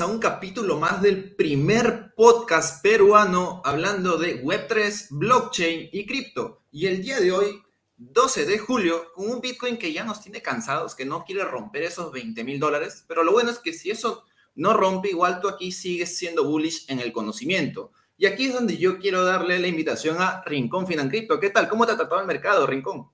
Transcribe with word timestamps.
a 0.00 0.06
un 0.06 0.18
capítulo 0.18 0.78
más 0.78 1.02
del 1.02 1.34
primer 1.34 2.14
podcast 2.14 2.82
peruano 2.82 3.60
hablando 3.64 4.16
de 4.16 4.42
Web3, 4.42 5.08
blockchain 5.10 5.90
y 5.92 6.06
cripto. 6.06 6.62
Y 6.70 6.86
el 6.86 7.02
día 7.02 7.20
de 7.20 7.32
hoy, 7.32 7.60
12 7.98 8.46
de 8.46 8.58
julio, 8.58 9.12
con 9.14 9.28
un 9.28 9.40
Bitcoin 9.42 9.76
que 9.76 9.92
ya 9.92 10.04
nos 10.04 10.22
tiene 10.22 10.40
cansados, 10.40 10.94
que 10.94 11.04
no 11.04 11.24
quiere 11.24 11.44
romper 11.44 11.82
esos 11.82 12.12
20 12.12 12.44
mil 12.44 12.58
dólares, 12.58 13.04
pero 13.08 13.24
lo 13.24 13.32
bueno 13.32 13.50
es 13.50 13.58
que 13.58 13.74
si 13.74 13.90
eso 13.90 14.24
no 14.54 14.72
rompe, 14.72 15.10
igual 15.10 15.38
tú 15.40 15.48
aquí 15.48 15.70
sigues 15.70 16.16
siendo 16.16 16.44
bullish 16.44 16.86
en 16.88 17.00
el 17.00 17.12
conocimiento. 17.12 17.92
Y 18.16 18.24
aquí 18.24 18.46
es 18.46 18.54
donde 18.54 18.78
yo 18.78 18.98
quiero 18.98 19.24
darle 19.24 19.58
la 19.58 19.68
invitación 19.68 20.16
a 20.20 20.42
Rincón 20.46 20.86
Financripto. 20.86 21.38
¿Qué 21.40 21.50
tal? 21.50 21.68
¿Cómo 21.68 21.84
te 21.84 21.92
ha 21.92 21.96
tratado 21.96 22.20
el 22.22 22.26
mercado, 22.26 22.66
Rincón? 22.66 23.08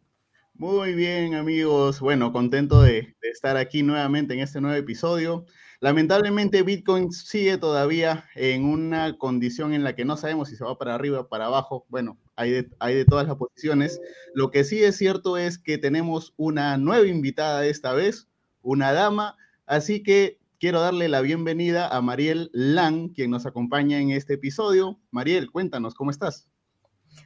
Muy 0.54 0.94
bien, 0.94 1.34
amigos. 1.34 1.98
Bueno, 2.00 2.32
contento 2.32 2.82
de 2.82 3.16
estar 3.22 3.56
aquí 3.56 3.82
nuevamente 3.82 4.34
en 4.34 4.40
este 4.40 4.60
nuevo 4.60 4.76
episodio. 4.76 5.46
Lamentablemente 5.80 6.62
Bitcoin 6.62 7.12
sigue 7.12 7.58
todavía 7.58 8.24
en 8.34 8.64
una 8.64 9.18
condición 9.18 9.74
en 9.74 9.84
la 9.84 9.94
que 9.94 10.04
no 10.04 10.16
sabemos 10.16 10.48
si 10.48 10.56
se 10.56 10.64
va 10.64 10.78
para 10.78 10.94
arriba 10.94 11.20
o 11.20 11.28
para 11.28 11.46
abajo. 11.46 11.84
Bueno, 11.88 12.18
hay 12.34 12.50
de, 12.50 12.70
hay 12.78 12.94
de 12.94 13.04
todas 13.04 13.26
las 13.26 13.36
posiciones. 13.36 14.00
Lo 14.34 14.50
que 14.50 14.64
sí 14.64 14.82
es 14.82 14.96
cierto 14.96 15.36
es 15.36 15.58
que 15.58 15.76
tenemos 15.76 16.32
una 16.36 16.76
nueva 16.78 17.06
invitada 17.06 17.66
esta 17.66 17.92
vez, 17.92 18.28
una 18.62 18.92
dama. 18.92 19.36
Así 19.66 20.02
que 20.02 20.38
quiero 20.58 20.80
darle 20.80 21.08
la 21.08 21.20
bienvenida 21.20 21.88
a 21.88 22.00
Mariel 22.00 22.50
Lang, 22.52 23.12
quien 23.12 23.30
nos 23.30 23.44
acompaña 23.44 23.98
en 23.98 24.10
este 24.10 24.34
episodio. 24.34 24.98
Mariel, 25.10 25.50
cuéntanos, 25.50 25.94
¿cómo 25.94 26.10
estás? 26.10 26.48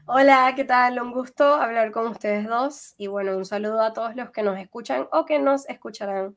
Hola, 0.06 0.52
¿qué 0.56 0.64
tal? 0.64 1.00
Un 1.00 1.12
gusto 1.12 1.44
hablar 1.54 1.92
con 1.92 2.08
ustedes 2.08 2.48
dos 2.48 2.94
y 2.96 3.06
bueno, 3.06 3.36
un 3.36 3.44
saludo 3.44 3.80
a 3.80 3.92
todos 3.92 4.16
los 4.16 4.30
que 4.30 4.42
nos 4.42 4.58
escuchan 4.58 5.06
o 5.12 5.24
que 5.24 5.38
nos 5.38 5.68
escucharán. 5.68 6.36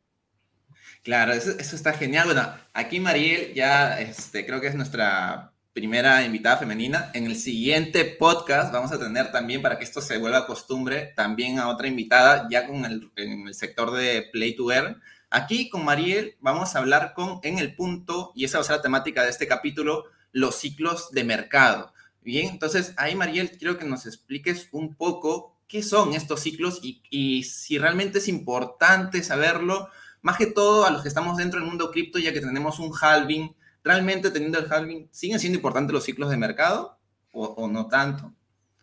Claro, 1.03 1.33
eso, 1.33 1.51
está 1.59 1.91
genial. 1.93 2.27
Bueno, 2.27 2.53
aquí 2.71 3.01
Mariel 3.01 3.53
ya 3.53 3.99
este, 3.99 4.45
creo 4.45 4.61
que 4.61 4.67
es 4.67 4.75
nuestra 4.75 5.51
primera 5.73 6.23
invitada 6.23 6.55
femenina. 6.55 7.11
En 7.13 7.25
el 7.25 7.35
siguiente 7.35 8.05
podcast 8.05 8.71
vamos 8.71 8.93
a 8.93 8.99
tener 8.99 9.29
también, 9.29 9.61
para 9.61 9.77
que 9.77 9.83
esto 9.83 9.99
se 9.99 10.17
vuelva 10.17 10.47
costumbre, 10.47 11.11
también 11.13 11.59
a 11.59 11.67
otra 11.67 11.87
invitada 11.87 12.47
ya 12.49 12.65
con 12.65 12.85
el, 12.85 13.11
en 13.17 13.49
el 13.49 13.53
sector 13.53 13.91
de 13.91 14.29
Play 14.31 14.55
to 14.55 14.71
Earn. 14.71 15.01
Aquí 15.29 15.67
con 15.67 15.83
Mariel 15.83 16.37
vamos 16.39 16.73
a 16.73 16.79
hablar 16.79 17.13
con, 17.13 17.41
en 17.43 17.57
el 17.59 17.75
punto, 17.75 18.31
y 18.33 18.45
esa 18.45 18.59
va 18.59 18.61
a 18.61 18.67
ser 18.67 18.77
la 18.77 18.81
temática 18.81 19.23
de 19.23 19.29
este 19.29 19.47
capítulo, 19.47 20.05
los 20.31 20.55
ciclos 20.55 21.11
de 21.11 21.25
mercado. 21.25 21.91
Bien, 22.21 22.47
entonces 22.47 22.93
ahí 22.95 23.13
Mariel, 23.13 23.57
quiero 23.57 23.77
que 23.77 23.83
nos 23.83 24.05
expliques 24.05 24.69
un 24.71 24.95
poco 24.95 25.57
qué 25.67 25.83
son 25.83 26.13
estos 26.13 26.39
ciclos 26.39 26.79
y, 26.81 27.01
y 27.09 27.43
si 27.43 27.77
realmente 27.77 28.19
es 28.19 28.29
importante 28.29 29.21
saberlo 29.21 29.89
más 30.23 30.37
que 30.37 30.47
todo 30.47 30.85
a 30.85 30.89
los 30.89 31.03
que 31.03 31.09
estamos 31.09 31.37
dentro 31.37 31.59
del 31.59 31.69
mundo 31.69 31.91
cripto, 31.91 32.17
ya 32.17 32.33
que 32.33 32.39
tenemos 32.39 32.79
un 32.79 32.91
halving, 32.99 33.55
realmente 33.83 34.31
teniendo 34.31 34.57
el 34.57 34.71
halving, 34.71 35.09
¿siguen 35.11 35.39
siendo 35.39 35.57
importantes 35.57 35.93
los 35.93 36.05
ciclos 36.05 36.31
de 36.31 36.37
mercado 36.37 36.97
o, 37.31 37.67
no 37.67 37.87
tanto? 37.87 38.33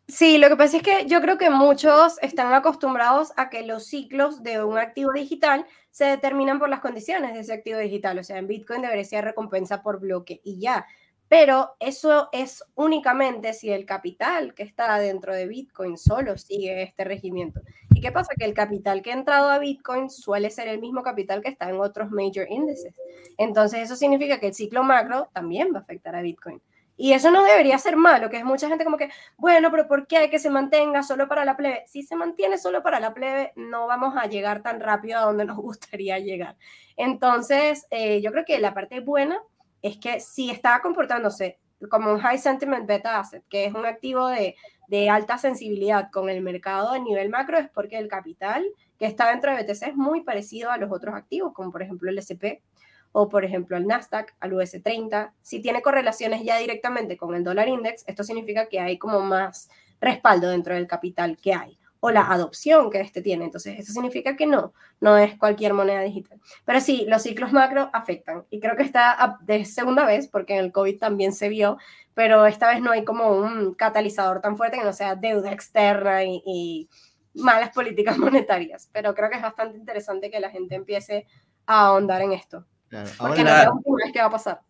Sí, 0.06 0.38
lo 0.38 0.48
que 0.48 0.56
pasa 0.56 0.76
es 0.76 0.82
que 0.82 1.06
yo 1.06 1.20
creo 1.20 1.38
que 1.38 1.50
muchos 1.50 2.18
están 2.20 2.52
acostumbrados 2.52 3.32
a 3.36 3.48
que 3.48 3.64
los 3.64 3.86
ciclos 3.86 4.42
de 4.42 4.62
un 4.62 4.76
activo 4.76 5.12
digital 5.12 5.66
se 5.90 6.04
determinan 6.04 6.58
por 6.58 6.68
las 6.68 6.80
condiciones 6.80 7.32
de 7.32 7.40
ese 7.40 7.54
activo 7.54 7.78
digital. 7.78 8.18
O 8.18 8.24
sea, 8.24 8.36
en 8.36 8.46
Bitcoin 8.46 8.82
debería 8.82 9.04
ser 9.04 9.24
recompensa 9.24 9.82
por 9.82 10.00
bloque 10.00 10.40
y 10.44 10.60
ya. 10.60 10.86
Pero 11.28 11.76
eso 11.78 12.28
es 12.32 12.64
únicamente 12.74 13.54
si 13.54 13.70
el 13.70 13.86
capital 13.86 14.52
que 14.52 14.64
está 14.64 14.98
dentro 14.98 15.32
de 15.32 15.46
Bitcoin 15.46 15.96
solo 15.96 16.36
sigue 16.36 16.82
este 16.82 17.04
regimiento. 17.04 17.60
¿Y 18.00 18.02
qué 18.02 18.12
pasa? 18.12 18.32
Que 18.34 18.46
el 18.46 18.54
capital 18.54 19.02
que 19.02 19.10
ha 19.10 19.14
entrado 19.14 19.50
a 19.50 19.58
Bitcoin 19.58 20.08
suele 20.08 20.48
ser 20.48 20.68
el 20.68 20.80
mismo 20.80 21.02
capital 21.02 21.42
que 21.42 21.50
está 21.50 21.68
en 21.68 21.78
otros 21.78 22.10
major 22.10 22.46
índices. 22.48 22.94
Entonces 23.36 23.80
eso 23.80 23.94
significa 23.94 24.40
que 24.40 24.46
el 24.46 24.54
ciclo 24.54 24.82
macro 24.82 25.28
también 25.34 25.68
va 25.74 25.80
a 25.80 25.82
afectar 25.82 26.16
a 26.16 26.22
Bitcoin. 26.22 26.62
Y 26.96 27.12
eso 27.12 27.30
no 27.30 27.44
debería 27.44 27.76
ser 27.76 27.96
malo, 27.96 28.30
que 28.30 28.38
es 28.38 28.44
mucha 28.44 28.68
gente 28.68 28.84
como 28.84 28.96
que, 28.96 29.10
bueno, 29.36 29.70
pero 29.70 29.86
¿por 29.86 30.06
qué 30.06 30.16
hay 30.16 30.30
que 30.30 30.38
se 30.38 30.48
mantenga 30.48 31.02
solo 31.02 31.28
para 31.28 31.44
la 31.44 31.58
plebe? 31.58 31.84
Si 31.86 32.02
se 32.02 32.16
mantiene 32.16 32.56
solo 32.56 32.82
para 32.82 33.00
la 33.00 33.12
plebe, 33.12 33.52
no 33.54 33.86
vamos 33.86 34.14
a 34.16 34.24
llegar 34.24 34.62
tan 34.62 34.80
rápido 34.80 35.18
a 35.18 35.24
donde 35.24 35.44
nos 35.44 35.58
gustaría 35.58 36.18
llegar. 36.18 36.56
Entonces, 36.96 37.86
eh, 37.90 38.22
yo 38.22 38.32
creo 38.32 38.46
que 38.46 38.58
la 38.60 38.72
parte 38.72 39.00
buena 39.00 39.38
es 39.82 39.98
que 39.98 40.20
si 40.20 40.50
estaba 40.50 40.80
comportándose 40.80 41.58
como 41.90 42.10
un 42.12 42.20
high 42.20 42.38
sentiment 42.38 42.86
beta 42.86 43.18
asset, 43.18 43.44
que 43.50 43.66
es 43.66 43.74
un 43.74 43.84
activo 43.84 44.28
de, 44.28 44.56
de, 44.90 45.08
alta 45.08 45.38
sensibilidad 45.38 46.10
con 46.10 46.28
el 46.28 46.42
mercado 46.42 46.90
a 46.90 46.98
nivel 46.98 47.28
macro, 47.30 47.58
es 47.58 47.68
porque 47.70 47.98
el 47.98 48.08
capital 48.08 48.64
que 48.98 49.06
está 49.06 49.30
dentro 49.30 49.54
de 49.54 49.62
BTC 49.62 49.88
es 49.88 49.96
muy 49.96 50.22
parecido 50.22 50.70
a 50.70 50.76
los 50.76 50.90
otros 50.92 51.14
activos, 51.14 51.52
como 51.54 51.70
por 51.70 51.82
ejemplo 51.82 52.10
el 52.10 52.18
SP 52.18 52.62
o 53.12 53.28
por 53.28 53.44
ejemplo 53.44 53.76
el 53.76 53.86
Nasdaq, 53.86 54.34
al 54.40 54.52
US30. 54.52 55.32
Si 55.42 55.60
tiene 55.60 55.82
correlaciones 55.82 56.44
ya 56.44 56.58
directamente 56.58 57.16
con 57.16 57.34
el 57.34 57.44
dólar 57.44 57.68
index, 57.68 58.04
esto 58.06 58.24
significa 58.24 58.68
que 58.68 58.80
hay 58.80 58.98
como 58.98 59.20
más 59.20 59.68
respaldo 60.00 60.48
dentro 60.48 60.74
del 60.74 60.86
capital 60.86 61.36
que 61.36 61.54
hay 61.54 61.80
o 62.00 62.10
la 62.10 62.22
adopción 62.32 62.90
que 62.90 63.00
este 63.00 63.22
tiene. 63.22 63.44
Entonces, 63.44 63.78
eso 63.78 63.92
significa 63.92 64.34
que 64.36 64.46
no, 64.46 64.72
no 65.00 65.18
es 65.18 65.36
cualquier 65.38 65.74
moneda 65.74 66.00
digital. 66.00 66.40
Pero 66.64 66.80
sí, 66.80 67.04
los 67.06 67.22
ciclos 67.22 67.52
macro 67.52 67.90
afectan. 67.92 68.44
Y 68.50 68.58
creo 68.58 68.76
que 68.76 68.82
está 68.82 69.38
de 69.42 69.64
segunda 69.66 70.04
vez, 70.06 70.26
porque 70.26 70.54
en 70.54 70.64
el 70.64 70.72
COVID 70.72 70.98
también 70.98 71.32
se 71.32 71.50
vio, 71.50 71.76
pero 72.14 72.46
esta 72.46 72.68
vez 72.68 72.80
no 72.80 72.90
hay 72.90 73.04
como 73.04 73.30
un 73.30 73.74
catalizador 73.74 74.40
tan 74.40 74.56
fuerte 74.56 74.78
que 74.78 74.84
no 74.84 74.92
sea 74.92 75.14
deuda 75.14 75.52
externa 75.52 76.24
y, 76.24 76.88
malas 77.32 77.70
políticas 77.70 78.18
monetarias. 78.18 78.88
Pero 78.92 79.14
creo 79.14 79.30
que 79.30 79.36
es 79.36 79.42
bastante 79.42 79.78
interesante 79.78 80.30
que 80.30 80.40
la 80.40 80.50
gente 80.50 80.74
empiece 80.74 81.26
a 81.66 81.86
ahondar 81.86 82.22
en 82.22 82.32
esto. 82.32 82.66
porque 83.18 83.44
no 83.44 83.50
es 83.50 83.64
la 83.64 83.72
última 83.72 83.96
vez 84.02 84.12
que 84.12 84.20
va 84.20 84.26
a 84.26 84.30
pasar. 84.30 84.60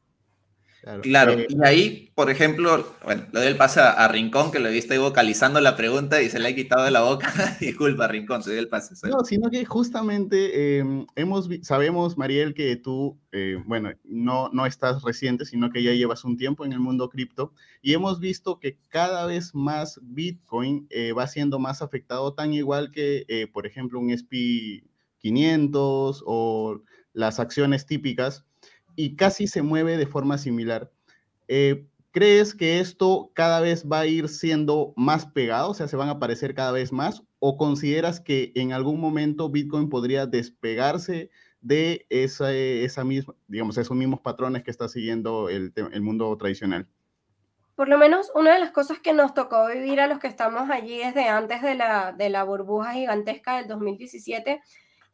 Claro, 1.02 1.32
eh, 1.32 1.46
y 1.48 1.56
ahí, 1.62 2.12
por 2.14 2.30
ejemplo, 2.30 2.96
bueno, 3.04 3.24
le 3.32 3.40
doy 3.40 3.48
el 3.48 3.56
pase 3.56 3.80
a, 3.80 4.08
Rincón, 4.08 4.50
que 4.50 4.60
lo 4.60 4.70
viste 4.70 4.96
vocalizando 4.96 5.60
la 5.60 5.76
pregunta 5.76 6.22
y 6.22 6.30
se 6.30 6.38
le 6.38 6.48
ha 6.48 6.54
quitado 6.54 6.84
de 6.84 6.90
la 6.90 7.02
boca. 7.02 7.30
Disculpa, 7.60 8.08
Rincón, 8.08 8.42
se 8.42 8.52
dio 8.52 8.60
el 8.60 8.68
pase. 8.68 8.94
No, 9.06 9.22
sino 9.24 9.50
que 9.50 9.64
justamente 9.66 10.78
em, 10.78 11.06
hemos, 11.16 11.50
sabemos, 11.62 12.16
Mariel, 12.16 12.54
que 12.54 12.76
tú, 12.76 13.18
eh, 13.32 13.62
bueno, 13.66 13.90
no, 14.04 14.48
no 14.52 14.64
estás 14.64 15.02
reciente, 15.02 15.44
sino 15.44 15.70
que 15.70 15.82
ya 15.82 15.92
llevas 15.92 16.24
un 16.24 16.38
tiempo 16.38 16.64
en 16.64 16.72
el 16.72 16.80
mundo 16.80 17.10
cripto 17.10 17.52
y 17.82 17.92
hemos 17.92 18.18
visto 18.18 18.58
que 18.58 18.78
cada 18.88 19.26
vez 19.26 19.54
más 19.54 20.00
Bitcoin 20.02 20.86
eh, 20.88 21.12
va 21.12 21.26
siendo 21.26 21.58
más 21.58 21.82
afectado, 21.82 22.32
tan 22.32 22.54
igual 22.54 22.90
que, 22.90 23.48
por 23.52 23.66
ejemplo, 23.66 24.00
un 24.00 24.10
SP 24.16 24.82
500 25.18 26.22
o 26.26 26.82
las 27.12 27.38
acciones 27.38 27.84
típicas 27.84 28.44
y 29.00 29.16
casi 29.16 29.46
se 29.46 29.62
mueve 29.62 29.96
de 29.96 30.06
forma 30.06 30.36
similar. 30.36 30.90
Eh, 31.48 31.86
¿Crees 32.12 32.54
que 32.54 32.80
esto 32.80 33.30
cada 33.34 33.60
vez 33.60 33.86
va 33.90 34.00
a 34.00 34.06
ir 34.06 34.28
siendo 34.28 34.92
más 34.94 35.24
pegado, 35.24 35.70
o 35.70 35.74
sea, 35.74 35.88
se 35.88 35.96
van 35.96 36.08
a 36.08 36.12
aparecer 36.12 36.54
cada 36.54 36.72
vez 36.72 36.92
más? 36.92 37.22
¿O 37.38 37.56
consideras 37.56 38.20
que 38.20 38.52
en 38.56 38.74
algún 38.74 39.00
momento 39.00 39.48
Bitcoin 39.48 39.88
podría 39.88 40.26
despegarse 40.26 41.30
de 41.62 42.04
esa, 42.10 42.52
esa 42.52 43.04
misma, 43.04 43.34
digamos, 43.48 43.78
esos 43.78 43.96
mismos 43.96 44.20
patrones 44.20 44.64
que 44.64 44.70
está 44.70 44.86
siguiendo 44.86 45.48
el, 45.48 45.72
el 45.74 46.02
mundo 46.02 46.36
tradicional? 46.36 46.86
Por 47.76 47.88
lo 47.88 47.96
menos 47.96 48.30
una 48.34 48.52
de 48.52 48.60
las 48.60 48.72
cosas 48.72 48.98
que 48.98 49.14
nos 49.14 49.32
tocó 49.32 49.68
vivir 49.68 50.00
a 50.00 50.08
los 50.08 50.18
que 50.18 50.26
estamos 50.26 50.68
allí 50.68 50.98
desde 50.98 51.28
antes 51.28 51.62
de 51.62 51.74
la, 51.74 52.12
de 52.12 52.28
la 52.28 52.44
burbuja 52.44 52.92
gigantesca 52.92 53.56
del 53.56 53.66
2017 53.68 54.60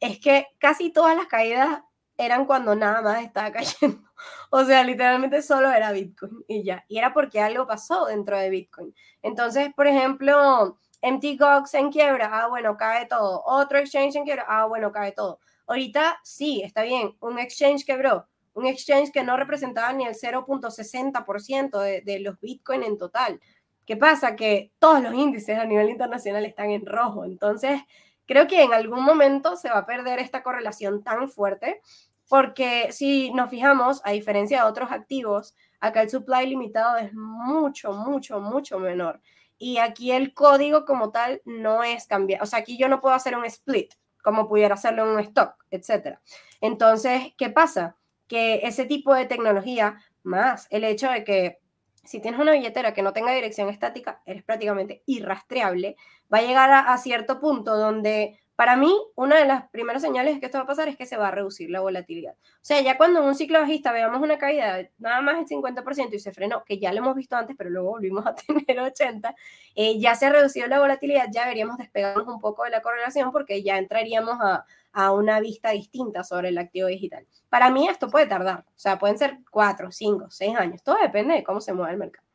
es 0.01 0.19
que 0.19 0.47
casi 0.59 0.91
todas 0.91 1.17
las 1.17 1.27
caídas 1.27 1.83
eran 2.19 2.47
cuando 2.47 2.75
nada 2.75 3.03
más 3.03 3.23
estaba 3.23 3.53
cayendo. 3.53 4.03
O 4.51 4.65
sea, 4.65 4.85
literalmente 4.85 5.43
solo 5.43 5.71
era 5.71 5.93
Bitcoin 5.93 6.45
y 6.49 6.65
ya. 6.65 6.85
Y 6.89 6.99
era 6.99 7.13
porque 7.13 7.41
algo 7.41 7.67
pasó 7.67 8.07
dentro 8.07 8.39
de 8.39 8.51
Bitcoin. 8.51 8.95
Entonces, 9.23 9.73
por 9.75 9.87
ejemplo, 9.87 10.79
MTGOX 11.03 11.75
en 11.75 11.91
quiebra, 11.91 12.31
ah, 12.33 12.49
bueno, 12.49 12.77
cae 12.77 13.07
todo. 13.07 13.43
Otro 13.45 13.79
exchange 13.79 14.17
en 14.17 14.25
quiebra, 14.25 14.47
ah, 14.49 14.67
bueno, 14.67 14.93
cae 14.93 15.13
todo. 15.13 15.41
Ahorita 15.67 16.19
sí, 16.23 16.63
está 16.65 16.83
bien, 16.83 17.17
un 17.21 17.39
exchange 17.39 17.85
quebró. 17.85 18.27
Un 18.55 18.67
exchange 18.67 19.13
que 19.13 19.23
no 19.23 19.37
representaba 19.37 19.93
ni 19.93 20.07
el 20.07 20.15
0.60% 20.15 21.79
de, 21.79 22.01
de 22.01 22.21
los 22.21 22.41
Bitcoin 22.41 22.83
en 22.83 22.97
total. 22.97 23.41
¿Qué 23.85 23.97
pasa? 23.97 24.35
Que 24.35 24.73
todos 24.79 25.03
los 25.03 25.15
índices 25.15 25.59
a 25.59 25.65
nivel 25.67 25.91
internacional 25.91 26.45
están 26.47 26.71
en 26.71 26.87
rojo. 26.87 27.25
Entonces, 27.25 27.83
creo 28.27 28.47
que 28.47 28.63
en 28.63 28.73
algún 28.73 29.05
momento 29.05 29.57
se 29.57 29.71
va 29.71 29.79
a 29.79 29.87
perder 29.87 30.19
esta 30.19 30.43
correlación 30.43 31.03
tan 31.03 31.29
fuerte 31.29 31.81
porque 32.29 32.93
si 32.93 33.33
nos 33.33 33.51
fijamos, 33.51 34.01
a 34.05 34.11
diferencia 34.11 34.63
de 34.63 34.69
otros 34.69 34.91
activos, 34.91 35.55
acá 35.81 36.03
el 36.03 36.11
supply 36.11 36.47
limitado 36.47 36.97
es 36.97 37.13
mucho, 37.15 37.93
mucho, 37.93 38.41
mucho 38.41 38.79
menor. 38.79 39.21
Y 39.59 39.79
aquí 39.79 40.13
el 40.13 40.35
código 40.35 40.85
como 40.85 41.11
tal 41.13 41.41
no 41.45 41.83
es 41.83 42.07
cambiar. 42.07 42.43
O 42.43 42.47
sea, 42.47 42.59
aquí 42.59 42.77
yo 42.77 42.89
no 42.89 43.01
puedo 43.01 43.15
hacer 43.15 43.37
un 43.37 43.45
split 43.45 43.95
como 44.23 44.49
pudiera 44.49 44.75
hacerlo 44.75 45.05
en 45.05 45.11
un 45.11 45.21
stock, 45.21 45.55
etc. 45.71 46.19
Entonces, 46.61 47.33
¿qué 47.39 47.49
pasa? 47.49 47.97
Que 48.27 48.57
ese 48.65 48.85
tipo 48.85 49.15
de 49.15 49.27
tecnología, 49.27 50.03
más 50.25 50.67
el 50.71 50.83
hecho 50.83 51.09
de 51.09 51.23
que 51.23 51.61
si 52.07 52.21
tienes 52.21 52.41
una 52.41 52.53
billetera 52.53 52.95
que 52.95 53.03
no 53.03 53.13
tenga 53.13 53.33
dirección 53.33 53.69
estática, 53.69 54.23
eres 54.25 54.43
prácticamente 54.43 55.03
irrastreable, 55.07 55.97
va 56.33 56.39
a 56.39 56.43
llegar 56.43 56.71
a, 56.71 56.97
cierto 56.99 57.41
punto 57.41 57.77
donde 57.77 58.39
Para 58.57 58.75
mí, 58.77 58.91
una 59.17 59.37
de 59.37 59.45
las 59.45 59.69
primeras 59.69 60.01
señales 60.01 60.41
que 60.41 60.47
esto 60.47 60.57
va 60.57 60.65
a 60.65 60.67
pasar 60.67 60.89
es 60.89 60.97
que 60.97 61.05
se 61.05 61.19
va 61.19 61.29
a 61.29 61.31
reducir 61.31 61.71
la 61.71 61.81
volatilidad. 61.81 62.33
O 62.33 62.59
sea, 62.63 62.81
ya 62.81 62.97
cuando 62.97 63.21
en 63.21 63.27
un 63.27 63.35
ciclo 63.35 63.61
bajista 63.61 63.93
veamos 63.93 64.23
una 64.23 64.39
caída 64.39 64.77
de 64.77 64.93
nada 64.99 65.21
más 65.21 65.39
el 65.39 65.47
50% 65.47 66.15
y 66.15 66.19
se 66.19 66.33
frenó, 66.33 66.65
que 66.65 66.79
ya 66.79 66.91
lo 66.93 66.99
hemos 66.99 67.15
visto 67.17 67.37
antes, 67.37 67.55
pero 67.57 67.69
luego 67.69 67.91
volvimos 67.91 68.27
a 68.27 68.35
tener 68.67 68.81
80, 68.81 69.35
eh, 69.75 70.01
ya 70.01 70.15
se 70.15 70.27
ha 70.27 70.31
reducido 70.31 70.67
la 70.69 70.81
volatilidad, 70.81 71.27
ya 71.31 71.43
deberíamos 71.43 71.77
despegarnos 71.77 72.27
un 72.27 72.41
poco 72.41 72.65
de 72.65 72.71
la 72.71 72.81
correlación 72.81 73.31
porque 73.31 73.63
ya 73.63 73.77
entraríamos 73.77 74.39
a, 74.41 74.65
a 74.93 75.13
una 75.13 75.39
vista 75.41 75.71
distinta 75.71 76.25
sobre 76.25 76.49
el 76.49 76.57
activo 76.57 76.89
digital. 76.89 77.27
Para 77.51 77.69
mí 77.71 77.87
esto 77.87 78.09
puede 78.09 78.27
tardar, 78.27 78.61
o 78.61 78.79
sea, 78.79 78.99
pueden 78.99 79.19
ser 79.19 79.39
4, 79.51 79.93
5, 79.93 80.31
6 80.31 80.57
años, 80.57 80.83
todo 80.83 80.97
depende 81.03 81.35
de 81.35 81.45
cómo 81.45 81.61
se 81.61 81.75
mueve 81.75 81.93
el 81.93 81.99
mercado. 81.99 82.26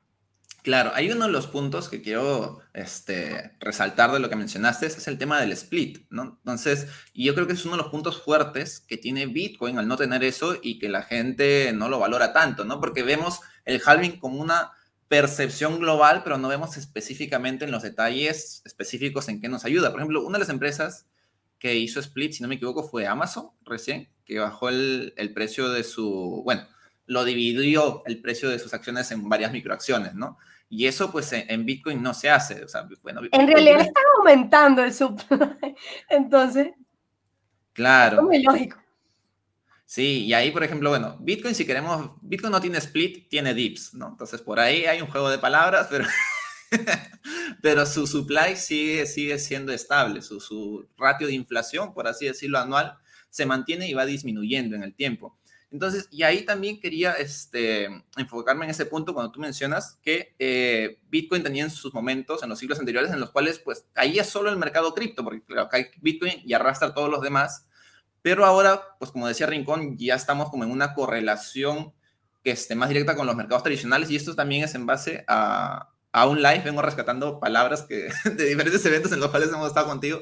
Claro, 0.64 0.92
hay 0.94 1.10
uno 1.10 1.26
de 1.26 1.32
los 1.32 1.48
puntos 1.48 1.90
que 1.90 2.04
quiero 2.04 2.60
este, 2.74 3.58
resaltar 3.60 4.12
de 4.12 4.20
lo 4.20 4.30
que 4.30 4.36
mencionaste, 4.36 4.86
es 4.86 5.08
el 5.08 5.18
tema 5.18 5.42
del 5.42 5.52
split, 5.54 6.06
¿no? 6.12 6.38
Entonces, 6.38 6.88
y 7.14 7.26
yo 7.26 7.34
creo 7.34 7.48
que 7.48 7.54
es 7.54 7.66
uno 7.66 7.78
de 7.78 7.82
los 7.82 7.92
puntos 7.92 8.22
fuertes 8.22 8.80
que 8.80 8.98
tiene 8.98 9.26
Bitcoin 9.26 9.80
al 9.80 9.88
no 9.88 9.98
tener 9.98 10.24
eso 10.24 10.56
y 10.62 10.78
que 10.78 10.88
la 10.88 11.02
gente 11.02 11.72
no 11.74 11.90
lo 11.90 11.98
valora 11.98 12.32
tanto, 12.32 12.64
¿no? 12.64 12.80
Porque 12.80 13.02
vemos 13.02 13.40
el 13.66 13.82
halving 13.84 14.20
como 14.20 14.40
una 14.40 14.74
percepción 15.08 15.80
global, 15.80 16.22
pero 16.24 16.38
no 16.38 16.48
vemos 16.48 16.78
específicamente 16.78 17.66
en 17.66 17.72
los 17.72 17.82
detalles 17.82 18.62
específicos 18.64 19.30
en 19.30 19.42
qué 19.42 19.50
nos 19.50 19.66
ayuda. 19.66 19.90
Por 19.90 20.00
ejemplo, 20.00 20.24
una 20.24 20.38
de 20.38 20.44
las 20.44 20.50
empresas 20.50 21.08
que 21.58 21.76
hizo 21.76 22.00
split, 22.00 22.34
si 22.34 22.44
no 22.44 22.50
me 22.50 22.56
equivoco, 22.56 22.88
fue 22.88 23.08
Amazon 23.08 23.50
recién, 23.66 24.10
que 24.26 24.38
bajó 24.38 24.70
el, 24.70 25.16
el 25.18 25.34
precio 25.34 25.70
de 25.70 25.84
su, 25.84 26.44
bueno, 26.46 26.68
lo 27.08 27.26
dividió 27.26 28.04
el 28.06 28.22
precio 28.22 28.48
de 28.50 28.60
sus 28.60 28.74
acciones 28.74 29.12
en 29.12 29.28
varias 29.28 29.52
microacciones, 29.52 30.14
¿no? 30.14 30.38
Y 30.74 30.88
eso, 30.88 31.12
pues, 31.12 31.34
en, 31.34 31.66
Bitcoin 31.66 32.02
no 32.02 32.14
se 32.14 32.30
hace. 32.30 32.64
O 32.64 32.68
sea, 32.70 32.88
bueno, 33.04 33.20
en 33.30 33.46
realidad 33.48 33.82
está 33.82 34.00
aumentando 34.18 34.82
el 34.82 34.94
supply. 34.94 35.76
Entonces, 36.10 36.70
claro. 37.74 38.20
Es 38.20 38.24
muy 38.24 38.42
lógico. 38.42 38.82
Sí, 39.86 40.24
y 40.24 40.34
ahí, 40.34 40.50
por 40.52 40.64
ejemplo, 40.64 40.90
bueno, 40.90 41.18
Bitcoin, 41.20 41.54
si 41.54 41.66
queremos, 41.66 42.12
Bitcoin 42.22 42.54
no 42.54 42.62
tiene 42.62 42.78
split, 42.78 43.28
tiene 43.28 43.54
dips, 43.54 43.94
¿no? 43.96 44.08
Entonces, 44.08 44.42
por 44.42 44.62
ahí 44.62 44.86
hay 44.86 45.02
un 45.02 45.10
juego 45.10 45.30
de 45.30 45.40
palabras, 45.40 45.88
pero, 45.90 46.06
pero 47.62 47.86
su 47.86 48.08
supply 48.08 48.56
sigue, 48.56 49.06
sigue 49.08 49.38
siendo 49.40 49.74
estable. 49.74 50.22
Su, 50.22 50.40
su 50.40 50.88
ratio 50.98 51.28
de 51.28 51.34
inflación, 51.34 51.94
por 51.94 52.08
así 52.08 52.28
decirlo, 52.28 52.60
anual, 52.60 52.98
se 53.30 53.46
mantiene 53.46 53.90
y 53.90 53.94
va 53.94 54.06
disminuyendo 54.06 54.78
en 54.78 54.84
el 54.84 54.96
tiempo. 54.96 55.38
Entonces, 55.72 56.08
y 56.12 56.24
ahí 56.24 56.44
también 56.44 56.80
quería 56.82 57.14
este, 57.14 57.86
enfocarme 58.18 58.66
en 58.66 58.72
ese 58.72 58.86
punto 58.86 59.14
cuando 59.14 59.32
tú 59.32 59.40
mencionas 59.40 59.98
que 60.04 60.36
eh, 60.38 61.00
Bitcoin 61.10 61.44
tenía 61.44 61.64
en 61.64 61.72
sus 61.72 61.94
momentos, 61.94 62.44
en 62.44 62.50
los 62.50 62.60
siglos 62.60 62.80
anteriores, 62.80 63.12
en 63.12 63.22
los 63.22 63.32
cuales 63.32 63.60
pues 63.60 63.86
caía 63.94 64.26
solo 64.26 64.50
el 64.50 64.58
mercado 64.58 64.94
cripto, 64.94 65.24
porque 65.24 65.42
claro, 65.44 65.70
cae 65.70 65.92
Bitcoin 66.02 66.42
y 66.46 66.54
arrastra 66.54 66.94
todos 66.94 67.10
los 67.10 67.22
demás, 67.22 67.68
pero 68.22 68.46
ahora, 68.46 68.98
pues 69.00 69.12
como 69.12 69.28
decía 69.28 69.48
Rincón, 69.48 69.98
ya 69.98 70.16
estamos 70.16 70.50
como 70.50 70.66
en 70.66 70.72
una 70.72 70.94
correlación 70.94 71.94
que 72.44 72.52
esté 72.52 72.76
más 72.76 72.90
directa 72.90 73.16
con 73.16 73.26
los 73.26 73.36
mercados 73.36 73.64
tradicionales 73.64 74.10
y 74.12 74.18
esto 74.18 74.36
también 74.36 74.66
es 74.66 74.76
en 74.76 74.86
base 74.86 75.24
a, 75.28 75.90
a 76.12 76.28
un 76.28 76.42
live, 76.42 76.64
vengo 76.66 76.82
rescatando 76.82 77.40
palabras 77.40 77.84
que, 77.84 78.10
de 78.26 78.46
diferentes 78.46 78.86
eventos 78.86 79.12
en 79.12 79.22
los 79.22 79.30
cuales 79.30 79.50
hemos 79.50 79.68
estado 79.68 79.88
contigo, 79.88 80.22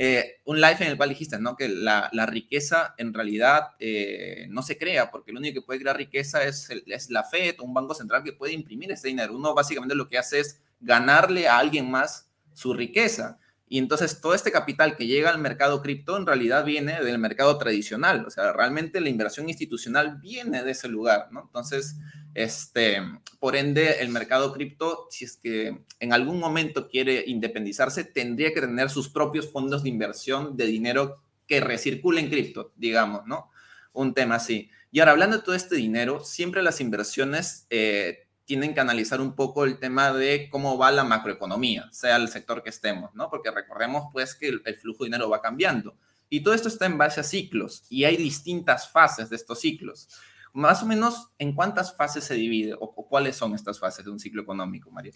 eh, 0.00 0.36
un 0.44 0.60
live 0.60 0.76
en 0.78 0.88
el 0.90 0.96
cual 0.96 1.08
dijiste, 1.08 1.40
¿no? 1.40 1.56
Que 1.56 1.68
la, 1.68 2.08
riqueza 2.26 2.94
en 2.98 3.12
realidad 3.12 3.70
eh, 3.80 4.46
no 4.48 4.62
se 4.62 4.78
crea, 4.78 5.10
porque 5.10 5.32
lo 5.32 5.40
único 5.40 5.60
que 5.60 5.66
puede 5.66 5.80
crear 5.80 5.96
riqueza 5.96 6.44
es, 6.44 6.70
es 6.86 7.10
la 7.10 7.24
Fed 7.24 7.56
un 7.58 7.74
banco 7.74 7.94
central 7.94 8.22
que 8.22 8.32
puede 8.32 8.52
imprimir 8.52 8.92
ese 8.92 9.08
dinero. 9.08 9.34
Uno 9.34 9.54
básicamente 9.54 9.96
lo 9.96 10.08
que 10.08 10.16
hace 10.16 10.38
es 10.38 10.62
ganarle 10.78 11.48
a 11.48 11.58
alguien 11.58 11.90
más 11.90 12.30
su 12.54 12.74
riqueza. 12.74 13.40
Y 13.68 13.78
entonces 13.78 14.20
todo 14.20 14.34
este 14.34 14.50
capital 14.50 14.96
que 14.96 15.06
llega 15.06 15.30
al 15.30 15.38
mercado 15.38 15.82
cripto 15.82 16.16
en 16.16 16.26
realidad 16.26 16.64
viene 16.64 17.02
del 17.04 17.18
mercado 17.18 17.58
tradicional. 17.58 18.24
O 18.26 18.30
sea, 18.30 18.52
realmente 18.52 19.00
la 19.00 19.10
inversión 19.10 19.48
institucional 19.48 20.18
viene 20.20 20.62
de 20.62 20.70
ese 20.70 20.88
lugar, 20.88 21.28
¿no? 21.30 21.42
Entonces, 21.42 21.96
este, 22.34 23.02
por 23.38 23.56
ende, 23.56 24.00
el 24.00 24.08
mercado 24.08 24.52
cripto, 24.52 25.06
si 25.10 25.24
es 25.24 25.36
que 25.36 25.84
en 26.00 26.12
algún 26.12 26.38
momento 26.38 26.88
quiere 26.88 27.24
independizarse, 27.26 28.04
tendría 28.04 28.54
que 28.54 28.60
tener 28.60 28.90
sus 28.90 29.08
propios 29.08 29.50
fondos 29.50 29.82
de 29.82 29.90
inversión 29.90 30.56
de 30.56 30.66
dinero 30.66 31.22
que 31.46 31.60
recircule 31.60 32.20
en 32.20 32.30
cripto, 32.30 32.72
digamos, 32.76 33.26
¿no? 33.26 33.50
Un 33.92 34.14
tema 34.14 34.36
así. 34.36 34.70
Y 34.90 35.00
ahora, 35.00 35.12
hablando 35.12 35.36
de 35.36 35.42
todo 35.42 35.54
este 35.54 35.76
dinero, 35.76 36.24
siempre 36.24 36.62
las 36.62 36.80
inversiones 36.80 37.66
eh, 37.70 38.27
tienen 38.48 38.72
que 38.72 38.80
analizar 38.80 39.20
un 39.20 39.36
poco 39.36 39.66
el 39.66 39.78
tema 39.78 40.10
de 40.10 40.48
cómo 40.50 40.78
va 40.78 40.90
la 40.90 41.04
macroeconomía, 41.04 41.86
sea 41.92 42.16
el 42.16 42.28
sector 42.28 42.62
que 42.62 42.70
estemos, 42.70 43.14
¿no? 43.14 43.28
Porque 43.28 43.50
recordemos, 43.50 44.04
pues, 44.10 44.34
que 44.34 44.48
el, 44.48 44.62
el 44.64 44.74
flujo 44.74 45.04
de 45.04 45.08
dinero 45.08 45.28
va 45.28 45.42
cambiando. 45.42 45.94
Y 46.30 46.42
todo 46.42 46.54
esto 46.54 46.68
está 46.68 46.86
en 46.86 46.96
base 46.96 47.20
a 47.20 47.24
ciclos 47.24 47.84
y 47.90 48.04
hay 48.04 48.16
distintas 48.16 48.90
fases 48.90 49.28
de 49.28 49.36
estos 49.36 49.60
ciclos. 49.60 50.08
Más 50.54 50.82
o 50.82 50.86
menos, 50.86 51.30
¿en 51.38 51.54
cuántas 51.54 51.94
fases 51.94 52.24
se 52.24 52.34
divide 52.34 52.74
o, 52.80 52.90
cuáles 53.06 53.36
son 53.36 53.54
estas 53.54 53.78
fases 53.78 54.06
de 54.06 54.10
un 54.10 54.18
ciclo 54.18 54.40
económico, 54.40 54.90
María? 54.90 55.12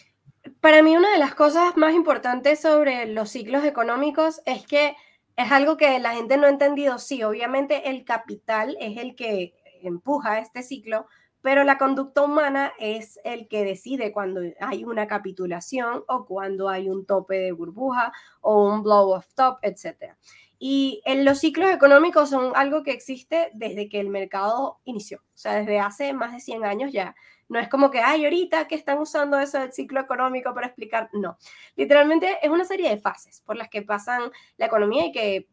Para 0.61 0.83
mí, 0.83 0.95
una 0.95 1.11
de 1.11 1.19
las 1.19 1.35
cosas 1.35 1.75
más 1.79 1.95
importantes 1.95 2.61
sobre 2.61 3.07
los 3.07 3.31
ciclos 3.31 3.65
económicos 3.65 4.43
es 4.45 4.67
que 4.67 4.95
es 5.37 5.51
algo 5.51 5.79
que 5.79 5.99
la 6.01 6.15
gente 6.15 6.37
no 6.37 6.47
ha 6.47 6.51
entendido. 6.51 6.99
Sí, 6.99 7.23
obviamente 7.23 7.89
el 7.89 8.05
capital 8.05 8.77
es 8.79 8.99
el 8.99 9.17
que 9.17 9.55
empuja 9.83 10.39
este 10.39 10.63
ciclo, 10.63 11.07
pero 11.43 11.65
la 11.65 11.77
conducta 11.77 12.23
humana 12.23 12.73
es 12.79 13.21
el 13.25 13.49
que 13.49 13.65
decide 13.65 14.13
cuando 14.13 14.41
hay 14.61 14.85
una 14.85 15.07
capitulación 15.07 16.05
o 16.09 16.25
cuando 16.25 16.69
hay 16.69 16.89
un 16.89 17.05
tope 17.05 17.35
de 17.35 17.53
burbuja 17.53 18.13
o 18.41 18.73
un 18.73 18.83
blow 18.83 19.11
off 19.11 19.27
top, 19.35 19.59
etc. 19.63 20.15
Y 20.59 21.03
en 21.05 21.25
los 21.25 21.41
ciclos 21.41 21.71
económicos 21.71 22.31
son 22.31 22.53
algo 22.55 22.85
que 22.85 22.93
existe 22.93 23.51
desde 23.53 23.89
que 23.89 23.99
el 23.99 24.09
mercado 24.09 24.79
inició, 24.85 25.19
o 25.19 25.37
sea, 25.37 25.55
desde 25.55 25.81
hace 25.81 26.13
más 26.13 26.33
de 26.33 26.41
100 26.41 26.65
años 26.65 26.93
ya. 26.93 27.17
No 27.53 27.59
es 27.59 27.69
como 27.69 27.91
que, 27.91 28.01
ay, 28.01 28.25
ahorita 28.25 28.67
que 28.67 28.75
están 28.75 28.99
usando 28.99 29.39
eso 29.39 29.59
del 29.59 29.73
ciclo 29.75 30.01
económico 30.01 30.55
para 30.55 30.69
explicar, 30.69 31.11
no. 31.13 31.37
Literalmente 31.77 32.39
es 32.41 32.49
una 32.51 32.65
serie 32.65 32.89
de 32.89 32.97
fases 32.97 33.43
por 33.43 33.57
las 33.57 33.69
que 33.69 33.83
pasan 33.83 34.31
la 34.57 34.67
economía 34.67 35.05
y 35.05 35.13
que 35.13 35.47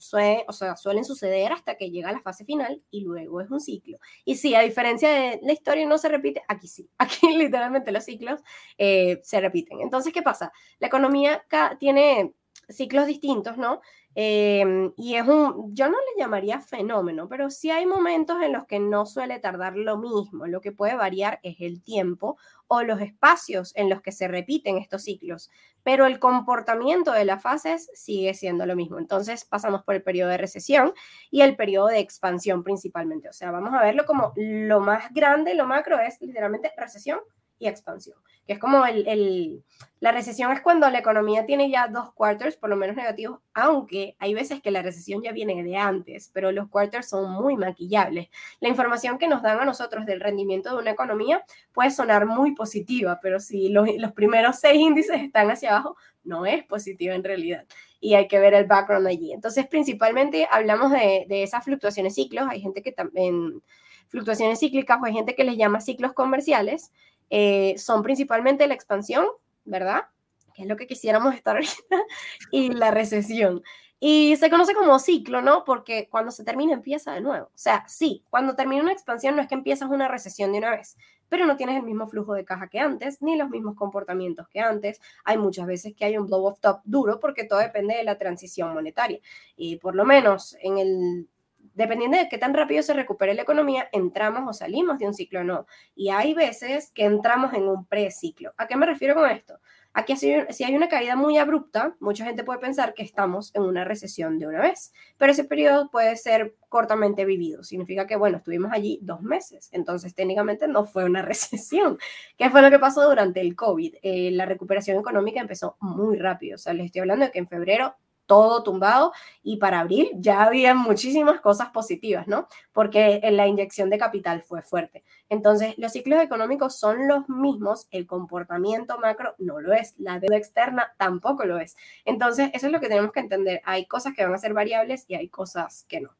o 0.47 0.53
sea, 0.53 0.77
suelen 0.77 1.03
suceder 1.03 1.51
hasta 1.51 1.75
que 1.75 1.91
llega 1.91 2.11
la 2.13 2.21
fase 2.21 2.45
final 2.45 2.81
y 2.89 3.01
luego 3.01 3.41
es 3.41 3.51
un 3.51 3.59
ciclo. 3.59 3.97
Y 4.23 4.37
sí, 4.37 4.55
a 4.55 4.61
diferencia 4.61 5.09
de 5.09 5.39
la 5.43 5.51
historia 5.51 5.85
no 5.85 5.97
se 5.97 6.07
repite, 6.07 6.41
aquí 6.47 6.69
sí, 6.69 6.89
aquí 6.97 7.35
literalmente 7.35 7.91
los 7.91 8.05
ciclos 8.05 8.39
eh, 8.77 9.19
se 9.23 9.41
repiten. 9.41 9.81
Entonces, 9.81 10.13
¿qué 10.13 10.21
pasa? 10.21 10.53
La 10.79 10.87
economía 10.87 11.43
tiene 11.79 12.33
ciclos 12.69 13.07
distintos, 13.07 13.57
¿no? 13.57 13.81
Em, 14.15 14.91
y 14.97 15.15
es 15.15 15.27
un, 15.27 15.73
yo 15.75 15.87
no 15.89 15.95
le 15.97 16.21
llamaría 16.21 16.59
fenómeno, 16.59 17.29
pero 17.29 17.49
sí 17.49 17.69
hay 17.69 17.85
momentos 17.85 18.41
en 18.41 18.53
los 18.53 18.65
que 18.65 18.79
no 18.79 19.05
suele 19.05 19.39
tardar 19.39 19.75
lo 19.75 19.97
mismo. 19.97 20.47
Lo 20.47 20.61
que 20.61 20.71
puede 20.71 20.95
variar 20.95 21.39
es 21.43 21.57
el 21.59 21.81
tiempo 21.83 22.37
o 22.67 22.83
los 22.83 23.01
espacios 23.01 23.71
en 23.75 23.89
los 23.89 24.01
que 24.01 24.11
se 24.11 24.27
repiten 24.27 24.77
estos 24.77 25.03
ciclos, 25.03 25.49
pero 25.83 26.05
el 26.05 26.19
comportamiento 26.19 27.11
de 27.11 27.25
las 27.25 27.41
fases 27.41 27.89
sigue 27.93 28.33
siendo 28.33 28.65
lo 28.65 28.75
mismo. 28.75 28.99
Entonces 28.99 29.45
pasamos 29.45 29.83
por 29.83 29.95
el 29.95 30.03
periodo 30.03 30.29
de 30.31 30.37
recesión 30.37 30.93
y 31.31 31.41
el 31.41 31.55
periodo 31.55 31.87
de 31.87 31.99
expansión 31.99 32.63
principalmente. 32.63 33.29
O 33.29 33.33
sea, 33.33 33.51
vamos 33.51 33.73
a 33.73 33.81
verlo 33.81 34.05
como 34.05 34.33
lo 34.35 34.79
más 34.81 35.13
grande, 35.13 35.53
lo 35.55 35.65
macro 35.65 35.99
es 35.99 36.19
literalmente 36.21 36.71
recesión 36.77 37.19
y 37.59 37.67
expansión, 37.67 38.17
que 38.47 38.53
es 38.53 38.59
como 38.59 38.85
el, 38.85 39.63
la 39.99 40.11
recesión 40.11 40.51
es 40.53 40.61
cuando 40.61 40.89
la 40.89 40.99
economía 40.99 41.45
tiene 41.45 41.69
ya 41.69 41.87
dos 41.87 42.13
quarters 42.13 42.55
por 42.55 42.69
lo 42.69 42.77
menos 42.77 42.95
negativos, 42.95 43.39
aunque 43.53 44.15
hay 44.17 44.33
veces 44.33 44.61
que 44.61 44.71
la 44.71 44.81
recesión 44.81 45.21
ya 45.21 45.33
viene 45.33 45.61
de 45.61 45.75
antes, 45.75 46.31
pero 46.33 46.51
los 46.51 46.69
quarters 46.69 47.09
son 47.09 47.31
muy 47.31 47.57
maquillables. 47.57 48.29
La 48.61 48.69
información 48.69 49.17
que 49.17 49.27
nos 49.27 49.41
dan 49.41 49.59
a 49.59 49.65
nosotros 49.65 50.05
del 50.05 50.21
rendimiento 50.21 50.69
de 50.69 50.81
una 50.81 50.91
economía 50.91 51.43
puede 51.73 51.91
sonar 51.91 52.25
muy 52.25 52.55
positiva, 52.55 53.19
pero 53.21 53.39
si 53.39 53.69
los, 53.69 53.87
los 53.97 54.13
primeros 54.13 54.57
seis 54.57 54.79
índices 54.79 55.21
están 55.21 55.51
hacia 55.51 55.71
abajo, 55.71 55.97
no 56.23 56.45
es 56.45 56.63
positiva 56.65 57.15
en 57.15 57.23
realidad. 57.23 57.65
Y 57.99 58.13
hay 58.13 58.27
que 58.27 58.39
ver 58.39 58.53
el 58.53 58.65
background 58.65 59.07
allí. 59.07 59.33
Entonces, 59.33 59.67
principalmente 59.67 60.47
hablamos 60.49 60.91
de, 60.91 61.25
de 61.27 61.43
esas 61.43 61.65
fluctuaciones 61.65 62.15
ciclos. 62.15 62.47
Hay 62.49 62.61
gente 62.61 62.81
que 62.81 62.93
también, 62.93 63.61
fluctuaciones 64.07 64.59
cíclicas, 64.59 64.99
o 65.01 65.05
hay 65.05 65.13
gente 65.13 65.35
que 65.35 65.43
les 65.43 65.57
llama 65.57 65.81
ciclos 65.81 66.13
comerciales, 66.13 66.91
eh, 67.29 67.75
son 67.77 68.03
principalmente 68.03 68.67
la 68.67 68.73
expansión, 68.73 69.25
¿verdad? 69.65 70.05
Que 70.53 70.63
es 70.63 70.67
lo 70.67 70.75
que 70.75 70.87
quisiéramos 70.87 71.35
estar 71.35 71.55
ahorita, 71.55 71.73
y 72.51 72.69
la 72.69 72.91
recesión. 72.91 73.63
Y 74.01 74.37
se 74.37 74.49
conoce 74.49 74.73
como 74.73 74.97
ciclo, 74.97 75.41
¿no? 75.41 75.65
Porque 75.65 76.07
cuando 76.09 76.31
se 76.31 76.45
termina 76.45 76.73
empieza 76.73 77.13
de 77.13 77.19
nuevo. 77.19 77.47
O 77.47 77.57
sea, 77.57 77.83
sí, 77.87 78.23
cuando 78.29 78.55
termina 78.55 78.81
una 78.81 78.93
expansión 78.93 79.35
no 79.35 79.41
es 79.41 79.49
que 79.49 79.55
empiezas 79.55 79.89
una 79.89 80.07
recesión 80.07 80.53
de 80.53 80.59
una 80.59 80.71
vez, 80.71 80.95
pero 81.27 81.45
no 81.45 81.57
tienes 81.57 81.75
el 81.75 81.83
mismo 81.83 82.07
flujo 82.07 82.33
de 82.33 82.45
caja 82.45 82.69
que 82.69 82.79
antes, 82.79 83.21
ni 83.21 83.35
los 83.35 83.49
mismos 83.49 83.75
comportamientos 83.75 84.47
que 84.47 84.61
antes. 84.61 85.01
Hay 85.25 85.37
muchas 85.37 85.67
veces 85.67 85.93
que 85.95 86.05
hay 86.05 86.17
un 86.17 86.27
blow 86.27 86.45
of 86.45 86.59
top 86.61 86.79
duro 86.85 87.19
porque 87.19 87.43
todo 87.43 87.59
depende 87.59 87.95
de 87.95 88.05
la 88.05 88.17
transición 88.17 88.73
monetaria. 88.73 89.19
Y 89.57 89.75
por 89.77 89.95
lo 89.95 90.05
menos 90.05 90.55
en 90.61 90.77
el 90.77 91.27
dependiendo 91.73 92.17
de 92.17 92.29
qué 92.29 92.37
tan 92.37 92.53
rápido 92.53 92.83
se 92.83 92.93
recupere 92.93 93.33
la 93.33 93.43
economía, 93.43 93.89
entramos 93.91 94.43
o 94.47 94.53
salimos 94.53 94.99
de 94.99 95.07
un 95.07 95.13
ciclo 95.13 95.41
o 95.41 95.43
no. 95.43 95.65
Y 95.95 96.09
hay 96.09 96.33
veces 96.33 96.91
que 96.91 97.05
entramos 97.05 97.53
en 97.53 97.67
un 97.67 97.85
preciclo. 97.85 98.53
¿A 98.57 98.67
qué 98.67 98.75
me 98.75 98.85
refiero 98.85 99.15
con 99.15 99.29
esto? 99.29 99.59
Aquí 99.91 100.15
si, 100.15 100.31
hay 100.31 100.75
una 100.75 100.87
caída 100.87 101.15
muy 101.15 101.39
abrupta, 101.39 101.95
mucha 101.99 102.23
gente 102.23 102.43
puede 102.43 102.59
pensar 102.59 102.93
que 102.93 103.01
estamos 103.01 103.53
en 103.55 103.63
una 103.63 103.83
recesión 103.85 104.37
de 104.37 104.45
una 104.45 104.61
vez, 104.61 104.93
pero 105.17 105.31
ese 105.31 105.45
periodo 105.45 105.89
puede 105.89 106.15
ser 106.15 106.55
cortamente 106.69 107.25
vivido. 107.25 107.63
Significa 107.63 108.05
que, 108.05 108.15
bueno, 108.15 108.37
estuvimos 108.37 108.71
allí 108.71 108.99
dos 109.01 109.21
meses, 109.21 109.67
entonces 109.71 110.13
técnicamente 110.13 110.67
no 110.67 110.85
fue 110.85 111.05
una 111.05 111.21
recesión. 111.23 111.97
¿Qué 112.37 112.51
fue 112.51 112.61
lo 112.61 112.69
que 112.69 112.77
pasó 112.77 113.09
durante 113.09 113.41
el 113.41 113.55
COVID? 113.55 113.95
Eh, 114.03 114.29
la 114.31 114.45
recuperación 114.45 114.99
económica 114.99 115.41
empezó 115.41 115.75
muy 115.79 116.17
rápido. 116.17 116.55
O 116.55 116.59
sea, 116.59 116.73
les 116.73 116.85
estoy 116.85 117.01
hablando 117.01 117.25
de 117.25 117.31
que 117.31 117.39
en 117.39 117.47
febrero 117.47 117.95
todo 118.29 118.61
tumbado 118.61 119.11
y 119.41 119.57
para 119.57 119.79
abril 119.79 120.11
ya 120.13 120.43
había 120.43 120.75
muchísimas 120.75 121.41
cosas 121.41 121.69
positivas, 121.71 122.27
¿no? 122.27 122.47
Porque 122.71 123.19
la 123.31 123.47
inyección 123.47 123.89
de 123.89 123.97
capital 123.97 124.43
fue 124.43 124.61
fuerte. 124.61 125.03
Entonces, 125.29 125.73
los 125.79 125.91
ciclos 125.91 126.21
económicos 126.21 126.77
son 126.77 127.07
los 127.07 127.27
mismos, 127.27 127.87
el 127.89 128.05
comportamiento 128.05 128.99
macro 128.99 129.33
no 129.39 129.59
lo 129.59 129.73
es, 129.73 129.95
la 129.97 130.19
deuda 130.19 130.37
externa 130.37 130.93
tampoco 130.97 131.43
lo 131.45 131.57
es. 131.57 131.75
Entonces, 132.05 132.51
eso 132.53 132.67
es 132.67 132.71
lo 132.71 132.79
que 132.79 132.87
tenemos 132.87 133.11
que 133.11 133.19
entender. 133.19 133.61
Hay 133.65 133.87
cosas 133.87 134.13
que 134.15 134.23
van 134.23 134.35
a 134.35 134.37
ser 134.37 134.53
variables 134.53 135.05
y 135.07 135.15
hay 135.15 135.27
cosas 135.29 135.85
que 135.89 136.01
no. 136.01 136.15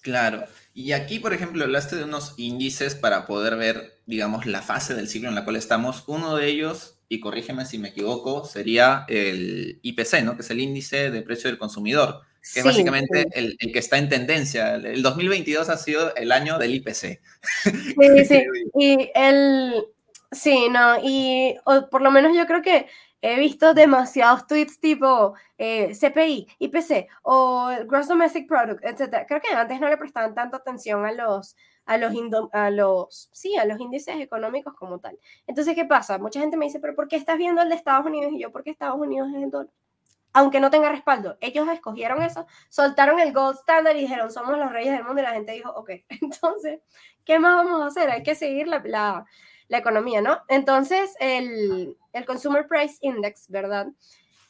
Claro. 0.00 0.44
Y 0.72 0.92
aquí, 0.92 1.18
por 1.18 1.34
ejemplo, 1.34 1.62
hablaste 1.62 1.96
de 1.96 2.04
unos 2.04 2.34
índices 2.38 2.94
para 2.94 3.26
poder 3.26 3.56
ver, 3.56 4.00
digamos, 4.06 4.46
la 4.46 4.62
fase 4.62 4.94
del 4.94 5.08
ciclo 5.08 5.28
en 5.28 5.34
la 5.34 5.44
cual 5.44 5.56
estamos. 5.56 6.04
Uno 6.06 6.36
de 6.36 6.48
ellos 6.48 7.01
y 7.12 7.20
corrígeme 7.20 7.66
si 7.66 7.76
me 7.76 7.88
equivoco, 7.88 8.46
sería 8.46 9.04
el 9.06 9.78
IPC, 9.82 10.22
¿no? 10.22 10.34
Que 10.34 10.40
es 10.40 10.50
el 10.50 10.60
índice 10.60 11.10
de 11.10 11.20
precio 11.20 11.50
del 11.50 11.58
consumidor, 11.58 12.22
que 12.54 12.60
es 12.60 12.64
básicamente 12.64 13.28
el, 13.34 13.58
que 13.58 13.78
está 13.78 13.98
en 13.98 14.08
tendencia. 14.08 14.76
El 14.76 15.02
2022 15.02 15.68
ha 15.68 15.76
sido 15.76 16.14
el 16.14 16.32
año 16.32 16.58
del 16.58 16.74
IPC. 16.76 17.20
Sí, 17.64 18.24
sí, 18.24 18.42
y 18.78 19.10
el, 19.14 19.84
sí, 20.30 20.68
no, 20.70 20.96
y 21.02 21.54
por 21.90 22.00
lo 22.00 22.10
menos 22.10 22.34
yo 22.34 22.46
creo 22.46 22.62
que 22.62 22.86
he 23.20 23.38
visto 23.38 23.74
demasiados 23.74 24.46
tweets 24.46 24.80
tipo 24.80 25.34
eh, 25.58 25.92
CPI, 25.94 26.48
IPC 26.60 27.08
o 27.24 27.72
Gross 27.88 28.08
Domestic 28.08 28.48
Product, 28.48 28.82
etc. 28.86 29.26
Creo 29.28 29.42
que 29.42 29.54
antes 29.54 29.78
no 29.78 29.90
le 29.90 29.98
prestaban 29.98 30.34
tanta 30.34 30.56
atención 30.56 31.04
a 31.04 31.12
los 31.12 31.56
a 31.86 31.98
los, 31.98 32.12
a 32.52 32.70
los, 32.70 33.28
sí, 33.32 33.56
a 33.56 33.64
los 33.64 33.80
índices 33.80 34.16
económicos 34.20 34.74
como 34.74 34.98
tal. 35.00 35.18
Entonces, 35.46 35.74
¿qué 35.74 35.84
pasa? 35.84 36.18
Mucha 36.18 36.40
gente 36.40 36.56
me 36.56 36.66
dice, 36.66 36.80
pero 36.80 36.94
¿por 36.94 37.08
qué 37.08 37.16
estás 37.16 37.38
viendo 37.38 37.62
el 37.62 37.68
de 37.68 37.74
Estados 37.74 38.06
Unidos? 38.06 38.32
Y 38.32 38.40
yo, 38.40 38.52
¿por 38.52 38.62
qué 38.62 38.70
Estados 38.70 39.00
Unidos 39.00 39.28
es 39.34 39.42
el 39.42 39.50
dólar? 39.50 39.72
Aunque 40.34 40.60
no 40.60 40.70
tenga 40.70 40.88
respaldo, 40.88 41.36
ellos 41.42 41.68
escogieron 41.68 42.22
eso, 42.22 42.46
soltaron 42.70 43.20
el 43.20 43.34
gold 43.34 43.58
standard 43.58 43.96
y 43.96 44.00
dijeron, 44.00 44.30
somos 44.30 44.56
los 44.56 44.72
reyes 44.72 44.94
del 44.94 45.04
mundo 45.04 45.20
y 45.20 45.24
la 45.24 45.32
gente 45.32 45.52
dijo, 45.52 45.70
ok, 45.72 45.90
entonces, 46.22 46.80
¿qué 47.24 47.38
más 47.38 47.56
vamos 47.64 47.82
a 47.82 47.86
hacer? 47.86 48.10
Hay 48.10 48.22
que 48.22 48.34
seguir 48.34 48.66
la, 48.66 48.82
la, 48.84 49.26
la 49.68 49.78
economía, 49.78 50.22
¿no? 50.22 50.38
Entonces, 50.48 51.14
el, 51.20 51.98
el 52.12 52.24
Consumer 52.24 52.66
Price 52.66 52.96
Index, 53.02 53.48
¿verdad? 53.48 53.88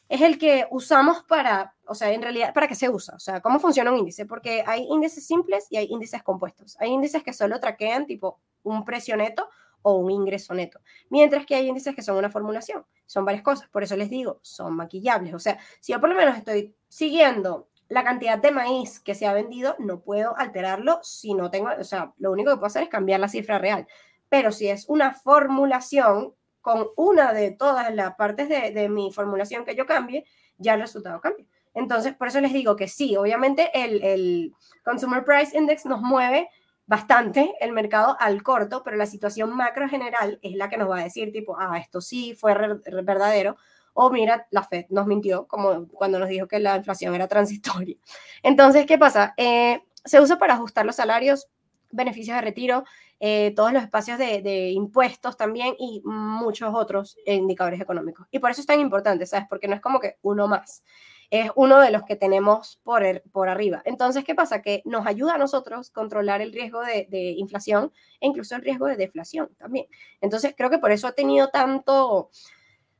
Es 0.09 0.21
el 0.21 0.37
que 0.37 0.67
usamos 0.69 1.23
para, 1.23 1.75
o 1.87 1.95
sea, 1.95 2.11
en 2.11 2.21
realidad, 2.21 2.53
¿para 2.53 2.67
qué 2.67 2.75
se 2.75 2.89
usa? 2.89 3.15
O 3.15 3.19
sea, 3.19 3.41
¿cómo 3.41 3.59
funciona 3.59 3.91
un 3.91 3.97
índice? 3.97 4.25
Porque 4.25 4.63
hay 4.65 4.83
índices 4.89 5.25
simples 5.25 5.67
y 5.69 5.77
hay 5.77 5.87
índices 5.89 6.21
compuestos. 6.23 6.75
Hay 6.79 6.89
índices 6.89 7.23
que 7.23 7.33
solo 7.33 7.59
traquean 7.59 8.05
tipo 8.05 8.39
un 8.63 8.85
precio 8.85 9.15
neto 9.17 9.49
o 9.83 9.95
un 9.95 10.09
ingreso 10.09 10.53
neto, 10.53 10.79
mientras 11.09 11.45
que 11.45 11.55
hay 11.55 11.67
índices 11.67 11.93
que 11.93 12.01
son 12.01 12.17
una 12.17 12.29
formulación, 12.29 12.85
son 13.05 13.25
varias 13.25 13.43
cosas, 13.43 13.67
por 13.67 13.83
eso 13.83 13.95
les 13.95 14.09
digo, 14.09 14.39
son 14.41 14.75
maquillables. 14.75 15.33
O 15.33 15.39
sea, 15.39 15.59
si 15.79 15.91
yo 15.91 15.99
por 15.99 16.09
lo 16.09 16.15
menos 16.15 16.37
estoy 16.37 16.73
siguiendo 16.87 17.67
la 17.89 18.03
cantidad 18.03 18.39
de 18.39 18.51
maíz 18.51 18.99
que 18.99 19.13
se 19.13 19.27
ha 19.27 19.33
vendido, 19.33 19.75
no 19.79 19.99
puedo 19.99 20.35
alterarlo 20.37 20.99
si 21.03 21.33
no 21.33 21.51
tengo, 21.51 21.69
o 21.77 21.83
sea, 21.83 22.13
lo 22.17 22.31
único 22.31 22.49
que 22.51 22.55
puedo 22.55 22.67
hacer 22.67 22.83
es 22.83 22.89
cambiar 22.89 23.19
la 23.19 23.27
cifra 23.27 23.59
real. 23.59 23.85
Pero 24.29 24.51
si 24.51 24.67
es 24.67 24.87
una 24.87 25.13
formulación, 25.13 26.33
con 26.63 26.87
una 26.95 27.33
de 27.33 27.51
todas 27.51 27.93
las 27.93 28.15
partes 28.15 28.47
de, 28.47 28.87
mi 28.87 29.11
formulación 29.11 29.65
que 29.65 29.75
yo 29.75 29.85
cambie, 29.85 30.25
ya 30.57 30.75
el 30.75 30.81
resultado 30.81 31.19
cambia. 31.19 31.45
Entonces, 31.73 32.15
por 32.15 32.29
eso 32.29 32.39
les 32.39 32.53
digo 32.53 32.77
que 32.77 32.87
sí, 32.87 33.17
obviamente 33.17 33.69
el, 33.73 34.55
Consumer 34.85 35.25
Price 35.25 35.57
Index 35.57 35.85
nos 35.85 36.01
mueve 36.01 36.49
bastante 36.85 37.53
el 37.59 37.73
mercado 37.73 38.15
al 38.17 38.43
corto, 38.43 38.81
pero 38.81 38.95
la 38.95 39.05
situación 39.05 39.53
macro 39.53 39.89
general 39.89 40.39
es 40.41 40.55
la 40.55 40.69
que 40.69 40.77
nos 40.77 40.89
va 40.89 40.99
a 40.99 41.03
decir 41.03 41.33
tipo, 41.33 41.57
ah, 41.59 41.77
esto 41.77 41.99
sí 41.99 42.33
fue 42.33 42.55
verdadero, 43.03 43.57
o 43.93 44.09
mira, 44.09 44.47
la 44.49 44.63
Fed 44.63 44.85
nos 44.87 45.05
mintió, 45.05 45.45
como 45.47 45.89
cuando 45.89 46.17
nos 46.17 46.29
dijo 46.29 46.47
que 46.47 46.59
la 46.59 46.77
inflación 46.77 47.13
era 47.13 47.27
transitoria. 47.27 47.97
Entonces, 48.41 48.85
¿qué 48.85 48.97
pasa? 48.97 49.33
Eh, 49.35 49.83
se 50.05 50.21
usa 50.21 50.37
para 50.37 50.53
ajustar 50.53 50.85
los 50.85 50.95
salarios, 50.95 51.49
beneficios 51.91 52.35
de 52.37 52.41
retiro, 52.41 52.85
eh, 53.25 53.53
todos 53.55 53.71
los 53.71 53.81
espacios 53.81 54.17
de, 54.17 54.71
impuestos 54.71 55.37
también 55.37 55.75
y 55.79 56.01
muchos 56.03 56.75
otros 56.75 57.15
indicadores 57.25 57.79
económicos. 57.79 58.27
Y 58.31 58.39
por 58.39 58.51
eso 58.51 58.59
es 58.59 58.67
tan 58.67 58.81
importante, 58.81 59.25
¿sabes? 59.25 59.45
Porque 59.49 59.69
no 59.69 59.75
es 59.75 59.79
como 59.79 60.01
que 60.01 60.17
uno 60.23 60.49
más, 60.49 60.83
es 61.29 61.49
uno 61.55 61.79
de 61.79 61.89
los 61.89 62.03
que 62.03 62.17
tenemos 62.17 62.81
por, 62.83 63.21
por 63.31 63.47
arriba. 63.47 63.81
Entonces, 63.85 64.25
¿qué 64.25 64.35
pasa? 64.35 64.61
Que 64.61 64.81
nos 64.83 65.07
ayuda 65.07 65.35
a 65.35 65.37
nosotros 65.37 65.89
controlar 65.89 66.41
el 66.41 66.51
riesgo 66.51 66.81
de, 66.81 67.07
de 67.09 67.31
inflación 67.37 67.93
e 68.19 68.27
incluso 68.27 68.57
el 68.57 68.61
riesgo 68.61 68.87
de 68.87 68.97
deflación 68.97 69.55
también. 69.57 69.85
Entonces, 70.19 70.53
creo 70.57 70.69
que 70.69 70.79
por 70.79 70.91
eso 70.91 71.07
ha 71.07 71.13
tenido 71.13 71.47
tanto 71.47 72.29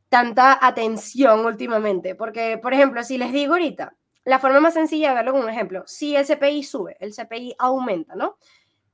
tanta 0.07 0.57
atención 0.65 1.45
últimamente, 1.45 2.15
porque, 2.15 2.57
por 2.59 2.73
ejemplo, 2.73 3.03
si 3.03 3.17
les 3.17 3.33
digo 3.33 3.53
ahorita, 3.53 3.93
la 4.23 4.39
forma 4.39 4.61
más 4.61 4.75
sencilla 4.75 5.09
de 5.09 5.15
verlo 5.15 5.33
con 5.33 5.41
un 5.41 5.49
ejemplo, 5.49 5.83
si 5.85 6.15
el 6.15 6.25
CPI 6.25 6.63
sube, 6.63 6.95
el 7.01 7.13
CPI 7.13 7.55
aumenta, 7.57 8.15
¿no? 8.15 8.37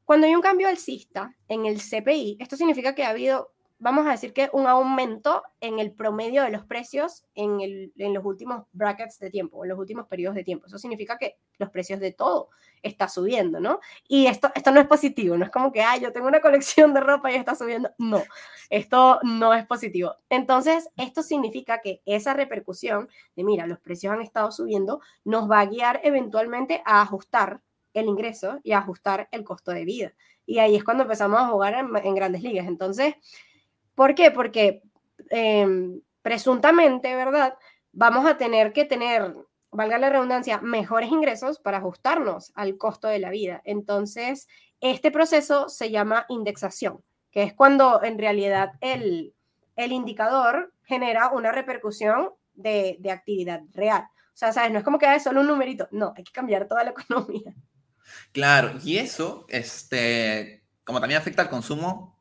Cuando 0.09 0.25
hay 0.25 0.33
un 0.33 0.41
cambio 0.41 0.67
alcista 0.67 1.35
en 1.47 1.67
el 1.67 1.79
CPI, 1.79 2.37
esto 2.39 2.57
significa 2.57 2.95
que 2.95 3.03
ha 3.03 3.09
habido, 3.09 3.51
vamos 3.77 4.07
a 4.07 4.09
decir 4.09 4.33
que 4.33 4.49
un 4.53 4.65
aumento 4.65 5.43
en 5.61 5.77
el 5.77 5.91
promedio 5.91 6.41
de 6.41 6.49
los 6.49 6.65
precios 6.65 7.25
en, 7.35 7.91
los 7.95 8.25
últimos 8.25 8.65
brackets 8.71 9.19
de 9.19 9.29
tiempo, 9.29 9.63
en 9.63 9.69
los 9.69 9.77
últimos 9.77 10.07
periodos 10.07 10.33
de 10.33 10.43
tiempo. 10.43 10.65
Eso 10.65 10.79
significa 10.79 11.19
que 11.19 11.37
los 11.59 11.69
precios 11.69 11.99
de 11.99 12.11
todo 12.11 12.49
está 12.81 13.07
subiendo, 13.07 13.59
¿no? 13.59 13.81
Y 14.07 14.25
esto, 14.25 14.49
esto 14.55 14.71
no 14.71 14.79
es 14.79 14.87
positivo, 14.87 15.37
no 15.37 15.45
es 15.45 15.51
como 15.51 15.71
que, 15.71 15.83
ah, 15.83 15.97
yo 15.97 16.11
tengo 16.11 16.27
una 16.27 16.41
colección 16.41 16.91
de 16.91 17.01
ropa 17.01 17.31
y 17.31 17.35
está 17.35 17.53
subiendo. 17.53 17.91
No, 17.99 18.23
esto 18.71 19.19
no 19.21 19.53
es 19.53 19.67
positivo. 19.67 20.15
Entonces, 20.31 20.89
esto 20.97 21.21
significa 21.21 21.81
que 21.81 22.01
esa 22.07 22.33
repercusión 22.33 23.09
de, 23.35 23.43
mira, 23.43 23.67
los 23.67 23.79
precios 23.79 24.11
han 24.11 24.23
estado 24.23 24.51
subiendo, 24.51 25.01
nos 25.23 25.47
va 25.47 25.59
a 25.59 25.67
guiar 25.67 26.01
eventualmente 26.03 26.81
a 26.83 27.03
ajustar 27.03 27.61
el 27.93 28.07
ingreso 28.07 28.59
y 28.63 28.73
ajustar 28.73 29.27
el 29.31 29.43
costo 29.43 29.71
de 29.71 29.85
vida. 29.85 30.13
Y 30.45 30.59
ahí 30.59 30.75
es 30.75 30.83
cuando 30.83 31.03
empezamos 31.03 31.39
a 31.39 31.47
jugar 31.47 31.75
en, 31.75 32.15
grandes 32.15 32.41
ligas. 32.41 32.67
Entonces, 32.67 33.15
¿por 33.95 34.15
qué? 34.15 34.31
Porque 34.31 34.81
em, 35.29 36.01
presuntamente, 36.21 37.15
¿verdad? 37.15 37.55
Vamos 37.91 38.25
a 38.25 38.37
tener 38.37 38.73
que 38.73 38.85
tener, 38.85 39.35
valga 39.71 39.97
la 39.97 40.09
redundancia, 40.09 40.59
mejores 40.61 41.11
ingresos 41.11 41.59
para 41.59 41.77
ajustarnos 41.77 42.51
al 42.55 42.77
costo 42.77 43.07
de 43.07 43.19
la 43.19 43.29
vida. 43.29 43.61
Entonces, 43.63 44.47
este 44.81 45.11
proceso 45.11 45.69
se 45.69 45.91
llama 45.91 46.25
indexación, 46.29 47.03
que 47.31 47.43
es 47.43 47.53
cuando 47.53 48.01
en 48.03 48.17
realidad 48.17 48.71
el, 48.81 49.33
el 49.75 49.91
indicador 49.91 50.73
genera 50.83 51.29
una 51.29 51.51
repercusión 51.51 52.31
de, 52.53 52.97
de 52.99 53.11
actividad 53.11 53.61
real. 53.73 54.03
O 54.03 54.37
sea, 54.39 54.53
¿sabes? 54.53 54.71
No 54.71 54.79
es 54.79 54.85
como 54.85 54.97
que 54.97 55.13
es 55.13 55.23
solo 55.23 55.41
un 55.41 55.47
numerito, 55.47 55.87
no, 55.91 56.13
hay 56.15 56.23
que 56.23 56.31
cambiar 56.31 56.67
toda 56.67 56.83
la 56.83 56.89
economía. 56.97 57.53
Claro, 58.31 58.73
y 58.83 58.97
eso, 58.97 59.45
este, 59.49 60.63
como 60.83 60.99
también 60.99 61.19
afecta 61.19 61.43
al 61.43 61.49
consumo, 61.49 62.17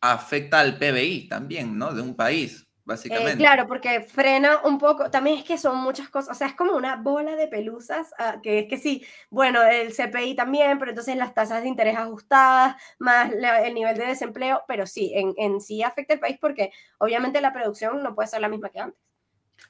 afecta 0.00 0.60
al 0.60 0.78
PBI 0.78 1.28
también, 1.28 1.76
¿no? 1.76 1.92
De 1.92 2.02
un 2.02 2.14
país, 2.14 2.62
eh, 2.62 2.66
básicamente. 2.84 3.38
claro, 3.38 3.66
porque 3.66 4.00
frena 4.02 4.60
un 4.64 4.78
poco, 4.78 5.10
también 5.10 5.38
es 5.38 5.44
que 5.44 5.58
son 5.58 5.78
muchas 5.78 6.08
cosas, 6.08 6.36
o 6.36 6.38
sea, 6.38 6.48
es 6.48 6.54
como 6.54 6.72
una 6.72 6.96
bola 6.96 7.36
de 7.36 7.48
pelusas, 7.48 8.12
ah, 8.18 8.36
que 8.42 8.60
es 8.60 8.68
que 8.68 8.78
sí, 8.78 9.04
bueno, 9.30 9.62
el 9.62 9.92
CPI 9.92 10.34
también, 10.36 10.78
pero 10.78 10.90
entonces 10.90 11.16
las 11.16 11.34
tasas 11.34 11.62
de 11.62 11.68
interés 11.68 11.96
ajustadas, 11.96 12.76
más 12.98 13.32
el 13.32 13.74
nivel 13.74 13.96
de 13.96 14.06
desempleo, 14.06 14.62
pero 14.68 14.86
sí, 14.86 15.12
en, 15.14 15.34
en 15.36 15.60
sí 15.60 15.82
afecta 15.82 16.14
el 16.14 16.20
país 16.20 16.38
porque 16.40 16.72
obviamente 16.98 17.40
la 17.40 17.52
producción 17.52 18.02
no 18.02 18.14
puede 18.14 18.28
ser 18.28 18.40
la 18.40 18.48
misma 18.48 18.70
que 18.70 18.80
antes 18.80 19.05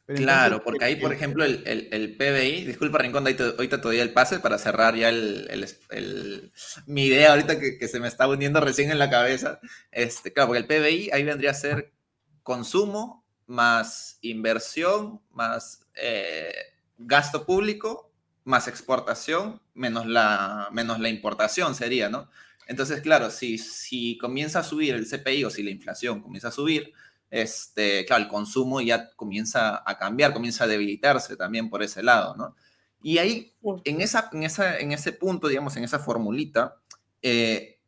claro, 0.05 0.63
porque 0.63 0.85
ahí, 0.85 0.97
por 0.97 1.13
ejemplo, 1.13 1.45
el, 1.45 1.63
el, 1.65 2.17
PBI, 2.17 2.65
disculpa 2.65 2.99
Rincón, 2.99 3.27
ahorita 3.27 3.81
te 3.81 3.89
doy 3.89 3.99
el 3.99 4.13
pase 4.13 4.39
para 4.39 4.59
cerrar 4.59 4.95
ya 4.95 5.09
el, 5.09 6.53
mi 6.87 7.07
idea 7.07 7.31
ahorita 7.31 7.59
que, 7.59 7.89
se 7.89 8.01
me 8.01 8.09
está 8.09 8.29
uniendo 8.29 8.61
recién 8.61 8.91
en 8.91 8.99
la 8.99 9.11
cabeza. 9.11 9.61
Este, 9.91 10.33
claro, 10.33 10.49
porque 10.49 10.61
el 10.61 10.67
PBI 10.67 11.11
ahí 11.13 11.25
vendría 11.25 11.51
a 11.51 11.55
ser 11.55 11.93
consumo 12.43 13.25
más 13.47 14.19
inversión 14.23 15.21
más 15.31 15.87
eh, 15.95 16.53
gasto 16.99 17.47
público 17.47 18.13
más 18.45 18.69
exportación 18.69 19.61
menos 19.75 20.07
la, 20.07 20.69
menos 20.73 21.01
la 21.01 21.09
importación 21.09 21.75
sería, 21.75 22.09
¿no? 22.09 22.29
Entonces, 22.67 23.01
claro, 23.01 23.31
si, 23.31 23.59
si 23.59 24.19
comienza 24.19 24.61
a 24.61 24.65
subir 24.65 24.95
el 24.95 25.07
CPI 25.07 25.45
o 25.45 25.51
si 25.51 25.63
la 25.63 25.71
inflación 25.71 26.21
comienza 26.21 26.49
a 26.49 26.53
subir, 26.53 26.93
este, 27.31 28.05
claro, 28.07 28.25
el 28.25 28.29
consumo 28.29 28.81
ya 28.81 29.11
comienza 29.17 29.83
a 29.85 29.99
cambiar, 29.99 30.33
comienza 30.33 30.65
a 30.65 30.69
debilitarse 30.69 31.37
también 31.37 31.71
por 31.71 31.83
ese 31.83 32.03
lado, 32.03 32.37
¿no? 32.37 32.55
Y 33.03 33.19
ahí, 33.19 33.55
en, 33.85 34.01
esa, 34.01 34.31
en, 34.33 34.43
esa, 34.43 34.79
en 34.79 34.93
ese 34.93 35.13
punto, 35.13 35.49
digamos, 35.49 35.77
en 35.77 35.85
esa 35.85 35.99
formulita, 35.99 36.77
eh, 37.23 37.79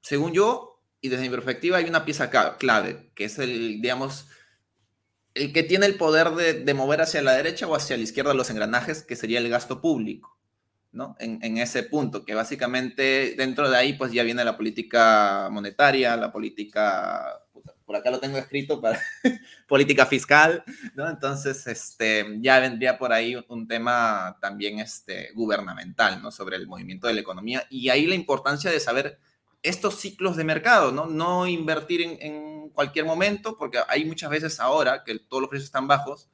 según 0.00 0.32
yo, 0.32 0.80
y 1.00 1.08
desde 1.08 1.24
mi 1.24 1.30
perspectiva, 1.30 1.78
hay 1.78 1.86
una 1.86 2.04
pieza 2.04 2.30
clave, 2.56 3.10
que 3.14 3.24
es 3.24 3.38
el, 3.38 3.80
digamos, 3.80 4.26
el 5.34 5.52
que 5.52 5.64
tiene 5.64 5.86
el 5.86 5.96
poder 5.96 6.30
de, 6.30 6.54
de, 6.54 6.74
mover 6.74 7.00
hacia 7.00 7.20
la 7.22 7.32
derecha 7.32 7.66
o 7.66 7.74
hacia 7.74 7.96
la 7.96 8.04
izquierda 8.04 8.34
los 8.34 8.50
engranajes, 8.50 9.02
que 9.02 9.16
sería 9.16 9.40
el 9.40 9.48
gasto 9.48 9.80
público, 9.80 10.38
¿no? 10.92 11.16
En, 11.18 11.40
en, 11.42 11.58
ese 11.58 11.82
punto, 11.82 12.24
que 12.24 12.34
básicamente 12.34 13.34
dentro 13.36 13.68
de 13.68 13.76
ahí 13.76 13.94
pues 13.94 14.12
ya 14.12 14.22
viene 14.22 14.44
la 14.44 14.56
política 14.56 15.48
monetaria, 15.50 16.16
la 16.16 16.30
política, 16.30 17.43
por 17.84 17.96
acá 17.96 18.10
lo 18.10 18.20
tengo 18.20 18.38
escrito, 18.38 18.80
para 18.80 18.98
política 19.68 20.06
fiscal, 20.06 20.64
¿no? 20.94 21.08
Entonces, 21.08 21.66
este, 21.66 22.38
ya 22.40 22.60
vendría 22.60 22.98
por 22.98 23.12
ahí 23.12 23.36
un 23.48 23.68
tema 23.68 24.38
también 24.40 24.78
este, 24.78 25.30
gubernamental, 25.34 26.22
¿no? 26.22 26.30
Sobre 26.30 26.56
el 26.56 26.66
movimiento 26.66 27.06
de 27.06 27.14
la 27.14 27.20
economía 27.20 27.66
y 27.70 27.88
ahí 27.90 28.06
la 28.06 28.14
importancia 28.14 28.70
de 28.70 28.80
saber 28.80 29.18
estos 29.62 29.96
ciclos 29.96 30.36
de 30.36 30.44
mercado, 30.44 30.92
¿no? 30.92 31.06
No 31.06 31.46
invertir 31.46 32.02
en, 32.02 32.18
en, 32.20 32.54
cualquier 32.70 33.04
momento, 33.04 33.56
porque 33.56 33.78
hay 33.88 34.04
muchas 34.04 34.30
veces 34.30 34.58
ahora 34.58 35.04
que 35.04 35.16
todos 35.18 35.42
los 35.42 35.48
precios 35.48 35.66
están 35.66 35.86
bajos, 35.86 36.28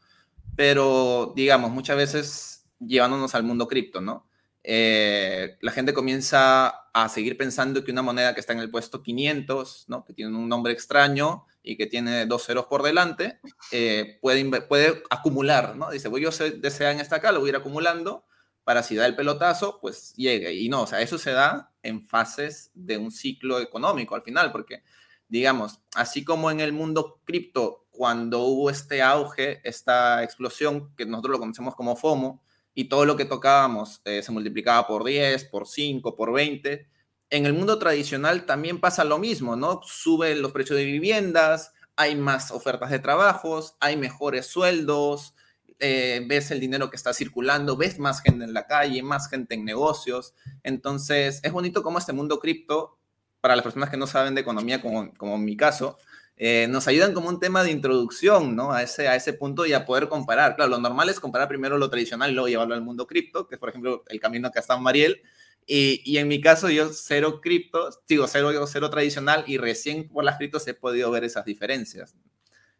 pero 0.56 1.32
digamos, 1.36 1.70
muchas 1.70 1.96
veces 1.96 2.64
llevándonos 2.78 3.34
al 3.34 3.42
mundo 3.42 3.68
cripto, 3.68 4.00
¿no? 4.00 4.29
Eh, 4.62 5.56
la 5.62 5.72
gente 5.72 5.94
comienza 5.94 6.68
a 6.92 7.08
seguir 7.08 7.36
pensando 7.36 7.82
que 7.82 7.92
una 7.92 8.02
moneda 8.02 8.34
que 8.34 8.40
está 8.40 8.52
en 8.52 8.58
el 8.58 8.70
puesto 8.70 9.02
500, 9.02 9.86
¿no? 9.88 10.04
que 10.04 10.12
tiene 10.12 10.36
un 10.36 10.48
nombre 10.48 10.72
extraño 10.72 11.46
y 11.62 11.76
que 11.76 11.86
tiene 11.86 12.26
dos 12.26 12.44
ceros 12.44 12.66
por 12.66 12.82
delante, 12.82 13.40
eh, 13.72 14.18
puede, 14.20 15.02
acumular, 15.10 15.76
¿no? 15.76 15.90
Dice, 15.90 16.08
voy 16.08 16.22
yo 16.22 16.30
desea 16.30 16.90
en 16.90 17.00
esta 17.00 17.16
acá, 17.16 17.32
lo 17.32 17.40
voy 17.40 17.48
a 17.48 17.50
ir 17.50 17.56
acumulando 17.56 18.24
para 18.64 18.82
si 18.82 18.94
da 18.94 19.06
el 19.06 19.16
pelotazo, 19.16 19.78
pues 19.80 20.14
llegue. 20.14 20.54
Y 20.54 20.68
no, 20.68 20.82
o 20.82 20.86
sea, 20.86 21.00
eso 21.00 21.18
se 21.18 21.32
da 21.32 21.72
en 21.82 22.06
fases 22.06 22.70
de 22.74 22.98
un 22.98 23.10
ciclo 23.10 23.60
económico 23.60 24.14
al 24.14 24.22
final, 24.22 24.52
porque, 24.52 24.82
digamos, 25.28 25.80
así 25.94 26.24
como 26.24 26.50
en 26.50 26.60
el 26.60 26.72
mundo 26.72 27.20
cripto, 27.24 27.86
cuando 27.90 28.40
hubo 28.40 28.70
este 28.70 29.02
auge, 29.02 29.60
esta 29.64 30.22
explosión, 30.22 30.94
que 30.96 31.04
nosotros 31.04 31.32
lo 31.32 31.38
conocemos 31.40 31.74
como 31.74 31.96
FOMO, 31.96 32.42
y 32.74 32.84
todo 32.84 33.04
lo 33.04 33.16
que 33.16 33.24
tocábamos 33.24 34.00
eh, 34.04 34.22
se 34.22 34.32
multiplicaba 34.32 34.86
por 34.86 35.04
10, 35.04 35.44
por 35.46 35.66
5, 35.66 36.16
por 36.16 36.32
20, 36.32 36.88
en 37.30 37.46
el 37.46 37.52
mundo 37.52 37.78
tradicional 37.78 38.44
también 38.44 38.80
pasa 38.80 39.04
lo 39.04 39.18
mismo, 39.18 39.54
¿no? 39.54 39.80
Suben 39.84 40.42
los 40.42 40.52
precios 40.52 40.76
de 40.76 40.84
viviendas, 40.84 41.72
hay 41.94 42.16
más 42.16 42.50
ofertas 42.50 42.90
de 42.90 42.98
trabajos, 42.98 43.76
hay 43.78 43.96
mejores 43.96 44.46
sueldos, 44.46 45.34
eh, 45.78 46.24
ves 46.26 46.50
el 46.50 46.58
dinero 46.58 46.90
que 46.90 46.96
está 46.96 47.14
circulando, 47.14 47.76
ves 47.76 47.98
más 47.98 48.20
gente 48.20 48.44
en 48.44 48.52
la 48.52 48.66
calle, 48.66 49.02
más 49.02 49.28
gente 49.28 49.54
en 49.54 49.64
negocios. 49.64 50.34
Entonces, 50.64 51.40
es 51.42 51.52
bonito 51.52 51.82
cómo 51.82 51.98
este 51.98 52.12
mundo 52.12 52.40
cripto, 52.40 52.98
para 53.40 53.56
las 53.56 53.62
personas 53.62 53.90
que 53.90 53.96
no 53.96 54.06
saben 54.06 54.34
de 54.34 54.42
economía, 54.42 54.82
como, 54.82 55.14
como 55.14 55.36
en 55.36 55.44
mi 55.44 55.56
caso, 55.56 55.98
eh, 56.42 56.68
nos 56.70 56.88
ayudan 56.88 57.12
como 57.12 57.28
un 57.28 57.38
tema 57.38 57.62
de 57.62 57.70
introducción, 57.70 58.56
¿no? 58.56 58.72
A 58.72 58.82
ese, 58.82 59.08
a 59.08 59.14
ese 59.14 59.34
punto 59.34 59.66
y 59.66 59.74
a 59.74 59.84
poder 59.84 60.08
comparar. 60.08 60.56
Claro, 60.56 60.70
lo 60.70 60.78
normal 60.78 61.10
es 61.10 61.20
comparar 61.20 61.48
primero 61.48 61.76
lo 61.76 61.90
tradicional 61.90 62.30
y 62.30 62.32
luego 62.32 62.48
llevarlo 62.48 62.74
al 62.74 62.80
mundo 62.80 63.06
cripto, 63.06 63.46
que 63.46 63.56
es, 63.56 63.58
por 63.58 63.68
ejemplo, 63.68 64.04
el 64.08 64.18
camino 64.20 64.50
que 64.50 64.58
ha 64.58 64.62
estado 64.62 64.80
Mariel. 64.80 65.20
Y, 65.66 66.00
y, 66.02 66.16
en 66.16 66.28
mi 66.28 66.40
caso, 66.40 66.70
yo 66.70 66.94
cero 66.94 67.42
cripto, 67.42 67.90
digo, 68.08 68.26
cero, 68.26 68.66
cero 68.66 68.88
tradicional 68.88 69.44
y 69.46 69.58
recién 69.58 70.08
por 70.08 70.24
las 70.24 70.38
criptos 70.38 70.66
he 70.66 70.72
podido 70.72 71.10
ver 71.10 71.24
esas 71.24 71.44
diferencias. 71.44 72.16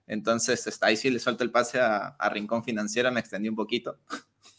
Entonces, 0.07 0.67
está, 0.67 0.87
ahí 0.87 0.97
sí 0.97 1.11
le 1.11 1.19
suelto 1.19 1.45
el 1.45 1.51
pase 1.51 1.81
a, 1.81 2.17
Rincón 2.31 2.65
Financiera, 2.65 3.11
me 3.11 3.21
extendí 3.21 3.51
un 3.51 3.57
poquito. 3.57 3.99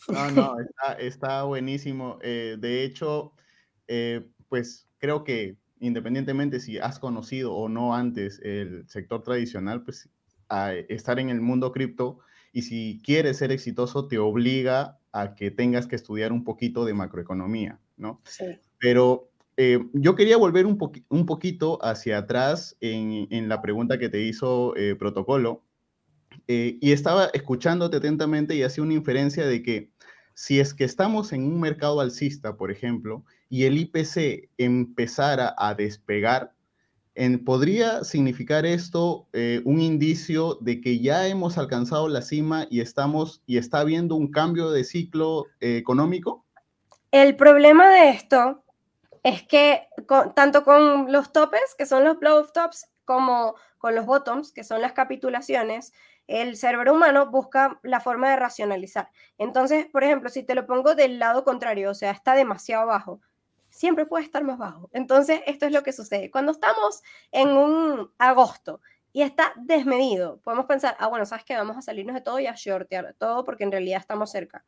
No, 0.10 0.30
no, 0.30 0.58
está, 1.00 1.42
buenísimo. 1.42 2.20
Eh, 2.22 2.56
de 2.60 2.84
hecho, 2.84 3.34
eh, 3.88 4.28
pues 4.48 4.88
creo 5.00 5.24
que 5.24 5.58
independientemente 5.82 6.60
si 6.60 6.78
has 6.78 7.00
conocido 7.00 7.54
o 7.54 7.68
no 7.68 7.94
antes 7.94 8.40
el 8.44 8.88
sector 8.88 9.24
tradicional, 9.24 9.84
pues 9.84 10.10
a 10.48 10.74
estar 10.74 11.20
en 11.20 11.30
el 11.30 11.42
mundo 11.42 11.72
cripto 11.72 12.20
y 12.54 12.62
si 12.64 13.02
quieres 13.04 13.38
ser 13.38 13.52
exitoso 13.52 14.08
te 14.08 14.18
obliga 14.18 15.00
a 15.12 15.36
que 15.36 15.52
tengas 15.52 15.88
que 15.88 15.96
estudiar 15.96 16.32
un 16.32 16.44
poquito 16.44 16.86
de 16.86 16.94
macroeconomía, 16.94 17.80
¿no? 17.98 18.22
Sí. 18.26 18.46
Pero 18.80 19.30
eh, 19.58 19.80
yo 19.94 20.16
quería 20.16 20.38
volver 20.38 20.66
un, 20.66 20.78
un 21.10 21.26
poquito 21.26 21.84
hacia 21.84 22.20
atrás 22.20 22.78
en, 22.80 23.28
en, 23.30 23.50
la 23.50 23.62
pregunta 23.62 23.98
que 23.98 24.10
te 24.10 24.22
hizo 24.22 24.76
eh, 24.76 24.96
Protocolo. 24.96 25.64
Eh, 26.48 26.78
y 26.82 26.92
estaba 26.94 27.26
escuchándote 27.34 27.98
atentamente 27.98 28.56
y 28.56 28.64
hacía 28.64 28.84
una 28.84 28.94
inferencia 28.94 29.46
de 29.46 29.62
que 29.62 29.92
si 30.34 30.60
es 30.60 30.74
que 30.74 30.84
estamos 30.84 31.34
en 31.34 31.44
un 31.44 31.60
mercado 31.60 32.00
alcista, 32.00 32.56
por 32.56 32.72
ejemplo, 32.72 33.24
y 33.50 33.66
el 33.66 33.78
IPC 33.78 34.50
empezara 34.58 35.54
a 35.58 35.76
despegar, 35.76 36.54
en, 37.16 37.44
¿podría 37.44 38.04
significar 38.04 38.66
esto 38.66 39.28
un 39.66 39.82
indicio 39.82 40.58
de 40.62 40.80
que 40.80 41.00
ya 41.00 41.28
hemos 41.28 41.58
alcanzado 41.58 42.08
la 42.08 42.22
cima 42.22 42.68
y 42.70 42.80
estamos 42.80 43.44
y 43.46 43.58
está 43.58 43.80
habiendo 43.80 44.16
un 44.16 44.32
cambio 44.32 44.72
de 44.72 44.86
ciclo 44.86 45.48
económico? 45.60 46.46
El 47.12 47.36
problema 47.36 47.90
de 47.90 48.12
esto 48.12 48.64
es 49.24 49.44
que 49.44 49.88
tanto 50.36 50.64
con 50.64 51.12
los 51.12 51.32
topes, 51.34 51.76
que 51.78 51.86
son 51.86 52.06
los 52.06 52.18
blow 52.20 52.48
tops, 52.54 52.88
como 53.06 53.56
con 53.78 53.96
los 53.96 54.06
bottoms, 54.06 54.52
que 54.52 54.64
son 54.64 54.82
las 54.82 54.94
capitulaciones, 54.94 55.92
el 56.32 56.56
cerebro 56.56 56.94
humano 56.94 57.30
busca 57.30 57.80
la 57.84 58.00
forma 58.00 58.30
de 58.30 58.38
racionalizar. 58.38 59.10
Entonces, 59.38 59.86
por 59.88 60.04
ejemplo, 60.04 60.30
si 60.30 60.44
te 60.44 60.56
lo 60.56 60.66
pongo 60.66 60.96
del 60.96 61.20
lado 61.20 61.44
contrario, 61.44 61.92
o 61.92 61.94
sea, 61.94 62.12
está 62.12 62.36
demasiado 62.36 62.88
bajo, 62.88 63.20
siempre 63.70 64.06
puede 64.06 64.24
estar 64.24 64.44
más 64.44 64.58
bajo. 64.58 64.90
Entonces, 64.94 65.42
esto 65.46 65.66
es 65.66 65.74
lo 65.74 65.84
que 65.84 65.92
sucede. 65.92 66.32
Cuando 66.32 66.54
estamos 66.54 67.02
en 67.32 67.50
un 67.50 68.12
agosto 68.18 68.82
y 69.12 69.24
está 69.24 69.54
desmedido, 69.58 70.40
podemos 70.42 70.68
pensar, 70.68 70.96
ah, 71.00 71.08
bueno, 71.08 71.26
¿sabes 71.26 71.44
qué? 71.44 71.56
Vamos 71.56 71.76
a 71.76 71.82
salirnos 71.82 72.16
de 72.16 72.22
todo 72.22 72.40
y 72.40 72.48
a 72.48 72.56
shortear 72.56 73.14
todo 73.18 73.44
porque 73.44 73.66
en 73.66 73.72
realidad 73.72 74.00
estamos 74.00 74.32
cerca. 74.32 74.64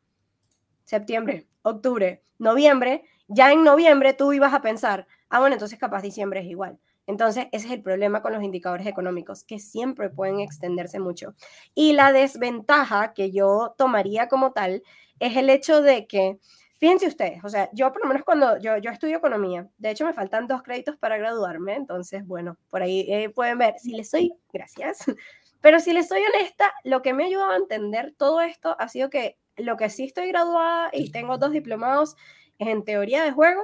Septiembre, 0.84 1.46
octubre, 1.62 2.22
noviembre, 2.38 3.04
ya 3.26 3.52
en 3.52 3.64
noviembre 3.64 4.12
tú 4.12 4.34
ibas 4.34 4.52
a 4.52 4.60
pensar, 4.60 5.06
ah, 5.30 5.40
bueno, 5.40 5.54
entonces 5.54 5.78
capaz 5.78 6.02
diciembre 6.02 6.40
es 6.40 6.46
igual. 6.46 6.78
Entonces, 7.06 7.46
ese 7.52 7.66
es 7.66 7.72
el 7.72 7.82
problema 7.82 8.22
con 8.22 8.32
los 8.32 8.42
indicadores 8.42 8.86
económicos, 8.86 9.44
que 9.44 9.58
siempre 9.58 10.10
pueden 10.10 10.40
extenderse 10.40 10.98
mucho. 10.98 11.34
Y 11.74 11.92
la 11.92 12.12
desventaja 12.12 13.12
que 13.12 13.30
yo 13.30 13.74
tomaría 13.76 14.28
como 14.28 14.52
tal 14.52 14.82
es 15.20 15.36
el 15.36 15.50
hecho 15.50 15.82
de 15.82 16.06
que, 16.06 16.38
fíjense 16.78 17.06
ustedes, 17.06 17.44
o 17.44 17.48
sea, 17.48 17.68
yo 17.72 17.92
por 17.92 18.02
lo 18.02 18.08
menos 18.08 18.24
cuando 18.24 18.58
yo, 18.58 18.78
yo 18.78 18.90
estudio 18.90 19.18
economía, 19.18 19.68
de 19.78 19.90
hecho 19.90 20.04
me 20.04 20.12
faltan 20.12 20.46
dos 20.46 20.62
créditos 20.62 20.96
para 20.96 21.18
graduarme, 21.18 21.74
entonces, 21.74 22.26
bueno, 22.26 22.56
por 22.70 22.82
ahí 22.82 23.06
eh, 23.08 23.28
pueden 23.30 23.58
ver, 23.58 23.74
si 23.78 23.92
les 23.92 24.10
soy, 24.10 24.34
gracias, 24.52 25.04
pero 25.60 25.80
si 25.80 25.92
les 25.92 26.08
soy 26.08 26.22
honesta, 26.22 26.72
lo 26.84 27.02
que 27.02 27.12
me 27.14 27.24
ha 27.24 27.26
ayudado 27.26 27.52
a 27.52 27.56
entender 27.56 28.14
todo 28.16 28.40
esto 28.40 28.76
ha 28.78 28.88
sido 28.88 29.10
que 29.10 29.38
lo 29.56 29.76
que 29.76 29.88
sí 29.88 30.04
estoy 30.04 30.28
graduada 30.28 30.90
y 30.92 31.10
tengo 31.12 31.38
dos 31.38 31.52
diplomados 31.52 32.16
en 32.58 32.84
teoría 32.84 33.22
de 33.22 33.30
juego 33.32 33.62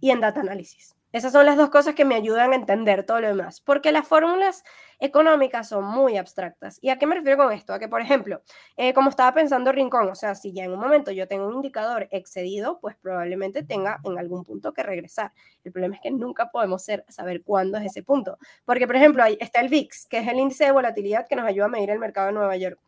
y 0.00 0.10
en 0.10 0.20
data 0.20 0.40
análisis. 0.40 0.94
Esas 1.12 1.32
son 1.32 1.44
las 1.44 1.56
dos 1.56 1.70
cosas 1.70 1.96
que 1.96 2.04
me 2.04 2.14
ayudan 2.14 2.52
a 2.52 2.54
entender 2.54 3.04
todo 3.04 3.20
lo 3.20 3.26
demás, 3.28 3.60
porque 3.60 3.90
las 3.90 4.06
fórmulas 4.06 4.62
económicas 5.00 5.68
son 5.68 5.84
muy 5.84 6.16
abstractas. 6.16 6.78
¿Y 6.82 6.90
a 6.90 6.98
qué 6.98 7.06
me 7.06 7.16
refiero 7.16 7.36
con 7.36 7.52
esto? 7.52 7.72
A 7.72 7.80
que, 7.80 7.88
por 7.88 8.00
ejemplo, 8.00 8.42
eh, 8.76 8.94
como 8.94 9.10
estaba 9.10 9.34
pensando 9.34 9.72
Rincón, 9.72 10.08
o 10.08 10.14
sea, 10.14 10.36
si 10.36 10.52
ya 10.52 10.64
en 10.64 10.72
un 10.72 10.78
momento 10.78 11.10
yo 11.10 11.26
tengo 11.26 11.48
un 11.48 11.54
indicador 11.54 12.06
excedido, 12.12 12.78
pues 12.80 12.94
probablemente 12.96 13.64
tenga 13.64 13.98
en 14.04 14.18
algún 14.18 14.44
punto 14.44 14.72
que 14.72 14.84
regresar. 14.84 15.32
El 15.64 15.72
problema 15.72 15.96
es 15.96 16.00
que 16.00 16.12
nunca 16.12 16.50
podemos 16.52 16.86
saber 17.08 17.42
cuándo 17.42 17.78
es 17.78 17.86
ese 17.86 18.04
punto. 18.04 18.38
Porque, 18.64 18.86
por 18.86 18.94
ejemplo, 18.94 19.24
ahí 19.24 19.36
está 19.40 19.60
el 19.60 19.68
VIX, 19.68 20.06
que 20.06 20.18
es 20.18 20.28
el 20.28 20.38
índice 20.38 20.64
de 20.64 20.72
volatilidad 20.72 21.26
que 21.26 21.34
nos 21.34 21.46
ayuda 21.46 21.66
a 21.66 21.68
medir 21.68 21.90
el 21.90 21.98
mercado 21.98 22.28
de 22.28 22.34
Nueva 22.34 22.56
York. 22.56 22.78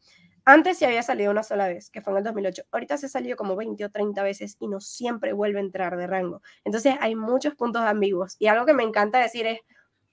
Antes 0.45 0.79
se 0.79 0.87
había 0.87 1.03
salido 1.03 1.31
una 1.31 1.43
sola 1.43 1.69
vez, 1.69 1.91
que 1.91 2.01
fue 2.01 2.13
en 2.13 2.19
el 2.19 2.25
2008. 2.25 2.63
Ahorita 2.73 2.97
se 2.97 3.07
ha 3.07 3.09
salido 3.09 3.37
como 3.37 3.57
20 3.57 3.85
o 3.85 3.91
30 3.91 4.23
veces 4.23 4.57
y 4.59 4.69
no 4.69 4.81
siempre 4.81 5.33
vuelve 5.33 5.59
a 5.59 5.63
entrar 5.63 5.97
de 5.97 6.07
rango. 6.07 6.43
Entonces 6.65 6.97
hay 7.01 7.15
muchos 7.15 7.55
puntos 7.55 7.83
ambiguos. 7.83 8.37
Y 8.39 8.49
algo 8.49 8.67
que 8.67 8.75
me 8.75 8.83
encanta 8.83 9.19
decir 9.19 9.47
es, 9.47 9.61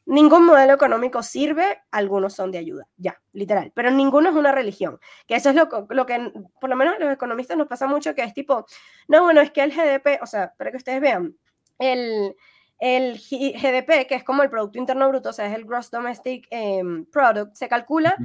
ningún 0.10 0.46
modelo 0.46 0.74
económico 0.74 1.22
sirve, 1.22 1.82
algunos 1.92 2.34
son 2.34 2.52
de 2.52 2.58
ayuda, 2.58 2.88
ya, 2.98 3.22
literal. 3.32 3.72
Pero 3.76 3.92
ninguno 3.92 4.30
es 4.30 4.36
una 4.36 4.52
religión. 4.52 5.00
Que 5.28 5.36
eso 5.36 5.50
es 5.50 5.56
lo, 5.56 5.70
lo 5.90 6.06
que, 6.06 6.32
por 6.60 6.70
lo 6.70 6.76
menos 6.76 6.96
a 6.96 7.00
los 7.00 7.14
economistas 7.14 7.58
nos 7.58 7.68
pasa 7.68 7.88
mucho, 7.88 8.16
que 8.16 8.24
es 8.24 8.34
tipo, 8.34 8.66
no, 9.08 9.24
bueno, 9.24 9.42
es 9.42 9.52
que 9.52 9.62
el 9.62 9.72
GDP, 9.72 10.22
o 10.22 10.26
sea, 10.26 10.54
para 10.58 10.72
que 10.72 10.78
ustedes 10.78 11.00
vean, 11.00 11.36
el, 11.78 12.36
el 12.80 13.18
GDP, 13.20 14.08
que 14.08 14.16
es 14.16 14.24
como 14.24 14.42
el 14.42 14.50
Producto 14.50 14.80
Interno 14.80 15.08
Bruto, 15.10 15.30
o 15.30 15.34
sea, 15.34 15.48
es 15.48 15.56
el 15.56 15.66
Gross 15.66 15.92
Domestic 15.92 16.48
em, 16.50 17.06
Product, 17.06 17.54
se 17.54 17.70
calcula 17.70 18.16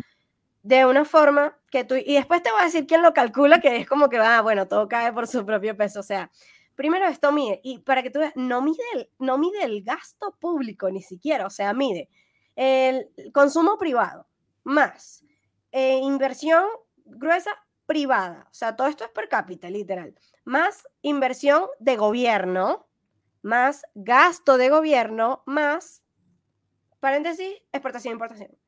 de 0.65 0.87
una 0.87 1.05
forma 1.05 1.59
que 1.71 1.85
tú, 1.85 1.95
y 1.95 2.15
después 2.15 2.43
te 2.43 2.51
voy 2.51 2.63
a 2.63 2.65
decir 2.65 2.87
quién 2.87 3.03
lo 3.03 3.13
calcula, 3.13 3.61
que 3.61 3.77
es 3.77 3.87
como 3.87 4.09
que 4.09 4.19
va, 4.19 4.41
bueno, 4.41 4.67
todo 4.67 4.89
cae 4.89 5.13
por 5.13 5.29
su 5.29 5.45
propio 5.45 5.77
peso, 5.77 6.01
o 6.01 6.03
sea, 6.03 6.31
primero 6.75 7.07
esto 7.07 7.33
mide, 7.33 7.61
y 7.63 7.81
para 7.81 8.03
que 8.03 8.11
tú 8.11 8.19
veas, 8.19 8.35
no 8.35 8.63
mide 8.63 8.83
el, 8.95 9.11
no 9.19 9.37
mide 9.37 9.63
el 9.63 9.85
gasto 9.85 10.35
público 10.41 10.91
ni 10.91 11.03
siquiera, 11.03 11.47
o 11.47 11.51
sea, 11.51 11.75
mide 11.75 12.09
el 12.57 13.11
consumo 13.33 13.77
privado 13.77 14.27
más 14.65 15.23
eh, 15.71 15.99
inversión 15.99 16.65
gruesa 17.05 17.51
privada, 17.85 18.49
o 18.51 18.55
sea, 18.55 18.75
todo 18.75 18.89
esto 18.89 19.05
es 19.05 19.11
per 19.11 19.29
cápita, 19.29 19.69
literal, 19.69 20.15
más 20.45 20.89
inversión 21.03 21.67
de 21.79 21.97
gobierno, 21.97 22.89
más 23.43 23.83
gasto 23.95 24.57
de 24.57 24.71
gobierno, 24.71 25.43
más, 25.45 26.03
paréntesis, 27.01 27.53
exportación 27.71 28.13
importación. 28.13 28.64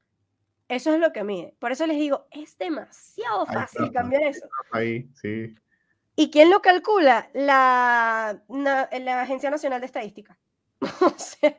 Eso 0.68 0.92
es 0.94 1.00
lo 1.00 1.12
que 1.12 1.22
mide. 1.22 1.54
Por 1.58 1.72
eso 1.72 1.86
les 1.86 1.98
digo, 1.98 2.26
es 2.30 2.58
demasiado 2.58 3.46
fácil 3.46 3.92
cambiar 3.92 4.22
eso. 4.24 4.48
Ahí, 4.72 5.08
sí. 5.14 5.54
¿Y 6.16 6.30
quién 6.30 6.50
lo 6.50 6.60
calcula? 6.62 7.30
La, 7.34 8.42
la 8.48 9.22
Agencia 9.22 9.50
Nacional 9.50 9.80
de 9.80 9.86
Estadística. 9.86 10.38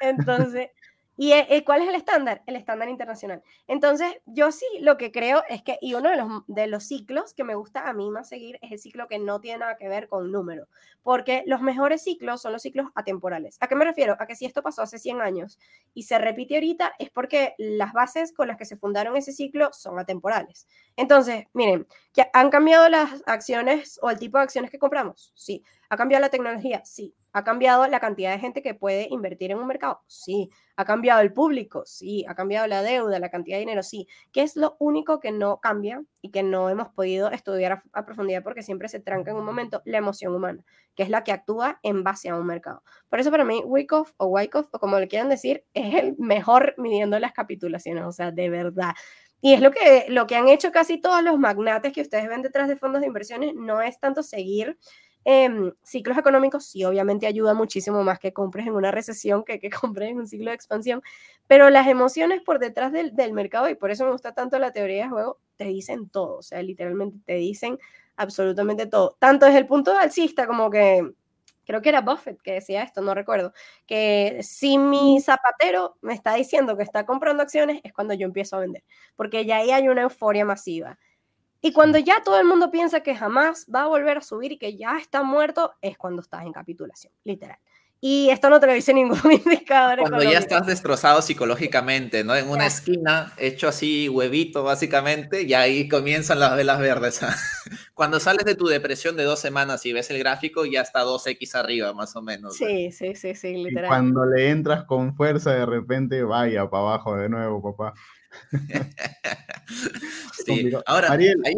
entonces, 0.00 0.70
¿Y 1.18 1.32
eh, 1.32 1.46
eh, 1.48 1.64
cuál 1.64 1.82
es 1.82 1.88
el 1.88 1.94
estándar? 1.94 2.42
El 2.46 2.56
estándar 2.56 2.88
internacional. 2.90 3.42
Entonces, 3.66 4.12
yo 4.26 4.52
sí 4.52 4.66
lo 4.80 4.98
que 4.98 5.10
creo 5.10 5.42
es 5.48 5.62
que, 5.62 5.78
y 5.80 5.94
uno 5.94 6.10
de 6.10 6.16
los, 6.16 6.28
de 6.46 6.66
los 6.66 6.84
ciclos 6.84 7.32
que 7.32 7.42
me 7.44 7.54
gusta 7.54 7.88
a 7.88 7.92
mí 7.94 8.10
más 8.10 8.28
seguir 8.28 8.58
es 8.60 8.70
el 8.72 8.78
ciclo 8.78 9.08
que 9.08 9.18
no 9.18 9.40
tiene 9.40 9.60
nada 9.60 9.76
que 9.78 9.88
ver 9.88 10.08
con 10.08 10.30
número, 10.30 10.68
porque 11.02 11.42
los 11.46 11.62
mejores 11.62 12.02
ciclos 12.02 12.42
son 12.42 12.52
los 12.52 12.60
ciclos 12.62 12.88
atemporales. 12.94 13.56
¿A 13.60 13.66
qué 13.68 13.74
me 13.74 13.84
refiero? 13.86 14.16
A 14.18 14.26
que 14.26 14.36
si 14.36 14.44
esto 14.44 14.62
pasó 14.62 14.82
hace 14.82 14.98
100 14.98 15.22
años 15.22 15.58
y 15.94 16.02
se 16.02 16.18
repite 16.18 16.54
ahorita, 16.56 16.92
es 16.98 17.10
porque 17.10 17.54
las 17.58 17.94
bases 17.94 18.32
con 18.32 18.48
las 18.48 18.58
que 18.58 18.66
se 18.66 18.76
fundaron 18.76 19.16
ese 19.16 19.32
ciclo 19.32 19.70
son 19.72 19.98
atemporales. 19.98 20.66
Entonces, 20.96 21.46
miren, 21.54 21.86
¿que 22.12 22.26
¿han 22.34 22.50
cambiado 22.50 22.88
las 22.90 23.22
acciones 23.26 23.98
o 24.02 24.10
el 24.10 24.18
tipo 24.18 24.36
de 24.38 24.44
acciones 24.44 24.70
que 24.70 24.78
compramos? 24.78 25.32
Sí. 25.34 25.62
¿Ha 25.88 25.96
cambiado 25.96 26.20
la 26.20 26.30
tecnología? 26.30 26.82
Sí. 26.84 27.14
¿Ha 27.32 27.44
cambiado 27.44 27.86
la 27.86 28.00
cantidad 28.00 28.32
de 28.32 28.38
gente 28.38 28.62
que 28.62 28.74
puede 28.74 29.08
invertir 29.10 29.50
en 29.50 29.58
un 29.58 29.66
mercado? 29.66 30.00
Sí. 30.06 30.50
¿Ha 30.76 30.84
cambiado 30.84 31.20
el 31.20 31.32
público? 31.32 31.82
Sí. 31.84 32.24
¿Ha 32.28 32.34
cambiado 32.34 32.66
la 32.66 32.82
deuda, 32.82 33.18
la 33.18 33.30
cantidad 33.30 33.56
de 33.56 33.60
dinero? 33.60 33.82
Sí. 33.82 34.08
¿Qué 34.32 34.42
es 34.42 34.56
lo 34.56 34.76
único 34.78 35.20
que 35.20 35.32
no 35.32 35.60
cambia 35.60 36.02
y 36.22 36.30
que 36.30 36.42
no 36.42 36.70
hemos 36.70 36.88
podido 36.88 37.30
estudiar 37.30 37.82
a, 37.92 38.06
profundidad 38.06 38.42
porque 38.42 38.62
siempre 38.62 38.88
se 38.88 39.00
tranca 39.00 39.30
en 39.30 39.36
un 39.36 39.44
momento? 39.44 39.82
La 39.84 39.98
emoción 39.98 40.34
humana, 40.34 40.64
que 40.94 41.02
es 41.02 41.10
la 41.10 41.24
que 41.24 41.32
actúa 41.32 41.78
en 41.82 42.02
base 42.04 42.28
a 42.28 42.36
un 42.36 42.46
mercado. 42.46 42.82
Por 43.08 43.20
eso 43.20 43.30
para 43.30 43.44
mí, 43.44 43.60
Wyckoff 43.64 44.12
o 44.16 44.26
Wyckoff, 44.26 44.68
o 44.72 44.78
como 44.78 44.98
le 44.98 45.08
quieran 45.08 45.28
decir, 45.28 45.64
es 45.74 45.94
el 45.94 46.16
mejor 46.18 46.74
midiendo 46.78 47.18
las 47.18 47.32
capitulaciones. 47.32 48.04
O 48.04 48.12
sea, 48.12 48.30
de 48.30 48.48
verdad. 48.48 48.94
Y 49.40 49.52
es 49.52 49.60
lo 49.60 49.70
que, 49.70 50.06
lo 50.08 50.26
que 50.26 50.36
han 50.36 50.48
hecho 50.48 50.72
casi 50.72 50.98
todos 50.98 51.22
los 51.22 51.38
magnates 51.38 51.92
que 51.92 52.00
ustedes 52.00 52.28
ven 52.28 52.42
detrás 52.42 52.68
de 52.68 52.76
fondos 52.76 53.00
de 53.00 53.06
inversiones, 53.06 53.54
no 53.54 53.82
es 53.82 54.00
tanto 54.00 54.22
seguir 54.22 54.78
Em, 55.28 55.72
ciclos 55.82 56.16
económicos 56.16 56.66
sí, 56.66 56.84
obviamente 56.84 57.26
ayuda 57.26 57.52
muchísimo 57.52 58.04
más 58.04 58.20
que 58.20 58.32
compres 58.32 58.68
en 58.68 58.74
una 58.74 58.92
recesión 58.92 59.42
que 59.42 59.58
que 59.58 59.70
compres 59.82 60.10
en 60.10 60.18
un 60.18 60.28
ciclo 60.28 60.50
de 60.50 60.54
expansión, 60.54 61.02
pero 61.48 61.68
las 61.68 61.88
emociones 61.88 62.42
por 62.42 62.60
detrás 62.60 62.92
del, 62.92 63.16
del, 63.16 63.32
mercado, 63.32 63.68
y 63.68 63.74
por 63.74 63.90
eso 63.90 64.04
me 64.04 64.12
gusta 64.12 64.34
tanto 64.34 64.56
la 64.60 64.70
teoría 64.70 65.02
de 65.02 65.10
juego, 65.10 65.40
te 65.56 65.64
dicen 65.64 66.08
todo, 66.10 66.36
o 66.36 66.42
sea, 66.42 66.62
literalmente 66.62 67.18
te 67.24 67.34
dicen 67.34 67.76
absolutamente 68.14 68.86
todo, 68.86 69.16
tanto 69.18 69.46
desde 69.46 69.58
el 69.58 69.66
punto 69.66 69.90
de 69.92 69.98
alcista 69.98 70.46
como 70.46 70.70
que, 70.70 71.10
creo 71.64 71.82
que 71.82 71.88
era 71.88 72.02
Buffett 72.02 72.40
que 72.40 72.52
decía 72.52 72.84
esto, 72.84 73.00
no 73.00 73.12
recuerdo, 73.12 73.52
que 73.84 74.38
si 74.44 74.78
mi 74.78 75.20
zapatero 75.20 75.96
me 76.02 76.14
está 76.14 76.34
diciendo 76.34 76.76
que 76.76 76.84
está 76.84 77.04
comprando 77.04 77.42
acciones, 77.42 77.80
es 77.82 77.92
cuando 77.92 78.14
yo 78.14 78.26
empiezo 78.26 78.56
a 78.56 78.60
vender, 78.60 78.84
porque 79.16 79.44
ya 79.44 79.56
ahí 79.56 79.72
hay 79.72 79.88
una 79.88 80.02
euforia 80.02 80.44
masiva. 80.44 81.00
Y 81.66 81.72
cuando 81.72 81.98
ya 81.98 82.22
todo 82.22 82.38
el 82.38 82.46
mundo 82.46 82.70
piensa 82.70 83.00
que 83.00 83.16
jamás 83.16 83.66
va 83.74 83.82
a 83.82 83.86
volver 83.88 84.18
a 84.18 84.22
subir 84.22 84.52
y 84.52 84.56
que 84.56 84.76
ya 84.76 84.98
está 84.98 85.24
muerto, 85.24 85.74
es 85.80 85.98
cuando 85.98 86.22
estás 86.22 86.44
en 86.44 86.52
capitulación, 86.52 87.12
literal. 87.24 87.58
Y 88.00 88.28
esto 88.30 88.50
no 88.50 88.60
te 88.60 88.68
lo 88.68 88.72
dice 88.72 88.94
ningún 88.94 89.32
indicador. 89.32 89.98
Cuando 89.98 90.22
ya 90.22 90.38
estás 90.38 90.64
destrozado 90.64 91.20
psicológicamente, 91.22 92.22
¿no? 92.22 92.36
En 92.36 92.48
una 92.48 92.66
esquina, 92.66 93.32
hecho 93.36 93.66
así 93.66 94.08
huevito 94.08 94.62
básicamente, 94.62 95.42
y 95.42 95.54
ahí 95.54 95.88
comienzan 95.88 96.38
las 96.38 96.54
velas 96.54 96.78
verdes. 96.78 97.20
Cuando 97.94 98.20
sales 98.20 98.44
de 98.44 98.54
tu 98.54 98.66
depresión 98.66 99.16
de 99.16 99.24
dos 99.24 99.40
semanas 99.40 99.84
y 99.86 99.92
ves 99.92 100.08
el 100.10 100.20
gráfico, 100.20 100.66
ya 100.66 100.82
está 100.82 101.02
2X 101.02 101.56
arriba, 101.56 101.92
más 101.94 102.14
o 102.14 102.22
menos. 102.22 102.54
Sí, 102.54 102.92
sí, 102.92 103.16
sí, 103.16 103.34
sí, 103.34 103.56
literal. 103.56 103.86
Y 103.86 103.88
cuando 103.88 104.24
le 104.24 104.50
entras 104.50 104.84
con 104.84 105.16
fuerza, 105.16 105.52
de 105.52 105.66
repente, 105.66 106.22
vaya 106.22 106.70
para 106.70 106.84
abajo 106.84 107.16
de 107.16 107.28
nuevo, 107.28 107.60
papá. 107.60 107.92
Ahora, 110.86 111.12
Ariel, 111.12 111.40
eh, 111.44 111.54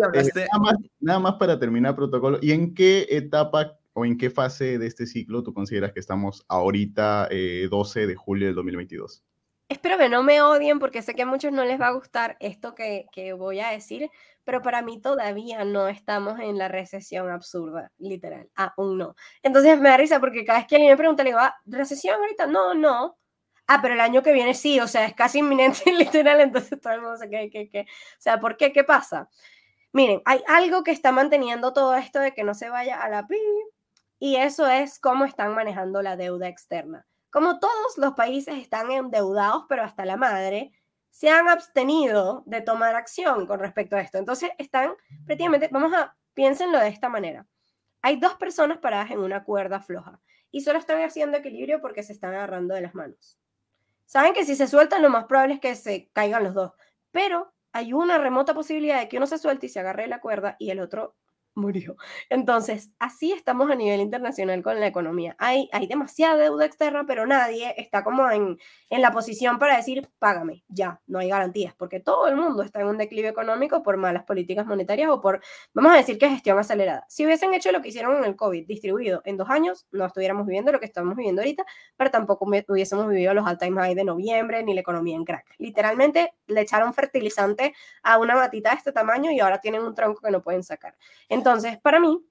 nada, 1.01 1.19
más, 1.19 1.35
para 1.35 1.59
terminar 1.59 1.95
protocolo, 1.95 2.39
¿y 2.41 2.53
en 2.53 2.75
qué 2.75 3.07
etapa 3.11 3.79
o 3.93 4.05
en 4.05 4.17
qué 4.17 4.31
fase 4.31 4.79
de 4.79 4.87
este 4.87 5.07
ciclo 5.07 5.43
tú 5.43 5.53
consideras 5.53 5.93
que 5.93 6.01
estamos 6.01 6.45
ahorita, 6.49 7.29
12 7.71 8.03
eh, 8.03 8.07
de 8.07 8.15
julio 8.15 8.47
del 8.47 8.55
2022? 8.55 9.25
Espero 9.69 9.99
que 9.99 10.09
no 10.09 10.23
me 10.23 10.41
odien 10.41 10.79
porque 10.79 11.03
sé 11.03 11.15
que 11.15 11.23
a 11.23 11.27
muchos 11.27 11.53
no 11.53 11.67
les 11.67 11.79
va 11.79 11.89
a 11.89 11.93
gustar 11.93 12.39
esto 12.41 12.75
que, 12.75 13.05
que, 13.13 13.35
voy 13.35 13.61
a 13.61 13.69
decir, 13.69 14.11
pero 14.45 14.63
para 14.63 14.81
mí 14.81 14.99
todavía 14.99 15.67
no 15.67 15.89
estamos 15.89 16.41
en 16.41 16.57
la 16.57 16.69
recesión 16.69 17.29
absurda, 17.29 17.93
literal, 17.99 18.49
aún 18.55 18.97
no. 18.97 19.15
Entonces 19.43 19.79
me 19.79 19.91
da 19.91 19.99
risa 19.99 20.21
porque 20.21 20.47
cada 20.47 20.61
vez 20.61 20.69
que 20.69 20.77
alguien 20.77 20.93
me 20.93 20.97
pregunta, 20.97 21.23
le 21.23 21.31
digo, 21.31 21.41
ah, 21.41 21.55
¿recesión 21.67 22.19
ahorita? 22.19 22.47
No, 22.47 22.73
no, 22.73 23.19
ah, 23.69 23.81
pero 23.81 23.95
el 23.95 24.01
año 24.01 24.23
que 24.23 24.33
viene 24.33 24.55
sí, 24.55 24.81
o 24.81 24.89
sea, 24.89 25.05
es 25.05 25.15
casi 25.15 25.39
inminente 25.39 25.93
literal, 25.93 26.41
entonces 26.41 26.81
todo 26.81 26.93
el 26.95 27.03
mundo 27.03 27.17
se 27.17 27.31
queda, 27.31 27.49
que, 27.51 27.71
que, 27.71 27.83
o 27.83 28.21
sea, 28.21 28.41
¿por 28.41 28.57
qué? 28.57 28.73
¿Qué 28.73 28.85
pasa? 28.85 29.29
Miren, 29.93 30.23
hay 30.25 30.43
algo 30.49 30.83
que 30.83 30.91
está 30.91 31.13
manteniendo 31.13 31.73
todo 31.73 31.95
esto 31.95 32.19
de 32.21 32.35
que 32.35 32.45
no 32.45 32.55
se 32.55 32.69
vaya 32.71 33.01
a 33.01 33.09
la 33.09 33.27
pi, 33.27 33.39
y 34.19 34.37
eso 34.37 34.67
es 34.67 34.99
cómo 34.99 35.25
están 35.25 35.55
manejando 35.55 36.03
la 36.03 36.17
deuda 36.17 36.49
externa. 36.49 37.07
Como 37.31 37.61
todos 37.61 37.99
los 37.99 38.15
países 38.15 38.57
están 38.57 38.91
endeudados, 38.91 39.67
pero 39.69 39.85
hasta 39.85 40.05
la 40.05 40.17
madre, 40.17 40.73
se 41.11 41.31
han 41.31 41.49
abstenido 41.49 42.43
de 42.47 42.61
tomar 42.61 42.95
acción 42.95 43.47
con 43.47 43.61
respecto 43.61 43.97
a 43.97 44.01
esto. 44.01 44.19
Entonces 44.19 44.51
están 44.59 44.95
prácticamente, 45.27 45.69
vamos 45.71 45.93
a, 45.93 46.17
piénsenlo 46.35 46.79
de 46.79 46.89
esta 46.89 47.09
manera. 47.09 47.47
Hay 48.03 48.17
dos 48.19 48.35
personas 48.37 48.79
paradas 48.79 49.11
en 49.11 49.19
una 49.19 49.45
cuerda 49.45 49.81
floja 49.81 50.21
y 50.51 50.63
solo 50.63 50.79
están 50.79 51.01
haciendo 51.03 51.39
equilibrio 51.39 51.81
porque 51.81 52.03
se 52.03 52.13
están 52.13 52.35
agarrando 52.35 52.75
de 52.75 52.83
las 52.83 52.95
manos. 52.95 53.39
Saben 54.09 54.33
que 54.33 54.47
si 54.47 54.57
se 54.57 54.69
sueltan, 54.69 55.03
lo 55.03 55.11
más 55.11 55.27
probable 55.27 55.55
es 55.55 55.61
que 55.61 55.75
se 55.77 56.09
caigan 56.15 56.43
los 56.43 56.55
dos. 56.55 56.73
Pero 57.11 57.53
hay 57.73 57.93
una 57.93 58.17
remota 58.17 58.55
posibilidad 58.55 58.99
de 58.99 59.09
que 59.09 59.19
uno 59.19 59.27
se 59.27 59.37
suelte 59.37 59.67
y 59.67 59.69
se 59.69 59.81
agarre 59.81 60.07
la 60.07 60.23
cuerda 60.23 60.57
y 60.59 60.71
el 60.71 60.81
otro 60.81 61.15
murió. 61.59 61.97
Entonces, 62.31 62.93
así 62.99 63.33
estamos 63.33 63.71
a 63.71 63.75
nivel 63.75 64.01
internacional 64.01 64.63
con 64.63 64.81
la 64.81 64.87
economía. 64.87 65.37
Hay, 65.39 65.69
hay 65.73 65.87
demasiada 65.87 66.37
deuda 66.37 66.65
externa, 66.65 67.05
pero 67.07 67.27
nadie 67.27 67.75
está 67.77 68.03
como 68.05 68.31
en, 68.31 68.59
en 68.91 69.03
la 69.03 69.11
posición 69.13 69.59
para 69.59 69.77
decir, 69.77 70.09
págame, 70.19 70.65
ya, 70.69 71.01
no 71.07 71.19
hay 71.19 71.29
garantías, 71.29 71.75
porque 71.75 72.01
todo 72.01 72.29
el 72.29 72.37
mundo 72.37 72.63
está 72.63 72.81
en 72.81 72.87
un 72.87 72.99
declive 72.99 73.29
económico 73.29 73.83
por 73.83 73.97
malas 73.97 74.25
políticas 74.25 74.67
monetarias 74.67 75.11
o 75.11 75.21
por, 75.21 75.41
vamos 75.75 75.93
a 75.93 75.97
decir 75.97 76.19
que 76.19 76.29
gestión 76.31 76.59
acelerada. 76.59 77.05
Si 77.09 77.27
hubiesen 77.27 77.53
hecho 77.55 77.73
lo 77.73 77.83
que 77.83 77.89
hicieron 77.89 78.17
en 78.17 78.25
el 78.25 78.37
COVID, 78.37 78.67
distribuido 78.67 79.23
en 79.25 79.37
dos 79.37 79.51
años, 79.51 79.87
no 79.91 80.07
estuviéramos 80.07 80.47
viviendo 80.47 80.73
lo 80.73 80.81
que 80.81 80.87
estamos 80.87 81.17
viviendo 81.17 81.43
ahorita, 81.43 81.65
pero 81.97 82.11
tampoco 82.11 82.47
hubiésemos 82.47 83.09
vivido 83.09 83.35
los 83.35 83.47
all-time 83.47 83.81
high 83.81 83.95
de 83.95 84.05
noviembre 84.05 84.63
ni 84.63 84.75
la 84.75 84.81
economía 84.81 85.17
en 85.17 85.25
crack. 85.25 85.55
Literalmente 85.59 86.33
le 86.47 86.61
echaron 86.61 86.95
fertilizante 86.95 87.75
a 88.03 88.19
una 88.19 88.35
matita 88.35 88.71
de 88.71 88.77
este 88.77 88.93
tamaño 88.93 89.31
y 89.33 89.41
ahora 89.41 89.61
tienen 89.61 89.83
un 89.83 89.95
tronco 89.95 90.21
que 90.23 90.31
no 90.31 90.43
pueden 90.43 90.63
sacar. 90.63 90.97
Entonces, 91.29 91.48
entonces, 91.49 91.79
para 91.81 91.99
mí, 91.99 92.23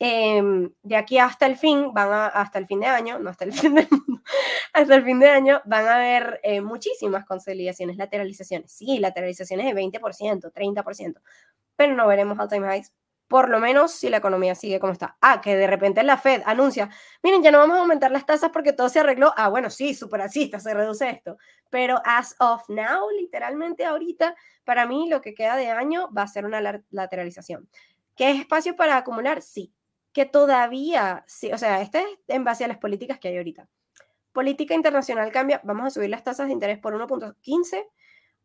em, 0.00 0.70
de 0.82 0.96
aquí 0.96 1.18
hasta 1.18 1.44
el 1.46 1.56
fin, 1.56 1.92
van 1.92 2.12
a, 2.12 2.26
hasta 2.28 2.58
el 2.58 2.66
fin 2.66 2.80
de 2.80 2.86
año, 2.86 3.18
no 3.18 3.28
hasta 3.28 3.44
el 3.44 3.52
fin 3.72 3.74
del 3.74 3.88
mundo, 3.90 4.22
hasta 4.72 4.94
el 4.94 5.04
fin 5.04 5.20
de 5.20 5.28
año, 5.28 5.60
van 5.66 5.86
a 5.86 5.96
haber 5.96 6.40
eh, 6.42 6.60
muchísimas 6.62 7.26
consolidaciones, 7.26 7.96
lateralizaciones. 7.98 8.72
Sí, 8.72 8.98
lateralizaciones 9.00 9.66
de 9.66 9.74
20%, 9.74 10.50
30%, 10.50 11.20
pero 11.76 11.94
no 11.94 12.06
veremos 12.06 12.38
all-time 12.38 12.74
highs, 12.74 12.92
por 13.28 13.48
lo 13.48 13.58
menos 13.58 13.92
si 13.92 14.10
la 14.10 14.18
economía 14.18 14.54
sigue 14.54 14.80
como 14.80 14.92
está. 14.92 15.16
Ah, 15.20 15.40
que 15.40 15.56
de 15.56 15.66
repente 15.66 16.02
la 16.02 16.16
Fed 16.18 16.42
anuncia, 16.46 16.90
miren, 17.22 17.42
ya 17.42 17.50
no 17.50 17.58
vamos 17.58 17.76
a 17.76 17.80
aumentar 17.80 18.10
las 18.10 18.26
tasas 18.26 18.50
porque 18.50 18.72
todo 18.72 18.88
se 18.88 19.00
arregló. 19.00 19.32
Ah, 19.36 19.48
bueno, 19.48 19.70
sí, 19.70 19.94
súper 19.94 20.20
asista, 20.22 20.60
se 20.60 20.72
reduce 20.74 21.08
esto. 21.10 21.36
Pero 21.70 22.00
as 22.04 22.36
of 22.38 22.68
now, 22.68 23.10
literalmente 23.18 23.84
ahorita, 23.84 24.34
para 24.64 24.86
mí 24.86 25.08
lo 25.08 25.20
que 25.20 25.34
queda 25.34 25.56
de 25.56 25.70
año 25.70 26.10
va 26.16 26.22
a 26.22 26.28
ser 26.28 26.44
una 26.46 26.60
lateralización. 26.90 27.68
¿Qué 28.16 28.30
es 28.30 28.40
espacio 28.40 28.76
para 28.76 28.96
acumular? 28.96 29.42
Sí. 29.42 29.72
Que 30.12 30.26
todavía, 30.26 31.24
sí, 31.26 31.52
o 31.52 31.58
sea, 31.58 31.80
este 31.80 32.00
es 32.00 32.06
en 32.28 32.44
base 32.44 32.64
a 32.64 32.68
las 32.68 32.78
políticas 32.78 33.18
que 33.18 33.28
hay 33.28 33.36
ahorita. 33.36 33.68
Política 34.32 34.74
internacional 34.74 35.32
cambia, 35.32 35.60
vamos 35.64 35.86
a 35.86 35.90
subir 35.90 36.10
las 36.10 36.22
tasas 36.22 36.46
de 36.46 36.52
interés 36.52 36.78
por 36.78 36.94
1.15. 36.94 37.84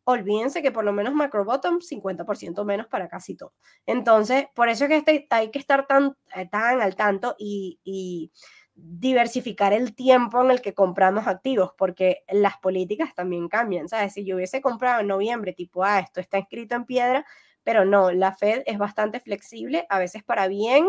Olvídense 0.04 0.62
que 0.62 0.72
por 0.72 0.84
lo 0.84 0.92
menos 0.92 1.14
macro 1.14 1.44
bottom 1.44 1.78
50% 1.80 2.64
menos 2.64 2.86
para 2.88 3.08
casi 3.08 3.36
todo. 3.36 3.52
Entonces, 3.86 4.46
por 4.54 4.68
eso 4.68 4.84
es 4.84 4.90
que 4.90 4.96
este, 4.96 5.26
hay 5.30 5.50
que 5.50 5.58
estar 5.58 5.86
tan, 5.86 6.16
eh, 6.34 6.48
tan 6.48 6.80
al 6.80 6.96
tanto 6.96 7.36
y, 7.38 7.80
y 7.84 8.32
diversificar 8.74 9.72
el 9.72 9.94
tiempo 9.94 10.42
en 10.42 10.50
el 10.50 10.62
que 10.62 10.74
compramos 10.74 11.26
activos, 11.26 11.72
porque 11.76 12.24
las 12.28 12.56
políticas 12.58 13.14
también 13.14 13.48
cambian, 13.48 13.88
¿sabes? 13.88 14.14
Si 14.14 14.24
yo 14.24 14.36
hubiese 14.36 14.60
comprado 14.60 15.00
en 15.00 15.08
noviembre, 15.08 15.52
tipo, 15.52 15.84
ah, 15.84 16.00
esto 16.00 16.20
está 16.20 16.38
escrito 16.38 16.74
en 16.74 16.84
piedra, 16.84 17.26
pero 17.64 17.84
no, 17.84 18.10
la 18.12 18.32
Fed 18.34 18.62
es 18.66 18.78
bastante 18.78 19.20
flexible, 19.20 19.86
a 19.88 19.98
veces 19.98 20.22
para 20.24 20.48
bien, 20.48 20.86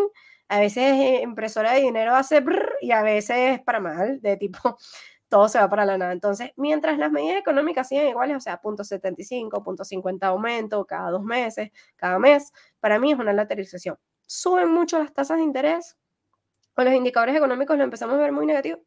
a 0.47 0.59
veces 0.59 1.21
impresora 1.23 1.73
de 1.73 1.81
dinero 1.81 2.15
hace 2.15 2.39
brr, 2.41 2.73
y 2.81 2.91
a 2.91 3.01
veces 3.03 3.61
para 3.61 3.79
mal, 3.79 4.21
de 4.21 4.37
tipo, 4.37 4.77
todo 5.29 5.47
se 5.49 5.59
va 5.59 5.69
para 5.69 5.85
la 5.85 5.97
nada. 5.97 6.11
Entonces, 6.11 6.51
mientras 6.57 6.97
las 6.97 7.11
medidas 7.11 7.39
económicas 7.39 7.87
siguen 7.87 8.07
iguales, 8.09 8.37
o 8.37 8.41
sea, 8.41 8.57
punto 8.61 8.83
75, 8.83 9.63
punto 9.63 9.85
50 9.85 10.27
aumento 10.27 10.85
cada 10.85 11.09
dos 11.11 11.23
meses, 11.23 11.71
cada 11.95 12.19
mes, 12.19 12.51
para 12.79 12.99
mí 12.99 13.11
es 13.13 13.19
una 13.19 13.33
lateralización. 13.33 13.97
Suben 14.27 14.69
mucho 14.69 14.99
las 14.99 15.13
tasas 15.13 15.37
de 15.37 15.43
interés, 15.43 15.97
o 16.75 16.83
los 16.83 16.93
indicadores 16.93 17.35
económicos 17.35 17.77
lo 17.77 17.83
empezamos 17.83 18.15
a 18.15 18.19
ver 18.19 18.31
muy 18.31 18.45
negativo. 18.45 18.79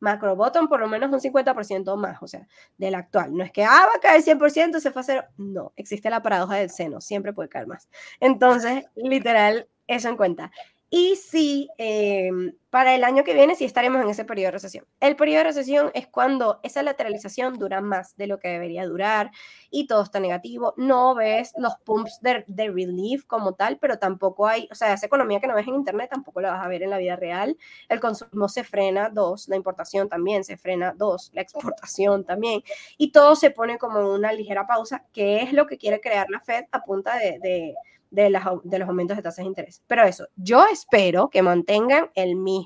Macro 0.00 0.36
bottom 0.36 0.68
por 0.68 0.80
lo 0.80 0.88
menos 0.88 1.10
un 1.12 1.20
50% 1.20 1.96
más, 1.96 2.22
o 2.22 2.26
sea, 2.26 2.46
del 2.76 2.94
actual. 2.94 3.34
No 3.34 3.44
es 3.44 3.52
que, 3.52 3.64
ah, 3.64 3.86
va 3.86 3.96
a 3.96 4.00
caer 4.00 4.22
100%, 4.22 4.80
se 4.80 4.90
fue 4.90 5.00
a 5.00 5.04
cero. 5.04 5.24
No, 5.36 5.72
existe 5.76 6.10
la 6.10 6.22
paradoja 6.22 6.56
del 6.56 6.70
seno, 6.70 7.00
siempre 7.00 7.32
puede 7.32 7.48
caer 7.48 7.66
más. 7.66 7.88
Entonces, 8.20 8.84
literal, 8.94 9.68
eso 9.86 10.08
en 10.08 10.16
cuenta. 10.16 10.50
Y 10.90 11.16
sí, 11.16 11.68
em, 11.78 12.52
para 12.76 12.94
el 12.94 13.04
año 13.04 13.24
que 13.24 13.32
viene 13.32 13.54
sí 13.54 13.64
estaremos 13.64 14.02
en 14.02 14.10
ese 14.10 14.26
periodo 14.26 14.48
de 14.48 14.50
recesión. 14.50 14.84
El 15.00 15.16
periodo 15.16 15.38
de 15.38 15.44
recesión 15.44 15.90
es 15.94 16.06
cuando 16.08 16.60
esa 16.62 16.82
lateralización 16.82 17.54
dura 17.54 17.80
más 17.80 18.14
de 18.18 18.26
lo 18.26 18.38
que 18.38 18.48
debería 18.48 18.84
durar 18.84 19.30
y 19.70 19.86
todo 19.86 20.02
está 20.02 20.20
negativo. 20.20 20.74
No 20.76 21.14
ves 21.14 21.54
los 21.56 21.74
pumps 21.86 22.20
de, 22.20 22.44
de 22.46 22.68
relief 22.70 23.24
como 23.24 23.54
tal, 23.54 23.78
pero 23.78 23.98
tampoco 23.98 24.46
hay, 24.46 24.68
o 24.70 24.74
sea, 24.74 24.92
esa 24.92 25.06
economía 25.06 25.40
que 25.40 25.46
no 25.46 25.54
ves 25.54 25.66
en 25.66 25.74
Internet 25.74 26.10
tampoco 26.10 26.42
la 26.42 26.50
vas 26.52 26.66
a 26.66 26.68
ver 26.68 26.82
en 26.82 26.90
la 26.90 26.98
vida 26.98 27.16
real. 27.16 27.56
El 27.88 27.98
consumo 27.98 28.46
se 28.50 28.62
frena, 28.62 29.08
dos, 29.08 29.48
la 29.48 29.56
importación 29.56 30.10
también 30.10 30.44
se 30.44 30.58
frena, 30.58 30.92
dos, 30.94 31.30
la 31.32 31.40
exportación 31.40 32.26
también. 32.26 32.62
Y 32.98 33.10
todo 33.10 33.36
se 33.36 33.50
pone 33.50 33.78
como 33.78 34.12
una 34.12 34.34
ligera 34.34 34.66
pausa, 34.66 35.06
que 35.14 35.40
es 35.42 35.54
lo 35.54 35.66
que 35.66 35.78
quiere 35.78 36.02
crear 36.02 36.28
la 36.28 36.40
Fed 36.40 36.64
a 36.72 36.84
punta 36.84 37.16
de, 37.16 37.38
de 37.38 37.74
de, 38.10 38.40
de 38.64 38.78
los 38.78 38.88
aumentos 38.88 39.16
de 39.16 39.22
tasas 39.22 39.44
de 39.44 39.48
interés. 39.48 39.82
Pero 39.86 40.04
eso, 40.04 40.26
yo 40.36 40.64
espero 40.66 41.28
que 41.28 41.42
mantengan 41.42 42.10
el 42.14 42.36
mismo 42.36 42.65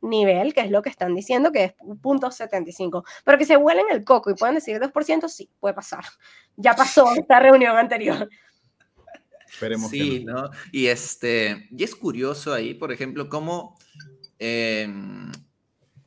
nivel, 0.00 0.54
que 0.54 0.60
es 0.60 0.70
lo 0.70 0.82
que 0.82 0.90
están 0.90 1.14
diciendo, 1.14 1.52
que 1.52 1.64
es 1.64 1.74
punto 2.00 2.30
75. 2.30 3.04
Pero 3.24 3.38
que 3.38 3.46
se 3.46 3.56
vuelen 3.56 3.86
el 3.90 4.04
coco 4.04 4.30
y 4.30 4.34
puedan 4.34 4.54
decir 4.54 4.80
2%, 4.80 5.28
sí, 5.28 5.50
puede 5.60 5.74
pasar. 5.74 6.04
Ya 6.56 6.74
pasó 6.74 7.12
esta 7.16 7.40
reunión 7.40 7.76
anterior. 7.76 8.28
Esperemos 9.50 9.90
sí, 9.90 10.24
no. 10.24 10.50
Y, 10.70 10.86
este, 10.86 11.68
y 11.70 11.84
es 11.84 11.94
curioso 11.94 12.52
ahí, 12.52 12.74
por 12.74 12.92
ejemplo, 12.92 13.28
cómo... 13.28 13.78
Em, 14.38 15.30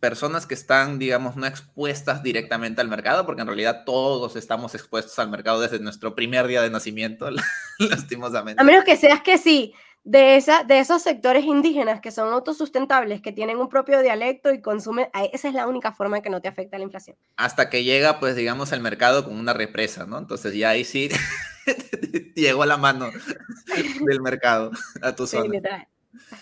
personas 0.06 0.45
que 0.45 0.54
están, 0.54 1.00
digamos, 1.00 1.36
no 1.36 1.48
expuestas 1.48 2.21
directamente 2.21 2.80
al 2.80 2.88
mercado, 2.88 3.26
porque 3.26 3.41
en 3.41 3.48
realidad 3.48 3.86
todos 3.88 4.36
estamos 4.36 4.76
expuestos 4.76 5.17
al 5.17 5.32
mercado 5.32 5.60
desde 5.60 5.80
nuestro 5.80 6.13
primer 6.13 6.45
día 6.45 6.62
de 6.62 6.69
nacimiento, 6.69 7.28
lastimosamente. 7.80 8.62
A 8.62 8.63
menos 8.63 8.84
que 8.84 8.98
seas 8.98 9.21
que 9.21 9.39
sí, 9.39 9.74
de, 10.05 10.37
esa, 10.37 10.63
de 10.63 10.79
esos 10.79 11.01
sectores 11.01 11.43
indígenas 11.43 11.99
que 11.99 12.11
son 12.11 12.31
autosustentables, 12.31 13.21
que 13.21 13.31
tienen 13.31 13.57
un 13.57 13.67
propio 13.67 14.01
dialecto 14.01 14.53
y 14.53 14.61
consumen, 14.61 15.07
esa 15.33 15.47
es 15.47 15.53
la 15.55 15.67
única 15.67 15.91
forma 15.91 16.21
que 16.21 16.29
no 16.29 16.41
te 16.41 16.47
afecta 16.47 16.77
la 16.77 16.83
inflación. 16.83 17.17
Hasta 17.35 17.69
que 17.69 17.83
llega, 17.83 18.19
pues, 18.19 18.35
digamos, 18.35 18.71
al 18.71 18.81
mercado 18.81 19.25
con 19.25 19.35
una 19.35 19.53
represa, 19.53 20.05
¿no? 20.05 20.19
Entonces 20.19 20.53
ya 20.53 20.69
ahí 20.69 20.85
sí 20.85 21.09
llegó 22.35 22.65
la 22.65 22.77
mano 22.77 23.09
del 24.05 24.21
mercado 24.21 24.71
a 25.01 25.15
tu 25.15 25.25
zona. 25.25 25.87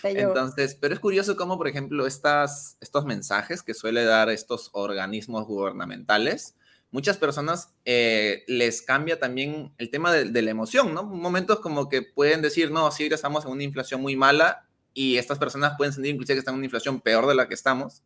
Entonces, 0.02 0.76
pero 0.78 0.92
es 0.92 1.00
curioso 1.00 1.34
cómo, 1.34 1.56
por 1.56 1.66
ejemplo, 1.66 2.06
estas, 2.06 2.76
estos 2.82 3.06
mensajes 3.06 3.62
que 3.62 3.72
suele 3.72 4.04
dar 4.04 4.28
estos 4.28 4.68
organismos 4.72 5.46
gubernamentales, 5.46 6.54
muchas 6.94 7.18
personas 7.18 7.74
eh, 7.84 8.44
les 8.46 8.80
cambia 8.80 9.18
también 9.18 9.74
el 9.78 9.90
tema 9.90 10.12
de, 10.12 10.42
la 10.42 10.50
emoción, 10.52 10.94
¿no? 10.94 11.02
Momentos 11.02 11.58
como 11.58 11.88
que 11.88 12.02
pueden 12.02 12.40
decir, 12.40 12.70
no, 12.70 12.88
sí, 12.92 13.08
estamos 13.10 13.44
en 13.44 13.50
una 13.50 13.64
inflación 13.64 14.00
muy 14.00 14.14
mala 14.14 14.68
y 14.92 15.16
estas 15.16 15.40
personas 15.40 15.74
pueden 15.76 15.92
sentir 15.92 16.12
inclusive 16.12 16.36
que 16.36 16.38
están 16.38 16.54
en 16.54 16.58
una 16.58 16.66
inflación 16.66 17.00
peor 17.00 17.26
de 17.26 17.34
la 17.34 17.48
que 17.48 17.54
estamos. 17.54 18.04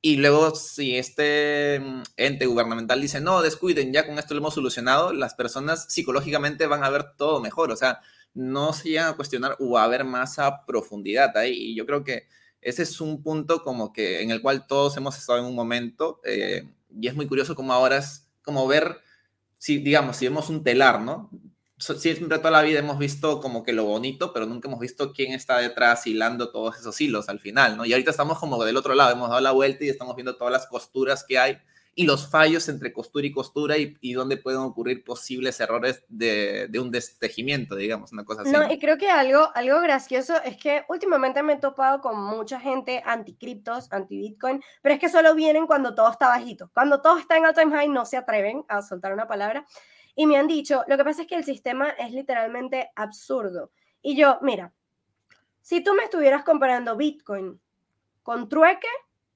Y 0.00 0.16
luego, 0.16 0.52
si 0.56 0.96
este 0.96 1.78
mm, 1.78 2.02
ente 2.16 2.46
gubernamental 2.46 3.00
dice, 3.00 3.20
no, 3.20 3.40
descuiden, 3.40 3.92
ya 3.92 4.04
con 4.04 4.18
esto 4.18 4.34
lo 4.34 4.40
hemos 4.40 4.54
solucionado, 4.54 5.12
las 5.12 5.34
personas 5.34 5.86
psicológicamente 5.88 6.66
van 6.66 6.82
a 6.82 6.90
ver 6.90 7.14
todo 7.16 7.40
mejor. 7.40 7.70
O 7.70 7.76
sea, 7.76 8.00
no 8.34 8.72
se 8.72 8.88
llegan 8.88 9.10
a 9.10 9.16
cuestionar 9.16 9.56
o 9.60 9.78
a 9.78 9.86
ver 9.86 10.04
más 10.04 10.40
a 10.40 10.66
profundidad 10.66 11.36
ahí. 11.36 11.52
Y 11.52 11.76
yo 11.76 11.86
creo 11.86 12.02
que 12.02 12.26
ese 12.60 12.82
es 12.82 13.00
un 13.00 13.22
punto 13.22 13.62
como 13.62 13.92
que 13.92 14.22
en 14.22 14.32
el 14.32 14.42
cual 14.42 14.66
todos 14.66 14.96
hemos 14.96 15.16
estado 15.16 15.38
en 15.38 15.44
un 15.44 15.54
momento 15.54 16.20
eh, 16.24 16.64
y 17.00 17.08
es 17.08 17.14
muy 17.14 17.26
curioso 17.26 17.54
como 17.54 17.72
ahora 17.72 17.98
es 17.98 18.23
como 18.44 18.66
ver, 18.66 19.00
si 19.58 19.78
digamos, 19.78 20.16
si 20.16 20.26
vemos 20.26 20.50
un 20.50 20.62
telar, 20.62 21.00
¿no? 21.00 21.30
Siempre 21.78 22.38
toda 22.38 22.50
la 22.50 22.62
vida 22.62 22.78
hemos 22.78 22.98
visto 22.98 23.40
como 23.40 23.64
que 23.64 23.72
lo 23.72 23.84
bonito, 23.84 24.32
pero 24.32 24.46
nunca 24.46 24.68
hemos 24.68 24.80
visto 24.80 25.12
quién 25.12 25.32
está 25.32 25.58
detrás 25.58 26.06
hilando 26.06 26.50
todos 26.50 26.78
esos 26.78 27.00
hilos 27.00 27.28
al 27.28 27.40
final, 27.40 27.76
¿no? 27.76 27.84
Y 27.84 27.92
ahorita 27.92 28.10
estamos 28.10 28.38
como 28.38 28.62
del 28.64 28.76
otro 28.76 28.94
lado, 28.94 29.12
hemos 29.12 29.28
dado 29.28 29.40
la 29.40 29.50
vuelta 29.50 29.84
y 29.84 29.88
estamos 29.88 30.14
viendo 30.14 30.36
todas 30.36 30.52
las 30.52 30.66
costuras 30.66 31.24
que 31.26 31.38
hay 31.38 31.58
y 31.96 32.04
los 32.04 32.28
fallos 32.28 32.68
entre 32.68 32.92
costura 32.92 33.26
y 33.26 33.32
costura 33.32 33.78
y, 33.78 33.96
y 34.00 34.14
dónde 34.14 34.36
pueden 34.36 34.60
ocurrir 34.60 35.04
posibles 35.04 35.60
errores 35.60 36.04
de, 36.08 36.66
de, 36.68 36.80
un 36.80 36.90
destejimiento, 36.90 37.76
digamos, 37.76 38.12
una 38.12 38.24
cosa 38.24 38.42
así. 38.42 38.50
No, 38.50 38.70
y 38.70 38.78
creo 38.78 38.98
que 38.98 39.08
algo, 39.08 39.50
algo 39.54 39.80
gracioso 39.80 40.34
es 40.42 40.56
que 40.56 40.84
últimamente 40.88 41.42
me 41.42 41.54
he 41.54 41.58
topado 41.58 42.00
con 42.00 42.20
mucha 42.20 42.58
gente 42.58 43.02
anti-criptos, 43.04 43.92
anti-Bitcoin, 43.92 44.62
pero 44.82 44.94
es 44.94 45.00
que 45.00 45.08
solo 45.08 45.34
vienen 45.34 45.66
cuando 45.66 45.94
todo 45.94 46.10
está 46.10 46.28
bajito. 46.28 46.70
Cuando 46.74 47.00
todo 47.00 47.18
está 47.18 47.36
en 47.36 47.46
all 47.46 47.54
time 47.54 47.76
high 47.76 47.88
no 47.88 48.04
se 48.04 48.16
atreven 48.16 48.64
a 48.68 48.82
soltar 48.82 49.12
una 49.12 49.28
palabra. 49.28 49.64
Y 50.16 50.26
me 50.26 50.36
han 50.36 50.46
dicho, 50.46 50.84
lo 50.86 50.96
que 50.96 51.04
pasa 51.04 51.22
es 51.22 51.28
que 51.28 51.36
el 51.36 51.44
sistema 51.44 51.90
es 51.90 52.12
literalmente 52.12 52.90
absurdo. 52.94 53.70
Y 54.02 54.16
yo, 54.16 54.38
mira, 54.42 54.72
si 55.62 55.82
tú 55.82 55.94
me 55.94 56.04
estuvieras 56.04 56.44
comparando 56.44 56.96
Bitcoin 56.96 57.60
con 58.22 58.48
trueque, 58.48 58.88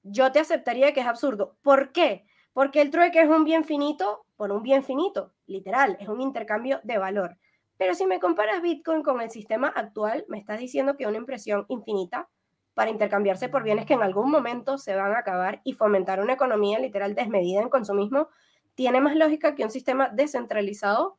yo 0.03 0.31
te 0.33 0.40
aceptaría 0.40 0.92
que 0.92 1.01
es 1.01 1.07
absurdo. 1.07 1.57
¿Por 1.62 1.92
qué? 1.92 2.28
Porque 2.59 2.81
el 2.81 2.90
trueque 2.90 3.21
es 3.21 3.29
un 3.29 3.44
bien 3.44 3.62
finito 3.62 4.27
por 4.35 4.51
un 4.51 4.64
bien 4.64 4.83
finito, 4.83 5.33
literal, 5.47 5.97
es 6.01 6.09
un 6.09 6.21
intercambio 6.21 6.81
de 6.83 6.99
valor. 6.99 7.38
Pero 7.77 7.94
si 7.94 8.05
me 8.05 8.18
comparas 8.18 8.62
Bitcoin 8.62 9.05
con 9.05 9.21
el 9.21 9.31
sistema 9.31 9.68
actual, 9.68 10.25
me 10.27 10.40
estás 10.40 10.59
diciendo 10.59 10.97
que 10.97 11.07
una 11.07 11.18
impresión 11.18 11.66
infinita 11.68 12.29
para 12.75 12.90
intercambiarse 12.90 13.49
por 13.49 13.62
bienes 13.62 13.87
que 13.87 13.94
en 13.94 14.03
algún 14.03 14.29
momento 14.29 14.77
se 14.77 14.97
van 14.97 15.12
a 15.12 15.21
acabar 15.21 15.61
y 15.62 15.75
fomentar 15.75 16.21
una 16.21 16.33
economía 16.33 16.81
literal 16.81 17.14
desmedida 17.14 17.62
en 17.62 17.68
consumismo, 17.68 18.29
tiene 18.75 19.01
más 19.01 19.14
lógica 19.14 19.55
que 19.55 19.62
un 19.62 19.71
sistema 19.71 20.09
descentralizado 20.09 21.16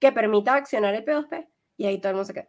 que 0.00 0.10
permita 0.10 0.54
accionar 0.54 0.96
el 0.96 1.04
P2P 1.04 1.46
y 1.76 1.86
ahí 1.86 2.00
todo 2.00 2.10
el 2.10 2.16
mundo 2.16 2.26
se 2.26 2.34
queda. 2.34 2.48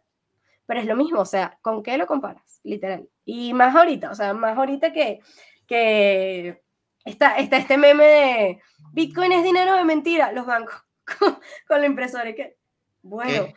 Pero 0.66 0.80
es 0.80 0.86
lo 0.86 0.96
mismo, 0.96 1.20
o 1.20 1.24
sea, 1.24 1.56
¿con 1.62 1.84
qué 1.84 1.96
lo 1.96 2.08
comparas? 2.08 2.58
Literal. 2.64 3.08
Y 3.24 3.54
más 3.54 3.76
ahorita, 3.76 4.10
o 4.10 4.16
sea, 4.16 4.34
más 4.34 4.58
ahorita 4.58 4.92
que, 4.92 5.20
que 5.68 6.64
Está, 7.04 7.36
este 7.36 7.76
meme 7.76 8.04
de 8.04 8.62
Bitcoin 8.92 9.32
es 9.32 9.42
dinero 9.42 9.74
de 9.74 9.84
mentira, 9.84 10.32
los 10.32 10.46
bancos 10.46 10.74
con, 11.68 11.80
la 11.80 11.86
impresora. 11.86 12.30
Y 12.30 12.34
que, 12.34 12.56
bueno, 13.02 13.48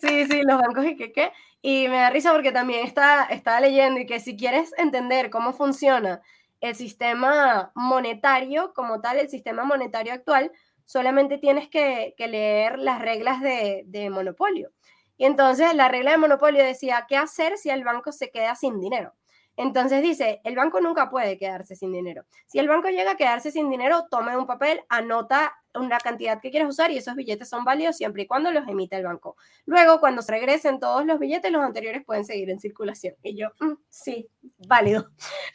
sí, 0.00 0.26
sí, 0.26 0.42
los 0.42 0.60
bancos 0.60 0.84
y 0.84 0.96
que, 0.96 1.12
¿qué? 1.12 1.32
Y 1.62 1.88
me 1.88 1.98
da 1.98 2.10
risa 2.10 2.32
porque 2.32 2.52
también 2.52 2.86
está, 2.86 3.24
está 3.24 3.60
leyendo 3.60 4.00
y 4.00 4.06
que 4.06 4.20
si 4.20 4.36
quieres 4.36 4.72
entender 4.78 5.30
cómo 5.30 5.52
funciona 5.52 6.20
el 6.60 6.74
sistema 6.74 7.72
monetario 7.74 8.72
como 8.74 9.00
tal, 9.00 9.18
el 9.18 9.30
sistema 9.30 9.64
monetario 9.64 10.12
actual, 10.12 10.52
solamente 10.84 11.38
tienes 11.38 11.68
que, 11.68 12.14
leer 12.18 12.78
las 12.78 13.00
reglas 13.00 13.40
de, 13.40 13.84
de, 13.86 14.10
monopolio. 14.10 14.70
Y 15.16 15.24
entonces 15.24 15.74
la 15.74 15.88
regla 15.88 16.12
de 16.12 16.18
monopolio 16.18 16.64
decía, 16.64 17.06
¿qué 17.08 17.16
hacer 17.16 17.56
si 17.56 17.70
el 17.70 17.84
banco 17.84 18.12
se 18.12 18.30
queda 18.30 18.54
sin 18.54 18.80
dinero? 18.80 19.14
Entonces 19.60 20.00
dice, 20.00 20.40
el 20.44 20.56
banco 20.56 20.80
nunca 20.80 21.10
puede 21.10 21.36
quedarse 21.36 21.76
sin 21.76 21.92
dinero. 21.92 22.24
Si 22.46 22.58
el 22.58 22.66
banco 22.66 22.88
llega 22.88 23.10
a 23.10 23.16
quedarse 23.18 23.52
sin 23.52 23.68
dinero, 23.68 24.06
tome 24.10 24.34
un 24.34 24.46
papel, 24.46 24.80
anota 24.88 25.52
una 25.74 25.98
cantidad 25.98 26.40
que 26.40 26.50
quieres 26.50 26.66
usar 26.66 26.90
y 26.90 26.96
esos 26.96 27.14
billetes 27.14 27.50
son 27.50 27.62
válidos 27.62 27.98
siempre 27.98 28.22
y 28.22 28.26
cuando 28.26 28.50
los 28.52 28.66
emite 28.66 28.96
el 28.96 29.04
banco. 29.04 29.36
Luego, 29.66 30.00
cuando 30.00 30.22
se 30.22 30.32
regresen 30.32 30.80
todos 30.80 31.04
los 31.04 31.18
billetes, 31.18 31.52
los 31.52 31.60
anteriores 31.60 32.02
pueden 32.06 32.24
seguir 32.24 32.48
en 32.48 32.58
circulación. 32.58 33.16
Y 33.22 33.36
yo, 33.36 33.48
mm, 33.60 33.74
sí, 33.90 34.30
válido. 34.66 35.10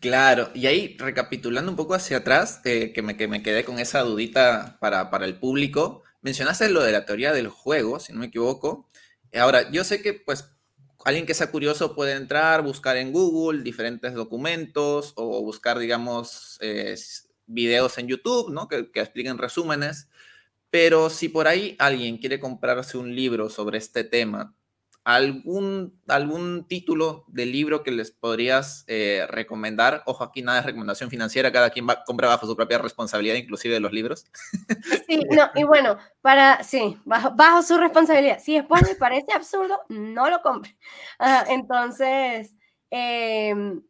Claro, 0.01 0.49
y 0.55 0.67
ahí 0.67 0.97
recapitulando 0.99 1.71
un 1.71 1.77
poco 1.77 1.93
hacia 1.93 2.17
atrás, 2.17 2.63
eh, 2.65 2.91
que, 2.95 3.03
me, 3.03 3.19
que 3.19 3.29
me 3.29 3.43
quedé 3.43 3.65
con 3.65 3.79
esa 3.79 4.01
dudita 4.01 4.79
para, 4.81 5.11
para 5.11 5.27
el 5.27 5.39
público, 5.39 6.05
mencionaste 6.23 6.71
lo 6.71 6.83
de 6.83 6.91
la 6.91 7.05
teoría 7.05 7.35
del 7.35 7.49
juego, 7.49 8.01
si 8.01 8.15
no 8.15 8.21
me 8.21 8.27
equivoco. 8.27 8.89
Ahora, 9.35 9.71
yo 9.71 9.85
sé 9.85 10.01
que 10.01 10.15
pues 10.15 10.58
alguien 11.05 11.27
que 11.27 11.35
sea 11.35 11.51
curioso 11.51 11.95
puede 11.95 12.13
entrar, 12.13 12.63
buscar 12.63 12.97
en 12.97 13.13
Google 13.13 13.63
diferentes 13.63 14.15
documentos 14.15 15.13
o 15.17 15.43
buscar, 15.43 15.79
digamos, 15.79 16.59
eh, 16.61 16.97
videos 17.47 17.99
en 17.99 18.09
YouTube, 18.09 18.51
¿no? 18.51 18.69
Que, 18.69 18.91
que, 18.91 19.01
expliquen 19.01 19.39
resúmenes. 19.39 20.09
Pero 20.71 21.09
si 21.11 21.29
por 21.29 21.49
ahí 21.49 21.77
alguien 21.79 22.19
quiere 22.19 22.41
comprarse 22.41 22.99
un 22.99 23.15
libro 23.15 23.49
sobre 23.49 23.79
este 23.79 24.05
tema, 24.05 24.55
algún, 25.09 25.99
algún 26.07 26.67
título 26.69 27.25
de 27.29 27.47
libro 27.47 27.83
que 27.83 27.91
les 27.91 28.11
podrías 28.11 28.85
eh, 28.89 29.27
recomendar. 29.31 30.03
Ojo, 30.05 30.23
aquí 30.23 30.43
nada 30.43 30.61
de 30.61 30.67
recomendación 30.67 31.09
financiera, 31.09 31.51
cada 31.51 31.71
quien 31.71 31.89
va, 31.89 32.05
compra 32.05 32.29
bajo 32.29 32.47
su 32.47 32.55
propia 32.55 32.77
responsabilidad, 32.77 33.37
inclusive 33.37 33.73
de 33.73 33.81
los 33.81 33.91
libros. 33.91 34.27
Sí, 35.07 35.23
no, 35.31 35.49
y 35.55 35.65
bueno, 35.65 35.97
para, 36.21 36.63
sí, 36.63 36.99
bajo, 37.07 37.63
su 37.63 37.79
responsabilidad. 37.79 38.39
Si 38.39 38.53
después 38.53 38.83
les 38.83 38.97
parece 38.99 39.33
absurdo, 39.33 39.81
no 39.89 40.29
lo 40.29 40.43
compre. 40.43 40.77
entonces, 41.49 42.55
em, 42.91 43.81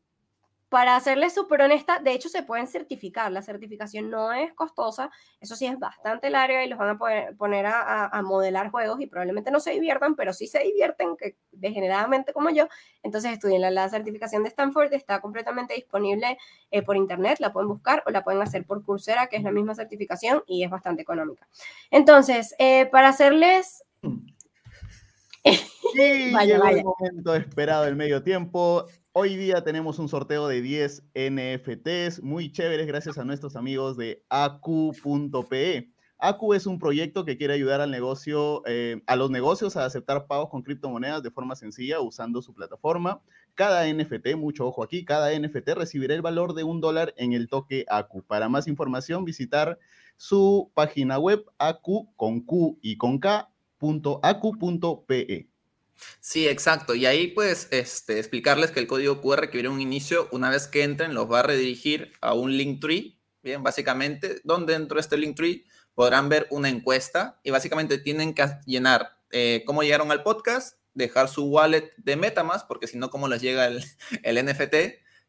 para 0.69 1.01
serles 1.01 1.35
súper 1.35 1.63
honesta, 1.63 1.99
de 1.99 2.13
hecho 2.13 2.29
se 2.29 2.43
pueden 2.43 2.67
certificar, 2.67 3.33
la 3.33 3.41
certificación 3.41 4.11
no 4.11 4.33
es 4.33 4.53
costosa, 4.53 5.11
eso 5.41 5.57
sí 5.57 5.65
es 5.67 5.79
bastante 5.79 6.29
larga 6.29 6.63
y 6.63 6.69
los 6.69 6.79
van 6.79 6.91
a 6.91 6.99
poner 7.39 7.67
a, 7.67 8.23
modelar 8.23 8.71
juegos 8.71 9.01
y 9.01 9.07
probablemente 9.07 9.51
no 9.51 9.61
se 9.61 9.71
diviertan, 9.71 10.15
pero 10.15 10.33
sí 10.35 10.47
se 10.47 10.59
divierten 10.59 11.17
que 11.17 11.37
degeneradamente 11.53 12.35
como 12.35 12.51
yo, 12.51 12.69
entonces 13.03 13.33
estudien 13.33 13.63
la, 13.75 13.89
certificación 13.89 14.43
de 14.43 14.51
Stanford, 14.51 14.93
está 14.93 15.21
completamente 15.21 15.75
disponible 15.75 16.37
eh, 16.71 16.83
por 16.83 16.97
internet, 16.97 17.39
la 17.41 17.53
pueden 17.53 17.69
buscar 17.69 18.03
o 18.07 18.11
la 18.11 18.23
pueden 18.23 18.43
hacer 18.43 18.67
por 18.67 18.85
Coursera, 18.85 19.29
que 19.29 19.37
es 19.37 19.43
la 19.43 19.53
misma 19.53 19.75
certificación 19.75 20.43
y 20.47 20.65
es 20.65 20.71
bastante 20.71 21.01
económica. 21.01 21.49
Entonces, 21.91 22.55
eh, 22.59 22.87
para 22.87 23.09
hacerles... 23.09 23.85
Sí, 25.95 26.31
vaya, 26.35 26.59
vaya. 26.59 26.81
el 26.81 26.85
momento 26.85 27.35
esperado 27.35 27.85
del 27.85 27.97
medio 27.97 28.23
tiempo. 28.23 28.85
Hoy 29.13 29.37
día 29.37 29.65
tenemos 29.65 29.99
un 29.99 30.09
sorteo 30.09 30.49
de 30.49 30.61
10 30.61 31.03
NFTs 31.15 32.23
muy 32.23 32.53
chéveres 32.53 32.87
gracias 32.87 33.17
a 33.17 33.25
nuestros 33.25 33.57
amigos 33.57 33.97
de 33.97 34.23
AQ.pe. 34.29 35.91
AQ 36.19 36.55
es 36.55 36.67
un 36.67 36.79
proyecto 36.79 37.25
que 37.25 37.39
quiere 37.39 37.55
ayudar 37.55 37.81
al 37.81 37.91
negocio, 37.91 38.63
eh, 38.67 39.03
a 39.07 39.17
los 39.17 39.31
negocios 39.31 39.77
a 39.77 39.87
aceptar 39.87 40.27
pagos 40.27 40.51
con 40.51 40.63
criptomonedas 40.63 41.23
de 41.23 41.31
forma 41.31 41.57
sencilla 41.57 42.01
usando 42.01 42.43
su 42.43 42.53
plataforma. 42.53 43.23
Cada 43.55 43.87
NFT, 43.91 44.37
mucho 44.37 44.67
ojo 44.67 44.85
aquí, 44.85 45.05
cada 45.05 45.37
NFT 45.37 45.71
recibirá 45.71 46.15
el 46.15 46.23
valor 46.23 46.53
de 46.53 46.65
un 46.65 46.81
dólar 46.81 47.15
en 47.17 47.33
el 47.33 47.49
toque 47.49 47.87
AQ. 47.89 48.25
Para 48.27 48.51
más 48.51 48.69
información, 48.69 49.25
visitar 49.25 49.79
su 50.17 50.71
página 50.75 51.19
web 51.19 51.47
AQ 51.57 52.15
con 52.15 52.41
Q 52.43 52.79
y 52.83 52.99
con 52.99 53.19
K, 53.19 53.51
Sí, 56.21 56.49
exacto. 56.49 56.95
Y 56.95 57.07
ahí 57.07 57.29
pues 57.29 57.69
este, 57.71 58.19
explicarles 58.19 58.71
que 58.71 58.81
el 58.81 58.87
código 58.87 59.21
QR 59.21 59.51
que 59.51 59.59
viene 59.59 59.69
un 59.69 59.81
inicio, 59.81 60.29
una 60.33 60.51
vez 60.51 60.67
que 60.67 60.83
entren, 60.83 61.15
los 61.15 61.31
va 61.31 61.41
a 61.41 61.43
redirigir 61.43 62.13
a 62.21 62.35
un 62.35 62.57
link 62.57 62.81
tree, 62.81 63.19
bien, 63.43 63.63
básicamente, 63.63 64.41
donde 64.45 64.73
dentro 64.73 64.97
de 64.97 65.01
este 65.01 65.17
link 65.17 65.37
tree 65.37 65.65
podrán 65.95 66.29
ver 66.29 66.47
una 66.51 66.69
encuesta 66.69 67.41
y 67.43 67.51
básicamente 67.51 67.99
tienen 67.99 68.35
que 68.35 68.47
llenar 68.67 69.19
eh, 69.31 69.63
cómo 69.67 69.83
llegaron 69.83 70.11
al 70.11 70.23
podcast, 70.23 70.79
dejar 70.95 71.29
su 71.29 71.47
wallet 71.47 71.93
de 71.97 72.17
Metamask, 72.17 72.67
porque 72.67 72.87
si 72.87 72.99
no, 72.99 73.11
cómo 73.11 73.29
les 73.29 73.43
llega 73.43 73.67
el, 73.67 73.85
el 74.23 74.45
NFT, 74.45 74.75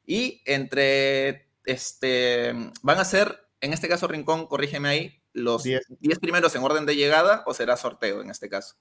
y 0.05 0.41
entre, 0.45 1.49
este, 1.65 2.53
van 2.81 2.97
a 2.99 3.05
ser, 3.05 3.47
en 3.61 3.73
este 3.73 3.87
caso, 3.87 4.07
Rincón, 4.07 4.47
corrígeme 4.47 4.89
ahí, 4.89 5.23
los 5.33 5.63
10 5.63 6.19
primeros 6.19 6.55
en 6.55 6.63
orden 6.63 6.85
de 6.85 6.95
llegada 6.95 7.43
o 7.45 7.53
será 7.53 7.77
sorteo 7.77 8.21
en 8.21 8.29
este 8.29 8.49
caso. 8.49 8.75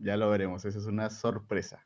Ya 0.00 0.16
lo 0.16 0.30
veremos, 0.30 0.64
esa 0.64 0.78
es 0.78 0.86
una 0.86 1.10
sorpresa. 1.10 1.84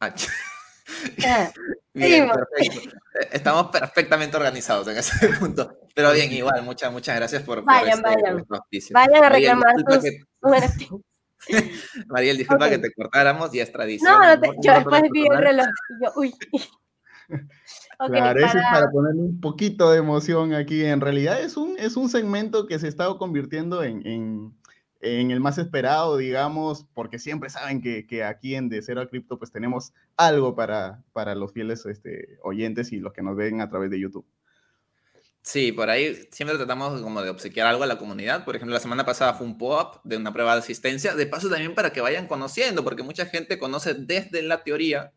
Ah, 0.00 0.14
ah, 1.26 1.50
bien, 1.92 2.28
perfecto. 2.28 2.96
Estamos 3.32 3.66
perfectamente 3.68 4.36
organizados 4.36 4.88
en 4.88 4.98
ese 4.98 5.28
punto. 5.40 5.78
Pero 5.94 6.12
bien, 6.12 6.30
igual, 6.32 6.62
muchas, 6.62 6.92
muchas 6.92 7.16
gracias 7.16 7.42
por. 7.42 7.64
Vayan, 7.64 8.00
vayan. 8.02 8.46
Vayan 8.92 9.24
a 9.24 9.28
reclamar 9.28 9.74
tus 9.76 9.98
que... 9.98 10.90
Mariel, 12.08 12.36
disculpa 12.36 12.68
que 12.68 12.78
te 12.78 12.92
cortáramos, 12.92 13.54
y 13.54 13.60
es 13.60 13.72
tradición. 13.72 14.12
No, 14.12 14.36
no 14.36 14.52
yo 14.62 14.74
después 14.74 15.02
vi 15.10 15.26
el 15.26 15.38
reloj 15.38 15.66
yo, 16.02 16.12
uy. 16.16 16.34
claro, 17.98 18.40
eso 18.40 18.58
es 18.58 18.64
para 18.70 18.90
ponerle 18.90 19.22
un 19.22 19.40
poquito 19.40 19.90
de 19.90 19.98
emoción 19.98 20.52
aquí. 20.52 20.84
En 20.84 21.00
realidad 21.00 21.40
es 21.40 21.56
un, 21.56 21.78
es 21.78 21.96
un 21.96 22.10
segmento 22.10 22.66
que 22.66 22.78
se 22.78 22.88
está 22.88 23.06
convirtiendo 23.16 23.82
en, 23.82 24.06
en 24.06 24.59
en 25.00 25.30
el 25.30 25.40
más 25.40 25.58
esperado, 25.58 26.16
digamos, 26.16 26.86
porque 26.94 27.18
siempre 27.18 27.50
saben 27.50 27.80
que, 27.80 28.24
aquí 28.24 28.54
en 28.54 28.68
De 28.68 28.82
Cero 28.82 29.00
a 29.00 29.08
Cripto 29.08 29.38
pues 29.38 29.50
tenemos 29.50 29.92
algo 30.16 30.54
para, 30.54 31.02
para 31.12 31.34
los 31.34 31.52
fieles 31.52 31.86
este, 31.86 32.38
oyentes 32.42 32.92
y 32.92 32.98
los 32.98 33.12
que 33.12 33.22
nos 33.22 33.36
ven 33.36 33.60
a 33.60 33.70
través 33.70 33.90
de 33.90 34.00
YouTube. 34.00 34.26
Sí, 35.42 35.72
por 35.72 35.88
ahí 35.88 36.28
siempre 36.30 36.56
tratamos 36.58 37.00
como 37.00 37.22
de 37.22 37.30
obsequiar 37.30 37.66
algo 37.66 37.82
a 37.82 37.86
la 37.86 37.96
comunidad. 37.96 38.44
Por 38.44 38.56
ejemplo, 38.56 38.74
la 38.74 38.80
semana 38.80 39.06
pasada 39.06 39.34
fue 39.34 39.46
un 39.46 39.56
pop-up 39.56 40.00
de 40.04 40.18
una 40.18 40.32
prueba 40.32 40.52
de 40.52 40.60
asistencia. 40.60 41.14
De 41.14 41.26
paso 41.26 41.48
también 41.48 41.74
para 41.74 41.92
que 41.92 42.02
vayan 42.02 42.26
conociendo, 42.26 42.84
porque 42.84 43.02
mucha 43.02 43.24
gente 43.24 43.58
conoce 43.58 43.94
desde 43.94 44.42
la 44.42 44.62
teoría, 44.62 45.12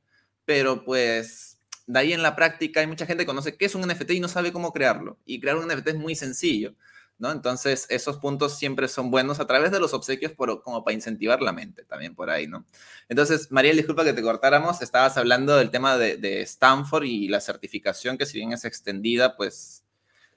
pero 0.46 0.86
pues 0.86 1.60
de 1.88 2.00
ahí 2.00 2.14
en 2.14 2.22
la 2.22 2.38
práctica 2.38 2.80
hay 2.80 2.88
mucha 2.88 3.06
gente 3.06 3.24
que 3.24 3.28
conoce 3.28 3.58
qué 3.58 3.66
es 3.66 3.76
un 3.76 3.82
NFT 3.82 4.12
y 4.12 4.20
no 4.22 4.30
sabe 4.30 4.54
cómo 4.54 4.72
crearlo. 4.72 5.20
Y 5.26 5.42
crear 5.42 5.58
un 5.58 5.68
NFT 5.68 5.90
es 5.90 5.96
muy 5.96 6.16
sencillo. 6.16 6.74
¿No? 7.18 7.32
Entonces, 7.32 7.88
esos 7.90 8.18
puntos 8.18 8.58
siempre 8.58 8.88
son 8.88 9.12
buenos 9.12 9.40
a 9.40 9.48
través 9.48 9.72
de 9.72 9.80
los 9.80 9.94
obsequios 9.94 10.34
como 10.34 10.84
para 10.84 10.96
incentivar 10.96 11.42
la 11.42 11.54
mente 11.54 11.84
también 11.86 12.16
por 12.16 12.30
ahí, 12.30 12.48
¿no? 12.48 12.66
Entonces, 13.08 13.52
María, 13.52 13.74
disculpa 13.74 14.04
que 14.04 14.14
te 14.14 14.22
cortáramos, 14.22 14.82
estabas 14.82 15.18
hablando 15.18 15.56
del 15.56 15.72
tema 15.72 15.98
de, 15.98 16.42
Stanford 16.42 17.04
y 17.06 17.28
la 17.28 17.40
certificación, 17.40 18.18
que 18.18 18.26
si 18.26 18.38
bien 18.38 18.52
es 18.52 18.66
extendida, 18.66 19.38
pues 19.38 19.86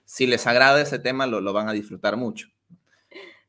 si 0.04 0.26
les 0.26 0.46
agrada 0.46 0.80
ese 0.80 0.98
tema, 0.98 1.26
lo, 1.26 1.52
van 1.52 1.68
a 1.68 1.72
disfrutar 1.72 2.16
mucho. 2.16 2.48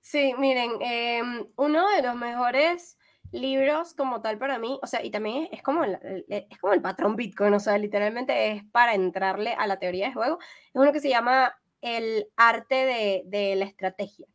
Sí, 0.01 0.33
miren, 0.37 0.71
em, 0.81 1.47
uno 1.57 1.87
de 1.89 2.01
los 2.01 2.15
mejores 2.15 2.97
libros 3.31 3.93
como 3.93 4.21
tal 4.21 4.37
para 4.37 4.57
mí, 4.57 4.79
o 4.81 4.87
sea, 4.87 5.03
y 5.03 5.11
también 5.11 5.49
es 5.51 5.61
como, 5.61 5.83
es 5.83 6.57
como 6.59 6.73
el 6.73 6.81
patrón 6.81 7.17
Bitcoin, 7.17 7.53
o 7.53 7.59
sea, 7.59 7.77
literalmente 7.77 8.51
es 8.53 8.63
para 8.71 8.95
entrarle 8.95 9.53
a 9.53 9.67
la 9.67 9.79
teoría 9.79 10.07
de 10.07 10.13
juego, 10.13 10.39
es 10.39 10.75
uno 10.75 10.93
que 10.93 11.01
se 11.01 11.09
llama 11.09 11.59
el 11.81 12.27
arte 12.35 13.23
de, 13.25 13.55
la 13.55 13.65
estrategia. 13.65 14.27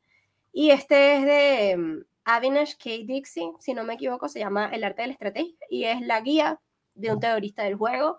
Y 0.52 0.70
este 0.70 1.16
es 1.16 1.24
de 1.24 1.76
mm, 1.76 2.04
Avinash 2.24 2.76
K. 2.76 2.90
Dixie, 3.04 3.52
si 3.58 3.74
no 3.74 3.84
me 3.84 3.94
equivoco, 3.94 4.28
se 4.28 4.38
llama 4.38 4.70
El 4.72 4.84
arte 4.84 5.02
de 5.02 5.08
la 5.08 5.14
estrategia 5.14 5.56
y 5.70 5.84
es 5.84 6.00
la 6.00 6.20
guía 6.20 6.60
de 6.94 7.12
un 7.12 7.20
teorista 7.20 7.64
del 7.64 7.76
juego 7.76 8.18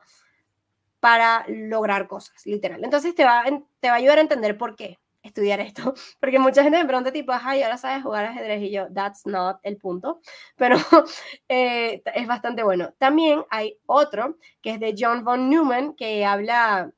para 0.99 1.45
lograr 1.47 2.07
cosas, 2.07 2.45
literal. 2.45 2.83
Entonces 2.83 3.13
te 3.13 3.25
va, 3.25 3.43
te 3.79 3.89
va 3.89 3.95
a 3.95 3.97
ayudar 3.97 4.19
a 4.19 4.21
entender 4.21 4.57
por 4.57 4.75
qué 4.75 4.99
estudiar 5.23 5.59
esto, 5.61 5.93
porque 6.19 6.37
mucha 6.37 6.63
gente 6.63 6.77
me 6.77 6.85
pregunta 6.85 7.11
tipo, 7.11 7.31
ay, 7.33 7.63
ahora 7.63 7.77
sabes 7.77 8.03
jugar 8.03 8.25
ajedrez 8.25 8.61
y 8.61 8.71
yo, 8.71 8.87
that's 8.93 9.25
not 9.25 9.57
el 9.63 9.77
punto, 9.77 10.21
pero 10.57 10.77
eh, 11.49 12.03
es 12.13 12.27
bastante 12.27 12.63
bueno. 12.63 12.93
También 12.99 13.43
hay 13.49 13.77
otro 13.85 14.37
que 14.61 14.71
es 14.71 14.79
de 14.79 14.95
John 14.97 15.23
von 15.23 15.49
Neumann 15.49 15.95
que 15.95 16.25
habla 16.25 16.91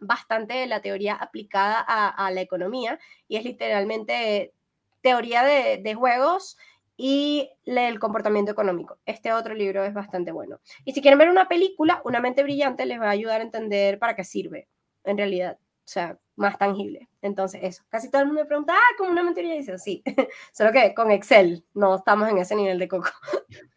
bastante 0.00 0.66
la 0.66 0.80
teoría 0.80 1.14
aplicada 1.14 1.80
a, 1.80 2.30
la 2.30 2.40
economía 2.40 2.98
y 3.28 3.36
es 3.36 3.44
literalmente 3.44 4.52
teoría 5.00 5.42
de, 5.42 5.94
juegos 5.94 6.56
y 6.96 7.50
el 7.64 7.98
comportamiento 7.98 8.52
económico. 8.52 8.98
Este 9.06 9.32
otro 9.32 9.54
libro 9.54 9.84
es 9.84 9.94
bastante 9.94 10.32
bueno. 10.32 10.60
Y 10.84 10.92
si 10.92 11.02
quieren 11.02 11.18
ver 11.18 11.28
una 11.28 11.48
película, 11.48 12.00
Una 12.04 12.20
mente 12.20 12.42
brillante 12.42 12.86
les 12.86 13.00
va 13.00 13.08
a 13.08 13.10
ayudar 13.10 13.40
a 13.40 13.44
entender 13.44 13.98
para 13.98 14.16
qué 14.16 14.24
sirve, 14.24 14.68
en 15.04 15.18
realidad. 15.18 15.58
O 15.60 15.88
sea, 15.88 16.18
más 16.34 16.58
tangible. 16.58 17.08
Entonces, 17.22 17.60
eso. 17.62 17.84
Casi 17.88 18.10
todo 18.10 18.22
el 18.22 18.28
mundo 18.28 18.42
me 18.42 18.46
pregunta, 18.46 18.74
ah, 18.74 18.94
¿cómo 18.98 19.10
una 19.10 19.22
mente 19.22 19.40
brillante? 19.40 19.78
sí. 19.78 20.02
Solo 20.52 20.72
que 20.72 20.94
con 20.94 21.10
Excel 21.10 21.64
no 21.74 21.96
estamos 21.96 22.28
en 22.28 22.38
ese 22.38 22.56
nivel 22.56 22.78
de 22.78 22.88
coco. 22.88 23.10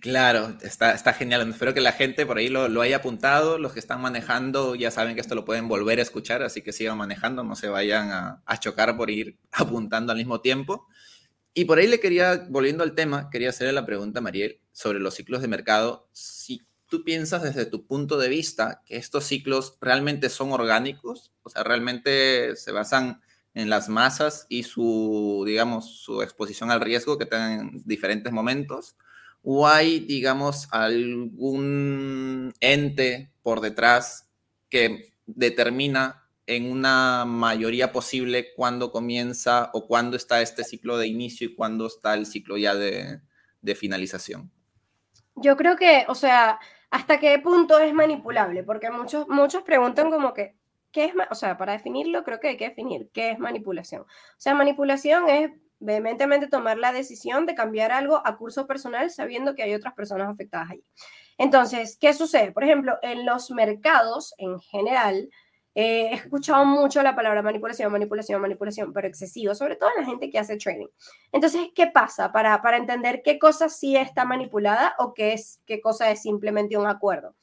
Claro, 0.00 0.56
está, 0.62 0.92
está 0.92 1.12
genial. 1.12 1.48
Espero 1.50 1.74
que 1.74 1.80
la 1.80 1.92
gente 1.92 2.26
por 2.26 2.38
ahí 2.38 2.48
lo, 2.48 2.80
haya 2.80 2.96
apuntado. 2.96 3.58
Los 3.58 3.72
que 3.72 3.80
están 3.80 4.00
manejando 4.00 4.74
ya 4.74 4.90
saben 4.90 5.14
que 5.14 5.20
esto 5.20 5.34
lo 5.34 5.44
pueden 5.44 5.68
volver 5.68 5.98
a 5.98 6.02
escuchar, 6.02 6.42
así 6.42 6.62
que 6.62 6.72
sigan 6.72 6.98
manejando, 6.98 7.42
no 7.42 7.56
se 7.56 7.68
vayan 7.68 8.10
a, 8.10 8.58
chocar 8.60 8.96
por 8.96 9.10
ir 9.10 9.38
apuntando 9.52 10.12
al 10.12 10.18
mismo 10.18 10.40
tiempo. 10.40 10.86
Y 11.54 11.66
por 11.66 11.78
ahí 11.78 11.86
le 11.86 12.00
quería, 12.00 12.46
volviendo 12.48 12.82
al 12.82 12.94
tema, 12.94 13.30
quería 13.30 13.50
hacerle 13.50 13.72
la 13.72 13.86
pregunta 13.86 14.18
a 14.18 14.22
Mariel 14.22 14.60
sobre 14.72 15.00
los 15.00 15.14
ciclos 15.14 15.40
de 15.40 15.48
mercado. 15.48 16.08
Si 16.12 16.62
tú 16.88 17.04
piensas 17.04 17.42
desde 17.42 17.66
tu 17.66 17.86
punto 17.86 18.18
de 18.18 18.28
vista 18.28 18.82
que 18.84 18.96
estos 18.96 19.24
ciclos 19.24 19.78
realmente 19.80 20.30
son 20.30 20.52
orgánicos, 20.52 21.32
o 21.42 21.50
sea, 21.50 21.62
realmente 21.62 22.56
se 22.56 22.72
basan 22.72 23.20
en 23.54 23.70
las 23.70 23.88
masas 23.88 24.46
y 24.48 24.64
su, 24.64 25.44
digamos, 25.46 26.02
su 26.02 26.22
exposición 26.22 26.70
al 26.70 26.80
riesgo 26.80 27.18
que 27.18 27.26
tienen 27.26 27.60
en 27.60 27.82
diferentes 27.84 28.32
momentos? 28.32 28.96
¿O 29.42 29.68
hay, 29.68 30.00
digamos, 30.00 30.68
algún 30.70 32.52
ente 32.60 33.32
por 33.42 33.60
detrás 33.60 34.28
que 34.68 35.12
determina 35.26 36.24
en 36.46 36.70
una 36.70 37.24
mayoría 37.24 37.92
posible 37.92 38.52
cuándo 38.54 38.90
comienza 38.92 39.70
o 39.72 39.86
cuándo 39.86 40.16
está 40.16 40.42
este 40.42 40.64
ciclo 40.64 40.98
de 40.98 41.06
inicio 41.06 41.48
y 41.48 41.54
cuándo 41.54 41.86
está 41.86 42.14
el 42.14 42.26
ciclo 42.26 42.56
ya 42.56 42.74
de, 42.74 43.20
de 43.62 43.74
finalización? 43.74 44.50
Yo 45.36 45.56
creo 45.56 45.76
que, 45.76 46.04
o 46.08 46.14
sea, 46.14 46.60
¿hasta 46.90 47.18
qué 47.18 47.38
punto 47.38 47.78
es 47.78 47.92
manipulable? 47.92 48.62
Porque 48.62 48.90
muchos, 48.90 49.26
muchos 49.28 49.62
preguntan 49.62 50.10
como 50.10 50.34
que, 50.34 50.54
¿qué 50.94 51.06
es, 51.06 51.14
o 51.28 51.34
sea, 51.34 51.58
para 51.58 51.72
definirlo 51.72 52.22
creo 52.22 52.38
que 52.38 52.48
hay 52.48 52.56
que 52.56 52.68
definir 52.68 53.10
qué 53.12 53.32
es 53.32 53.38
manipulación. 53.40 54.02
O 54.02 54.06
sea, 54.38 54.54
manipulación 54.54 55.28
es 55.28 55.50
vehementemente 55.80 56.46
tomar 56.46 56.78
la 56.78 56.92
decisión 56.92 57.46
de 57.46 57.56
cambiar 57.56 57.90
algo 57.90 58.22
a 58.24 58.36
curso 58.38 58.68
personal 58.68 59.10
sabiendo 59.10 59.56
que 59.56 59.64
hay 59.64 59.74
otras 59.74 59.92
personas 59.94 60.32
afectadas 60.32 60.70
allí. 60.70 60.84
Entonces, 61.36 61.98
¿qué 62.00 62.14
sucede? 62.14 62.52
Por 62.52 62.62
ejemplo, 62.62 62.96
en 63.02 63.26
los 63.26 63.50
mercados 63.50 64.34
en 64.38 64.60
general, 64.60 65.28
eh, 65.74 66.10
he 66.12 66.14
escuchado 66.14 66.64
mucho 66.64 67.02
la 67.02 67.16
palabra 67.16 67.42
manipulación, 67.42 67.90
manipulación, 67.90 68.40
manipulación, 68.40 68.92
pero 68.92 69.08
excesivo, 69.08 69.52
sobre 69.56 69.74
todo 69.74 69.90
en 69.96 70.02
la 70.02 70.08
gente 70.08 70.30
que 70.30 70.38
hace 70.38 70.56
trading. 70.56 70.86
Entonces, 71.32 71.70
¿qué 71.74 71.88
pasa 71.88 72.30
para, 72.30 72.62
para 72.62 72.76
entender 72.76 73.20
qué 73.24 73.40
cosa 73.40 73.68
sí 73.68 73.96
está 73.96 74.24
manipulada 74.24 74.94
o 75.00 75.12
qué, 75.12 75.32
es, 75.32 75.60
qué 75.66 75.80
cosa 75.80 76.12
es 76.12 76.22
simplemente 76.22 76.78
un 76.78 76.86
acuerdo? 76.86 77.34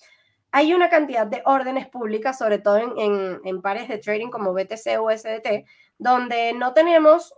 Hay 0.52 0.74
una 0.74 0.90
cantidad 0.90 1.26
de 1.26 1.42
órdenes 1.46 1.88
públicas, 1.88 2.38
sobre 2.38 2.60
todo 2.60 2.78
en, 2.78 3.62
pares 3.62 3.88
de 3.88 3.98
trading 3.98 4.30
como 4.30 4.54
BTC 4.54 5.00
o 5.00 5.10
SDT, 5.10 5.66
donde 5.98 6.54
no 6.54 6.74
tenemos 6.74 7.34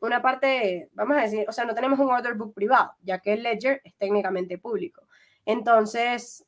una 0.00 0.20
parte, 0.20 0.88
vamos 0.92 1.16
a 1.16 1.22
decir, 1.22 1.44
o 1.48 1.52
sea, 1.52 1.64
no 1.64 1.74
tenemos 1.74 1.98
un 1.98 2.10
order 2.10 2.34
book 2.34 2.52
privado, 2.52 2.92
ya 3.02 3.20
que 3.20 3.34
el 3.34 3.44
ledger 3.44 3.80
es 3.84 3.94
técnicamente 3.96 4.58
público. 4.58 5.02
Entonces, 5.44 6.44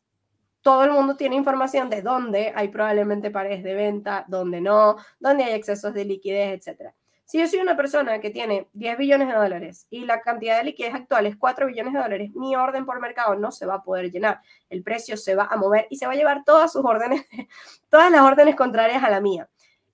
todo 0.61 0.85
el 0.85 0.93
mundo 0.93 1.17
tiene 1.17 1.37
información 1.37 1.89
de 1.89 2.03
dónde 2.03 2.53
hay 2.55 2.69
probablemente 2.69 3.31
pares 3.31 3.63
de 3.63 3.75
venta, 3.75 4.25
dónde 4.29 4.61
no, 4.61 4.97
dónde 5.21 5.45
hay 5.45 5.53
excesos 5.55 5.95
de 5.95 6.05
liquidez, 6.05 6.67
etc. 6.67 6.93
Si 7.33 7.39
yo 7.39 7.49
soy 7.49 7.61
una 7.61 7.79
persona 7.79 8.21
que 8.21 8.29
tiene 8.29 8.69
10 8.75 8.99
billones 8.99 9.29
de 9.29 9.33
dólares 9.33 9.87
y 9.89 10.05
la 10.05 10.21
cantidad 10.21 10.59
de 10.59 10.65
liquidez 10.65 10.95
actual 10.95 11.25
es 11.25 11.35
4 11.39 11.67
billones 11.67 11.95
de 11.95 12.01
dólares, 12.01 12.31
mi 12.35 12.55
orden 12.55 12.85
por 12.85 13.01
mercado 13.01 13.35
no 13.37 13.51
se 13.51 13.65
va 13.65 13.77
a 13.77 13.83
poder 13.83 14.11
llenar. 14.11 14.43
El 14.69 14.83
precio 14.83 15.17
se 15.17 15.35
va 15.35 15.49
a 15.51 15.57
mover 15.57 15.87
y 15.89 15.97
se 15.97 16.05
va 16.05 16.13
a 16.13 16.15
llevar 16.15 16.45
todas 16.45 16.71
sus 16.71 16.85
órdenes, 16.85 17.25
todas 17.89 18.13
las 18.13 18.21
órdenes 18.21 18.55
contrarias 18.55 19.03
a 19.03 19.09
la 19.09 19.23
mía. 19.23 19.49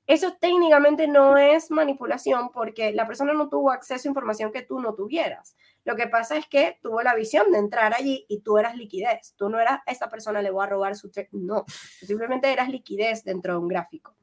Eso 0.09 0.36
técnicamente 0.41 1.07
no 1.07 1.36
es 1.36 1.70
manipulación 1.70 2.51
porque 2.51 2.93
la 2.93 3.07
persona 3.07 3.32
no 3.34 3.49
tuvo 3.49 3.70
acceso 3.70 4.09
a 4.09 4.11
información 4.11 4.51
que 4.51 4.62
tú 4.62 4.80
no 4.80 4.97
tuvieras. 4.97 5.57
Lo 5.84 5.95
que 5.95 6.09
pasa 6.09 6.36
es 6.36 6.49
que 6.49 6.80
tuvo 6.82 7.03
la 7.03 7.14
visión 7.14 7.53
de 7.53 7.59
entrar 7.59 7.95
allí 7.95 8.26
y 8.28 8.41
tú 8.41 8.59
eras 8.59 8.74
liquidez. 8.74 9.34
Tú 9.36 9.49
no 9.49 9.61
eras, 9.61 9.78
esa 9.86 10.09
persona 10.09 10.43
le 10.43 10.51
voy 10.51 10.64
a 10.64 10.70
robar 10.70 10.97
su... 10.97 11.09
No, 11.30 11.64
simplemente 12.05 12.53
eras 12.53 12.68
liquidez 12.68 13.22
dentro 13.22 13.53
de 13.53 13.59
un 13.61 13.68
gráfico. 13.68 14.16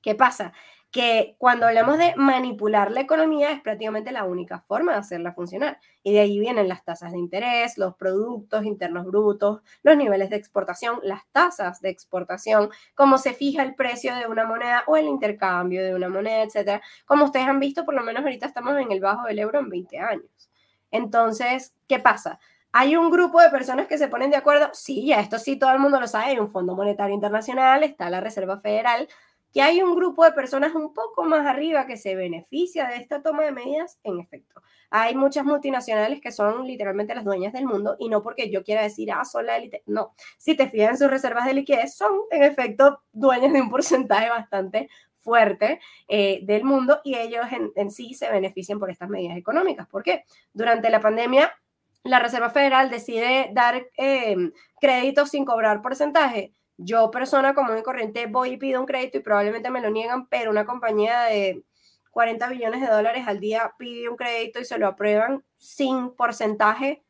¿Qué 0.00 0.14
pasa? 0.14 0.52
Que 0.94 1.34
cuando 1.38 1.66
hablamos 1.66 1.98
de 1.98 2.14
manipular 2.14 2.92
la 2.92 3.00
economía 3.00 3.50
es 3.50 3.60
prácticamente 3.60 4.12
la 4.12 4.22
única 4.22 4.60
forma 4.60 4.92
de 4.92 4.98
hacerla 4.98 5.32
funcionar. 5.32 5.80
Y 6.04 6.12
de 6.12 6.20
ahí 6.20 6.38
vienen 6.38 6.68
las 6.68 6.84
tasas 6.84 7.10
de 7.10 7.18
interés, 7.18 7.78
los 7.78 7.96
productos 7.96 8.64
internos 8.64 9.04
brutos, 9.04 9.60
los 9.82 9.96
niveles 9.96 10.30
de 10.30 10.36
exportación, 10.36 11.00
las 11.02 11.26
tasas 11.32 11.80
de 11.80 11.88
exportación, 11.88 12.70
cómo 12.94 13.18
se 13.18 13.34
fija 13.34 13.64
el 13.64 13.74
precio 13.74 14.14
de 14.14 14.28
una 14.28 14.46
moneda 14.46 14.84
o 14.86 14.96
el 14.96 15.06
intercambio 15.06 15.84
de 15.84 15.96
una 15.96 16.08
moneda, 16.08 16.44
etcétera. 16.44 16.80
Como 17.06 17.24
ustedes 17.24 17.48
han 17.48 17.58
visto, 17.58 17.84
por 17.84 17.94
lo 17.94 18.04
menos 18.04 18.22
ahorita 18.22 18.46
estamos 18.46 18.78
en 18.78 18.92
el 18.92 19.00
bajo 19.00 19.26
del 19.26 19.40
euro 19.40 19.58
en 19.58 19.70
20 19.70 19.98
años. 19.98 20.48
Entonces, 20.92 21.74
¿qué 21.88 21.98
pasa? 21.98 22.38
¿Hay 22.70 22.94
un 22.94 23.10
grupo 23.10 23.42
de 23.42 23.50
personas 23.50 23.88
que 23.88 23.98
se 23.98 24.06
ponen 24.06 24.30
de 24.30 24.36
acuerdo? 24.36 24.70
Sí, 24.72 25.06
ya 25.06 25.18
esto 25.18 25.40
sí 25.40 25.56
todo 25.56 25.72
el 25.72 25.80
mundo 25.80 26.00
lo 26.00 26.06
sabe. 26.06 26.26
Hay 26.26 26.38
un 26.38 26.52
Fondo 26.52 26.76
Monetario 26.76 27.16
Internacional, 27.16 27.82
está 27.82 28.10
la 28.10 28.20
Reserva 28.20 28.58
Federal, 28.60 29.08
que 29.54 29.62
hay 29.62 29.80
un 29.80 29.94
grupo 29.94 30.24
de 30.24 30.32
personas 30.32 30.74
un 30.74 30.92
poco 30.92 31.22
más 31.22 31.46
arriba 31.46 31.86
que 31.86 31.96
se 31.96 32.16
beneficia 32.16 32.88
de 32.88 32.96
esta 32.96 33.22
toma 33.22 33.44
de 33.44 33.52
medidas, 33.52 34.00
en 34.02 34.18
efecto. 34.18 34.60
Hay 34.90 35.14
muchas 35.14 35.44
multinacionales 35.44 36.20
que 36.20 36.32
son 36.32 36.66
literalmente 36.66 37.14
las 37.14 37.24
dueñas 37.24 37.52
del 37.52 37.64
mundo 37.64 37.94
y 38.00 38.08
no 38.08 38.20
porque 38.20 38.50
yo 38.50 38.64
quiera 38.64 38.82
decir, 38.82 39.12
ah, 39.12 39.24
son 39.24 39.46
la 39.46 39.56
élite. 39.56 39.84
No, 39.86 40.12
si 40.38 40.56
te 40.56 40.68
fijas 40.68 40.90
en 40.90 40.98
sus 40.98 41.08
reservas 41.08 41.46
de 41.46 41.54
liquidez, 41.54 41.94
son 41.96 42.10
en 42.32 42.42
efecto 42.42 43.00
dueñas 43.12 43.52
de 43.52 43.62
un 43.62 43.70
porcentaje 43.70 44.28
bastante 44.28 44.88
fuerte 45.20 45.78
eh, 46.08 46.40
del 46.42 46.64
mundo 46.64 47.00
y 47.04 47.14
ellos 47.14 47.46
en, 47.76 47.90
sí 47.92 48.12
se 48.14 48.28
benefician 48.30 48.80
por 48.80 48.90
estas 48.90 49.08
medidas 49.08 49.36
económicas. 49.36 49.86
¿Por 49.86 50.02
qué? 50.02 50.24
Durante 50.52 50.90
la 50.90 51.00
pandemia, 51.00 51.52
la 52.02 52.18
Reserva 52.18 52.50
Federal 52.50 52.90
decide 52.90 53.50
dar 53.52 53.86
eh, 53.96 54.36
créditos 54.80 55.30
sin 55.30 55.44
cobrar 55.44 55.80
porcentaje 55.80 56.54
yo, 56.76 57.10
persona 57.10 57.54
común 57.54 57.78
y 57.78 57.82
corriente, 57.82 58.26
voy 58.26 58.52
y 58.52 58.56
pido 58.56 58.80
un 58.80 58.86
crédito 58.86 59.18
y 59.18 59.22
probablemente 59.22 59.70
me 59.70 59.80
lo 59.80 59.90
niegan, 59.90 60.26
pero 60.28 60.50
una 60.50 60.64
compañía 60.64 61.22
de 61.22 61.64
40 62.10 62.48
billones 62.48 62.80
de 62.80 62.88
dólares 62.88 63.24
al 63.26 63.40
día 63.40 63.74
pide 63.78 64.08
un 64.08 64.16
crédito 64.16 64.60
y 64.60 64.64
se 64.64 64.78
lo 64.78 64.86
aprueban 64.86 65.44
sin 65.56 66.14
porcentaje, 66.14 67.04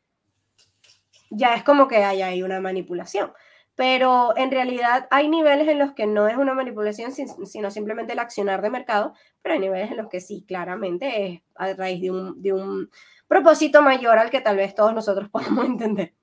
ya 1.29 1.55
es 1.55 1.63
como 1.63 1.87
que 1.87 1.97
hay 1.97 2.21
ahí 2.21 2.43
una 2.43 2.59
manipulación. 2.59 3.31
Pero 3.75 4.35
en 4.37 4.51
realidad 4.51 5.07
hay 5.11 5.27
niveles 5.27 5.67
en 5.67 5.79
los 5.79 5.93
que 5.93 6.07
no 6.07 6.27
es 6.29 6.37
una 6.37 6.53
manipulación, 6.53 7.11
sino 7.11 7.71
simplemente 7.71 8.13
el 8.13 8.19
accionar 8.19 8.61
de 8.61 8.69
mercado, 8.69 9.13
pero 9.41 9.53
hay 9.53 9.59
niveles 9.59 9.91
en 9.91 9.97
los 9.97 10.07
que 10.07 10.21
sí, 10.21 10.45
claramente 10.47 11.27
es 11.27 11.41
a 11.55 11.73
raíz 11.73 12.01
de 12.01 12.11
un, 12.11 12.41
de 12.41 12.53
un 12.53 12.89
propósito 13.27 13.81
mayor 13.81 14.17
al 14.17 14.29
que 14.29 14.39
tal 14.39 14.57
vez 14.57 14.73
todos 14.75 14.93
nosotros 14.93 15.29
podamos 15.31 15.65
entender. 15.65 16.13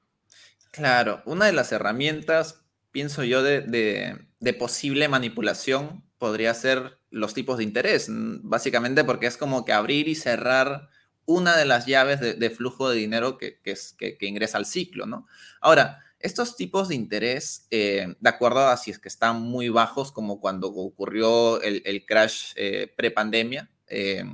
Claro, 0.70 1.20
una 1.26 1.44
de 1.44 1.52
las 1.52 1.70
herramientas 1.72 2.61
pienso 2.92 3.24
yo, 3.24 3.42
de, 3.42 4.26
posible 4.58 5.08
manipulación 5.08 6.04
podría 6.18 6.54
ser 6.54 6.98
los 7.10 7.34
tipos 7.34 7.58
de 7.58 7.64
interés, 7.64 8.06
básicamente 8.08 9.02
porque 9.02 9.26
es 9.26 9.36
como 9.36 9.64
que 9.64 9.72
abrir 9.72 10.08
y 10.08 10.14
cerrar 10.14 10.88
una 11.24 11.56
de 11.56 11.64
las 11.64 11.86
llaves 11.86 12.20
de, 12.20 12.50
flujo 12.50 12.88
de 12.88 12.96
dinero 12.96 13.38
que, 13.38 13.58
es, 13.64 13.94
que, 13.98 14.16
ingresa 14.20 14.58
al 14.58 14.66
ciclo, 14.66 15.06
¿no? 15.06 15.26
Ahora, 15.60 16.04
estos 16.20 16.56
tipos 16.56 16.88
de 16.88 16.94
interés, 16.94 17.66
eh, 17.70 18.14
de 18.20 18.28
acuerdo 18.28 18.68
a 18.68 18.76
si 18.76 18.92
es 18.92 18.98
que 18.98 19.08
están 19.08 19.42
muy 19.42 19.68
bajos, 19.68 20.12
como 20.12 20.40
cuando 20.40 20.68
ocurrió 20.68 21.60
el, 21.60 22.04
crash 22.06 22.52
eh, 22.54 22.92
prepandemia, 22.96 23.68
eh, 23.88 24.24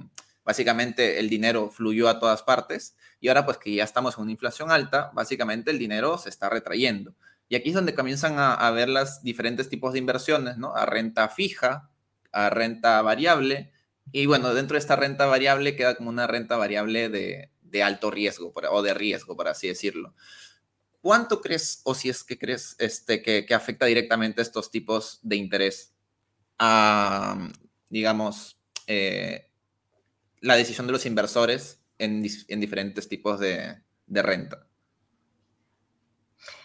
básicamente 0.45 1.19
el 1.19 1.31
dinero 1.31 1.71
fluyó 1.71 2.09
a 2.09 2.19
todas 2.19 2.43
partes 2.43 2.95
y 3.21 3.29
ahora 3.29 3.45
pues 3.45 3.59
que 3.59 3.75
ya 3.75 3.85
estamos 3.85 4.17
en 4.17 4.23
una 4.23 4.33
inflación 4.33 4.71
alta, 4.71 5.11
básicamente 5.15 5.71
el 5.71 5.79
dinero 5.79 6.19
se 6.19 6.29
está 6.29 6.49
retrayendo. 6.49 7.15
Y 7.49 7.57
aquí 7.57 7.71
es 7.71 7.75
donde 7.75 7.95
comienzan 7.95 8.35
a, 8.39 8.71
ver 8.73 8.89
los 8.91 9.23
diferentes 9.23 9.69
tipos 9.69 9.93
de 9.95 9.99
inversiones, 9.99 10.59
¿no? 10.59 10.75
A 10.75 10.85
renta 10.85 11.29
fija, 11.29 11.91
a 12.31 12.51
renta 12.51 13.01
variable. 13.01 13.73
Y 14.13 14.27
bueno, 14.27 14.53
dentro 14.53 14.75
de 14.75 14.81
esta 14.81 14.97
renta 14.97 15.25
variable 15.25 15.75
queda 15.75 15.95
como 15.95 16.11
una 16.11 16.27
renta 16.27 16.57
variable 16.57 17.09
de, 17.09 17.83
alto 17.83 18.11
riesgo 18.11 18.53
o 18.55 18.83
de 18.83 18.93
riesgo, 18.93 19.35
por 19.35 19.49
así 19.49 19.67
decirlo. 19.69 20.15
¿Cuánto 21.01 21.41
crees, 21.41 21.81
o 21.85 21.95
si 21.95 22.11
es 22.11 22.23
que 22.23 22.39
crees, 22.39 22.77
este, 22.79 23.23
que, 23.23 23.55
afecta 23.55 23.87
directamente 23.87 24.43
estos 24.43 24.71
tipos 24.71 25.21
de 25.23 25.37
interés 25.37 25.95
a, 26.59 27.49
digamos, 27.89 28.61
eh, 28.87 29.51
la 30.41 30.57
decisión 30.57 30.87
de 30.87 30.93
los 30.93 31.07
inversores 31.07 31.81
en, 31.99 32.21
diferentes 32.23 33.09
tipos 33.09 33.41
de 33.41 33.83
renta? 34.09 34.68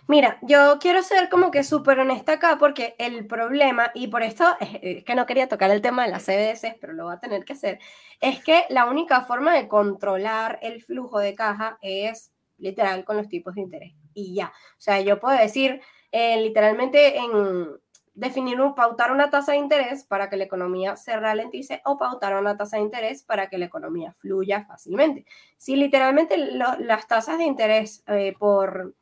Mira, 0.07 0.37
yo 0.41 0.79
quiero 0.81 1.01
ser 1.01 1.29
como 1.29 1.49
que 1.49 1.63
súper 1.63 1.99
honesta 1.99 2.33
acá 2.33 2.57
porque 2.59 2.93
el 2.99 3.25
problema, 3.25 3.91
y 3.93 4.07
por 4.07 4.21
esto 4.21 4.43
es, 4.59 5.03
que 5.05 5.15
no 5.15 5.25
quería 5.25 5.47
tocar 5.47 5.71
el 5.71 5.81
tema 5.81 6.03
de 6.03 6.11
las 6.11 6.23
CDS, 6.23 6.75
pero 6.81 6.91
lo 6.91 7.05
voy 7.05 7.13
a 7.15 7.19
tener 7.19 7.45
que 7.45 7.53
hacer, 7.53 7.79
es 8.19 8.43
que 8.43 8.65
la 8.69 8.85
única 8.85 9.21
forma 9.21 9.53
de 9.53 9.69
controlar 9.69 10.59
el 10.61 10.83
flujo 10.83 11.19
de 11.19 11.35
caja 11.35 11.77
es 11.81 12.33
literal 12.57 13.05
con 13.05 13.15
los 13.15 13.29
tipos 13.29 13.55
de 13.55 13.61
interés. 13.61 13.93
Y 14.13 14.35
ya, 14.35 14.47
o 14.47 14.81
sea, 14.81 14.99
yo 14.99 15.19
puedo 15.21 15.37
decir 15.37 15.81
eh, 16.11 16.39
literalmente 16.41 17.17
en 17.17 17.79
definir 18.13 18.61
un, 18.61 18.75
pautar 18.75 19.11
una 19.11 19.29
tasa 19.29 19.53
de 19.53 19.57
interés 19.57 20.03
para 20.03 20.29
que 20.29 20.37
la 20.37 20.43
economía 20.43 20.95
se 20.95 21.17
ralentice 21.17 21.81
o 21.85 21.97
pautar 21.97 22.35
una 22.35 22.57
tasa 22.57 22.77
de 22.77 22.83
interés 22.83 23.23
para 23.23 23.49
que 23.49 23.57
la 23.57 23.65
economía 23.65 24.13
fluya 24.13 24.65
fácilmente. 24.65 25.25
Si 25.57 25.75
literalmente 25.75 26.37
las 26.37 27.07
tasas 27.07 27.37
de 27.37 27.45
interés 27.45 28.03
eh, 28.07 28.35
por 28.37 28.95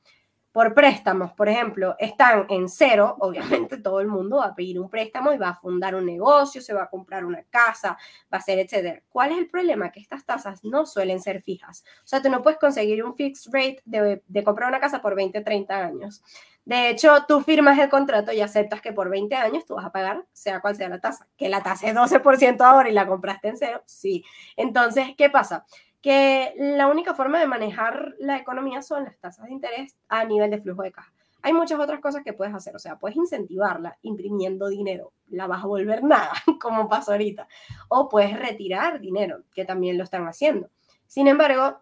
por 0.52 0.74
préstamos, 0.74 1.32
por 1.32 1.48
ejemplo, 1.48 1.96
están 1.98 2.46
en 2.50 2.68
cero, 2.68 3.16
obviamente 3.20 3.78
todo 3.78 4.02
el 4.02 4.08
mundo 4.08 4.38
va 4.38 4.48
a 4.48 4.56
pedir 4.56 4.80
un 4.80 4.90
préstamo 4.90 5.32
y 5.32 5.38
va 5.38 5.50
a 5.50 5.56
fundar 5.56 5.96
un 5.96 6.06
negocio, 6.06 6.62
se 6.62 6.74
va 6.74 6.84
a 6.84 6.90
comprar 6.90 7.26
una 7.26 7.44
casa, 7.44 7.98
va 8.32 8.38
a 8.38 8.38
hacer, 8.38 8.60
etcétera. 8.60 9.02
¿Cuál 9.10 9.32
es 9.32 9.38
el 9.38 9.50
problema? 9.50 9.92
Que 9.92 10.02
estas 10.02 10.26
tasas 10.26 10.64
no 10.64 10.86
suelen 10.86 11.22
ser 11.22 11.42
fijas. 11.42 11.84
O 12.04 12.08
sea, 12.08 12.22
tú 12.22 12.30
no 12.30 12.42
puedes 12.42 12.60
conseguir 12.60 13.04
un 13.04 13.14
fixed 13.16 13.52
rate 13.54 13.82
de, 13.86 14.44
comprar 14.44 14.68
una 14.68 14.80
casa 14.80 15.02
por 15.02 15.16
20, 15.16 15.40
30 15.42 15.78
años. 15.78 16.22
De 16.66 16.90
hecho, 16.90 17.26
tú 17.28 17.42
firmas 17.42 17.80
el 17.80 17.90
contrato 17.90 18.32
y 18.32 18.42
aceptas 18.42 18.82
que 18.82 18.94
por 18.94 19.10
20 19.10 19.36
años 19.36 19.66
tú 19.66 19.76
vas 19.76 19.86
a 19.86 19.92
pagar, 19.92 20.26
sea 20.32 20.60
cual 20.60 20.76
sea 20.76 20.90
la 20.90 21.00
tasa. 21.00 21.28
Que 21.38 21.50
la 21.50 21.64
tasa 21.64 21.88
es 21.88 21.96
12% 21.96 22.62
ahora 22.62 22.90
y 22.90 22.94
la 22.94 23.08
compraste 23.08 23.48
en 23.48 23.58
cero, 23.58 23.82
sí. 23.86 24.24
Entonces, 24.58 25.08
¿qué 25.18 25.30
pasa? 25.30 25.66
Que 26.02 26.54
la 26.58 26.88
única 26.88 27.14
forma 27.14 27.40
de 27.40 27.48
manejar 27.48 28.16
la 28.20 28.38
economía 28.38 28.82
son 28.82 29.04
las 29.04 29.18
tasas 29.20 29.46
de 29.46 29.54
interés 29.54 29.96
a 30.10 30.26
nivel 30.26 30.50
de 30.50 30.60
flujo 30.60 30.82
de 30.82 30.92
caja. 30.92 31.14
Hay 31.44 31.54
muchas 31.54 31.80
otras 31.80 32.00
cosas 32.00 32.24
que 32.24 32.34
puedes 32.34 32.54
hacer, 32.54 32.76
o 32.76 32.80
sea, 32.80 32.98
puedes 33.00 33.18
incentivarla 33.18 33.98
imprimiendo 34.04 34.70
dinero, 34.70 35.14
la 35.30 35.48
vas 35.48 35.64
a 35.64 35.68
volver 35.68 36.04
nada, 36.04 36.32
como 36.62 36.88
pasó 36.88 37.12
ahorita, 37.14 37.48
o 37.90 38.10
puedes 38.10 38.38
retirar 38.38 39.00
dinero, 39.00 39.44
que 39.54 39.66
también 39.66 39.98
lo 39.98 40.04
están 40.04 40.28
haciendo. 40.28 40.70
Sin 41.08 41.28
embargo, 41.28 41.82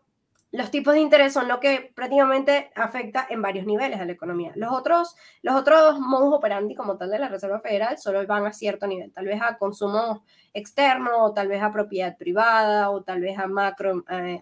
los 0.51 0.71
tipos 0.71 0.95
de 0.95 1.01
interés 1.01 1.33
son 1.33 1.47
lo 1.47 1.59
que 1.59 1.91
prácticamente 1.93 2.71
afecta 2.75 3.27
en 3.29 3.41
varios 3.41 3.65
niveles 3.65 3.99
a 3.99 4.05
la 4.05 4.13
economía. 4.13 4.51
Los 4.55 4.71
otros, 4.71 5.15
los 5.43 5.55
otros 5.55 5.99
modus 5.99 6.33
operandi 6.33 6.73
como 6.73 6.97
tal 6.97 7.11
de 7.11 7.19
la 7.19 7.27
Reserva 7.27 7.59
Federal 7.59 7.97
solo 7.99 8.25
van 8.25 8.47
a 8.47 8.53
cierto 8.53 8.87
nivel, 8.87 9.11
tal 9.11 9.25
vez 9.25 9.39
a 9.41 9.57
consumo 9.57 10.23
externo, 10.53 11.23
o 11.23 11.33
tal 11.33 11.47
vez 11.47 11.61
a 11.61 11.71
propiedad 11.71 12.17
privada, 12.17 12.89
o 12.89 13.03
tal 13.03 13.21
vez 13.21 13.37
a 13.37 13.47
macro 13.47 14.03
eh, 14.09 14.39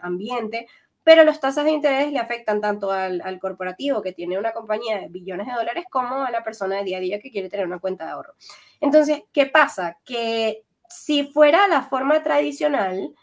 pero 1.04 1.24
las 1.24 1.40
tasas 1.40 1.64
de 1.64 1.70
interés 1.70 2.12
le 2.12 2.18
afectan 2.18 2.60
tanto 2.60 2.92
al, 2.92 3.22
al, 3.22 3.38
corporativo 3.38 4.02
que 4.02 4.12
tiene 4.12 4.38
una 4.38 4.52
compañía 4.52 5.00
de 5.00 5.08
billones 5.08 5.46
de 5.46 5.54
dólares 5.54 5.86
como 5.90 6.16
a 6.16 6.30
la 6.30 6.44
persona 6.44 6.76
de 6.76 6.84
día 6.84 6.98
a 6.98 7.00
día 7.00 7.18
que 7.18 7.30
quiere 7.30 7.48
tener 7.48 7.66
una 7.66 7.78
cuenta 7.78 8.04
de 8.04 8.10
ahorro. 8.10 8.34
Entonces, 8.78 9.22
¿qué 9.32 9.46
pasa? 9.46 9.98
Que 10.04 10.64
si 10.86 11.24
fuera 11.32 11.66
la 11.66 11.82
forma 11.82 12.22
tradicional, 12.22 13.14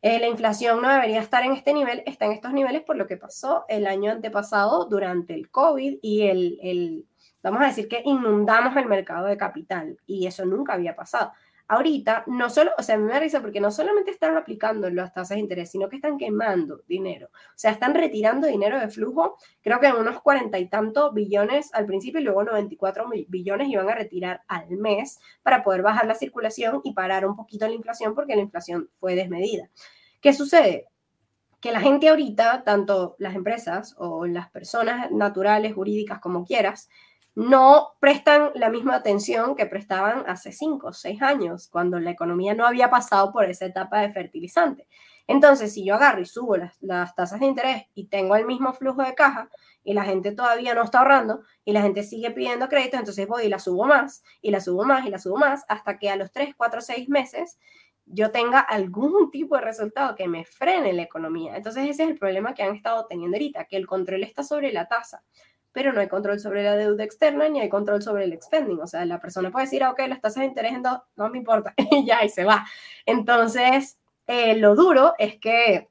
eh, 0.00 0.20
la 0.20 0.28
inflación 0.28 0.80
no 0.80 0.88
debería 0.88 1.20
estar 1.20 1.42
en 1.42 1.52
este 1.52 1.72
nivel, 1.72 2.02
está 2.06 2.26
en 2.26 2.32
estos 2.32 2.52
niveles 2.52 2.82
por 2.82 2.96
lo 2.96 3.06
que 3.06 3.16
pasó 3.16 3.64
el 3.68 3.86
año 3.86 4.12
antepasado 4.12 4.84
durante 4.84 5.34
el 5.34 5.50
COVID 5.50 5.98
y 6.00 6.22
el, 6.22 7.06
vamos 7.42 7.62
a 7.62 7.66
decir 7.66 7.88
que 7.88 8.02
inundamos 8.04 8.76
el 8.76 8.86
mercado 8.86 9.26
de 9.26 9.36
capital 9.36 9.98
y 10.06 10.26
eso 10.26 10.44
nunca 10.44 10.74
había 10.74 10.94
pasado. 10.94 11.32
Ahorita, 11.70 12.24
no 12.26 12.48
solo, 12.48 12.70
o 12.78 12.82
sea, 12.82 12.96
me 12.96 13.12
da 13.12 13.20
risa 13.20 13.42
porque 13.42 13.60
no 13.60 13.70
solamente 13.70 14.10
están 14.10 14.38
aplicando 14.38 14.88
las 14.88 15.12
tasas 15.12 15.36
de 15.36 15.40
interés, 15.40 15.70
sino 15.70 15.90
que 15.90 15.96
están 15.96 16.16
quemando 16.16 16.80
dinero. 16.88 17.26
O 17.26 17.58
sea, 17.58 17.72
están 17.72 17.94
retirando 17.94 18.46
dinero 18.46 18.80
de 18.80 18.88
flujo, 18.88 19.36
creo 19.60 19.78
que 19.78 19.86
en 19.86 19.96
unos 19.96 20.22
cuarenta 20.22 20.58
y 20.58 20.66
tantos 20.66 21.12
billones 21.12 21.68
al 21.74 21.84
principio 21.84 22.20
y 22.20 22.24
luego 22.24 22.42
94 22.42 23.04
billones 23.28 23.68
iban 23.68 23.86
a 23.90 23.94
retirar 23.94 24.42
al 24.48 24.70
mes 24.70 25.20
para 25.42 25.62
poder 25.62 25.82
bajar 25.82 26.06
la 26.06 26.14
circulación 26.14 26.80
y 26.84 26.94
parar 26.94 27.26
un 27.26 27.36
poquito 27.36 27.68
la 27.68 27.74
inflación 27.74 28.14
porque 28.14 28.34
la 28.34 28.42
inflación 28.42 28.88
fue 28.96 29.14
desmedida. 29.14 29.68
¿Qué 30.22 30.32
sucede? 30.32 30.86
Que 31.60 31.70
la 31.70 31.80
gente 31.80 32.08
ahorita, 32.08 32.64
tanto 32.64 33.14
las 33.18 33.34
empresas 33.34 33.94
o 33.98 34.26
las 34.26 34.48
personas 34.50 35.10
naturales, 35.10 35.74
jurídicas, 35.74 36.18
como 36.18 36.46
quieras, 36.46 36.88
no 37.38 37.92
prestan 38.00 38.50
la 38.56 38.68
misma 38.68 38.96
atención 38.96 39.54
que 39.54 39.64
prestaban 39.64 40.24
hace 40.26 40.50
cinco 40.50 40.88
o 40.88 40.92
seis 40.92 41.22
años, 41.22 41.68
cuando 41.68 42.00
la 42.00 42.10
economía 42.10 42.52
no 42.52 42.66
había 42.66 42.90
pasado 42.90 43.30
por 43.30 43.44
esa 43.44 43.66
etapa 43.66 44.00
de 44.00 44.10
fertilizante. 44.10 44.88
Entonces, 45.28 45.72
si 45.72 45.84
yo 45.84 45.94
agarro 45.94 46.20
y 46.20 46.24
subo 46.24 46.56
las, 46.56 47.14
tasas 47.14 47.38
de 47.38 47.46
interés 47.46 47.84
y 47.94 48.06
tengo 48.06 48.34
el 48.34 48.44
mismo 48.44 48.72
flujo 48.72 49.04
de 49.04 49.14
caja 49.14 49.48
y 49.84 49.94
la 49.94 50.02
gente 50.02 50.32
todavía 50.32 50.74
no 50.74 50.82
está 50.82 50.98
ahorrando 50.98 51.42
y 51.64 51.70
la 51.70 51.82
gente 51.82 52.02
sigue 52.02 52.32
pidiendo 52.32 52.68
crédito, 52.68 52.96
entonces 52.96 53.28
voy 53.28 53.44
y 53.44 53.48
la 53.48 53.60
subo 53.60 53.84
más 53.84 54.24
y 54.42 54.50
la 54.50 54.60
subo 54.60 54.84
más 54.84 55.06
y 55.06 55.10
la 55.10 55.20
subo 55.20 55.36
más 55.36 55.64
hasta 55.68 55.96
que 55.96 56.10
a 56.10 56.16
los 56.16 56.32
tres, 56.32 56.56
cuatro, 56.56 56.80
seis 56.80 57.08
meses 57.08 57.56
yo 58.04 58.32
tenga 58.32 58.58
algún 58.58 59.30
tipo 59.30 59.54
de 59.54 59.62
resultado 59.62 60.16
que 60.16 60.26
me 60.26 60.44
frene 60.44 60.92
la 60.92 61.02
economía. 61.02 61.56
Entonces 61.56 61.84
ese 61.84 62.02
es 62.02 62.10
el 62.10 62.18
problema 62.18 62.52
que 62.52 62.64
han 62.64 62.74
estado 62.74 63.06
teniendo 63.06 63.36
ahorita, 63.36 63.66
que 63.66 63.76
el 63.76 63.86
control 63.86 64.24
está 64.24 64.42
sobre 64.42 64.72
la 64.72 64.88
tasa 64.88 65.22
pero 65.72 65.92
no 65.92 66.00
hay 66.00 66.08
control 66.08 66.40
sobre 66.40 66.62
la 66.62 66.76
deuda 66.76 67.04
externa 67.04 67.48
ni 67.48 67.60
hay 67.60 67.68
control 67.68 68.02
sobre 68.02 68.24
el 68.24 68.32
expending. 68.32 68.80
O 68.80 68.86
sea, 68.86 69.04
la 69.04 69.20
persona 69.20 69.50
puede 69.50 69.66
decir, 69.66 69.84
ah, 69.84 69.90
ok, 69.90 70.00
las 70.08 70.20
tasas 70.20 70.42
de 70.42 70.46
interés 70.46 70.72
en 70.72 70.82
dos, 70.82 70.98
no 71.16 71.28
me 71.30 71.38
importa, 71.38 71.74
y 71.90 72.06
ya, 72.06 72.24
y 72.24 72.28
se 72.28 72.44
va. 72.44 72.64
Entonces, 73.06 73.98
eh, 74.26 74.56
lo 74.56 74.74
duro 74.74 75.14
es 75.18 75.38
que 75.38 75.88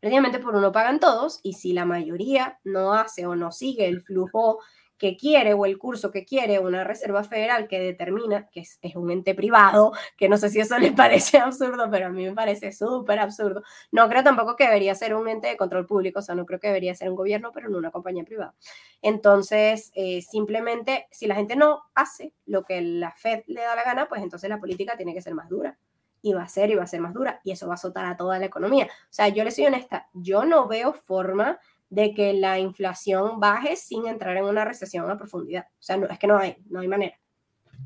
prácticamente 0.00 0.40
por 0.40 0.56
uno 0.56 0.72
pagan 0.72 0.98
todos 0.98 1.38
y 1.42 1.54
si 1.54 1.72
la 1.72 1.84
mayoría 1.84 2.58
no 2.64 2.92
hace 2.92 3.24
o 3.26 3.36
no 3.36 3.52
sigue 3.52 3.86
el 3.86 4.02
flujo 4.02 4.58
que 5.02 5.16
quiere 5.16 5.52
o 5.52 5.66
el 5.66 5.78
curso 5.78 6.12
que 6.12 6.24
quiere 6.24 6.60
una 6.60 6.84
reserva 6.84 7.24
federal 7.24 7.66
que 7.66 7.80
determina 7.80 8.46
que 8.52 8.60
es, 8.60 8.78
un 8.94 9.10
ente 9.10 9.34
privado, 9.34 9.90
que 10.16 10.28
no 10.28 10.36
sé 10.36 10.48
si 10.48 10.60
eso 10.60 10.78
les 10.78 10.92
parece 10.92 11.38
absurdo, 11.38 11.90
pero 11.90 12.06
a 12.06 12.10
mí 12.10 12.24
me 12.24 12.34
parece 12.34 12.70
súper 12.70 13.18
absurdo. 13.18 13.64
No 13.90 14.08
creo 14.08 14.22
tampoco 14.22 14.54
que 14.54 14.62
debería 14.62 14.94
ser 14.94 15.16
un 15.16 15.26
ente 15.26 15.48
de 15.48 15.56
control 15.56 15.86
público, 15.86 16.20
o 16.20 16.22
sea, 16.22 16.36
no 16.36 16.46
creo 16.46 16.60
que 16.60 16.68
debería 16.68 16.94
ser 16.94 17.10
un 17.10 17.16
gobierno, 17.16 17.50
pero 17.52 17.68
no 17.68 17.78
una 17.78 17.90
compañía 17.90 18.22
privada. 18.22 18.54
Entonces, 19.02 19.90
eh, 19.96 20.22
simplemente, 20.22 21.08
si 21.10 21.26
la 21.26 21.34
gente 21.34 21.56
no 21.56 21.82
hace 21.96 22.32
lo 22.46 22.62
que 22.62 22.80
la 22.80 23.10
Fed 23.10 23.42
le 23.48 23.62
da 23.62 23.74
la 23.74 23.82
gana, 23.82 24.08
pues 24.08 24.22
entonces 24.22 24.48
la 24.48 24.60
política 24.60 24.96
tiene 24.96 25.14
que 25.14 25.20
ser 25.20 25.34
más 25.34 25.48
dura 25.48 25.76
y 26.22 26.32
va 26.32 26.44
a 26.44 26.48
ser 26.48 26.70
y 26.70 26.76
va 26.76 26.84
a 26.84 26.86
ser 26.86 27.00
más 27.00 27.12
dura 27.12 27.40
y 27.42 27.50
eso 27.50 27.66
va 27.66 27.72
a 27.72 27.74
azotar 27.74 28.04
a 28.06 28.16
toda 28.16 28.38
la 28.38 28.46
economía. 28.46 28.84
O 28.84 29.12
sea, 29.12 29.26
yo 29.26 29.42
le 29.42 29.50
soy 29.50 29.66
honesta, 29.66 30.08
yo 30.12 30.44
no 30.44 30.68
veo 30.68 30.92
forma 30.92 31.58
de 31.92 32.14
que 32.14 32.32
la 32.32 32.58
inflación 32.58 33.38
baje 33.38 33.76
sin 33.76 34.06
entrar 34.06 34.34
en 34.38 34.44
una 34.44 34.64
recesión 34.64 35.10
a 35.10 35.18
profundidad. 35.18 35.66
O 35.72 35.82
sea, 35.82 35.98
no, 35.98 36.06
es 36.06 36.18
que 36.18 36.26
no 36.26 36.38
hay, 36.38 36.56
no 36.70 36.80
hay 36.80 36.88
manera. 36.88 37.20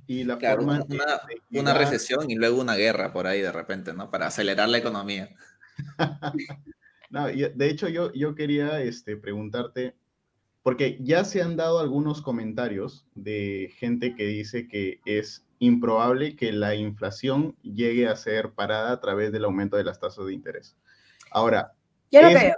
Y 0.06 0.22
la 0.22 0.38
forma 0.38 0.84
una, 0.88 1.20
una, 1.50 1.74
recesión 1.74 2.30
y 2.30 2.36
luego 2.36 2.60
una 2.60 2.76
guerra 2.76 3.12
por 3.12 3.26
ahí 3.26 3.40
de 3.40 3.50
repente, 3.50 3.92
¿no? 3.92 4.08
Para 4.08 4.28
acelerar 4.28 4.68
la 4.68 4.78
economía. 4.78 5.30
no, 7.10 7.26
de 7.26 7.68
hecho 7.68 7.88
yo, 7.88 8.12
yo 8.12 8.36
quería 8.36 8.80
este, 8.80 9.16
preguntarte, 9.16 9.96
porque 10.62 10.98
ya 11.00 11.24
se 11.24 11.42
han 11.42 11.56
dado 11.56 11.80
algunos 11.80 12.22
comentarios 12.22 13.08
de 13.16 13.74
gente 13.76 14.14
que 14.14 14.26
dice 14.26 14.68
que 14.68 15.00
es 15.04 15.44
improbable 15.58 16.36
que 16.36 16.52
la 16.52 16.76
inflación 16.76 17.56
llegue 17.62 18.06
a 18.06 18.14
ser 18.14 18.52
parada 18.52 18.92
a 18.92 19.00
través 19.00 19.32
del 19.32 19.46
aumento 19.46 19.76
de 19.76 19.82
las 19.82 19.98
tasas 19.98 20.26
de 20.26 20.32
interés. 20.32 20.76
Ahora, 21.32 21.72
yo 22.12 22.22
no 22.22 22.28
creo. 22.28 22.54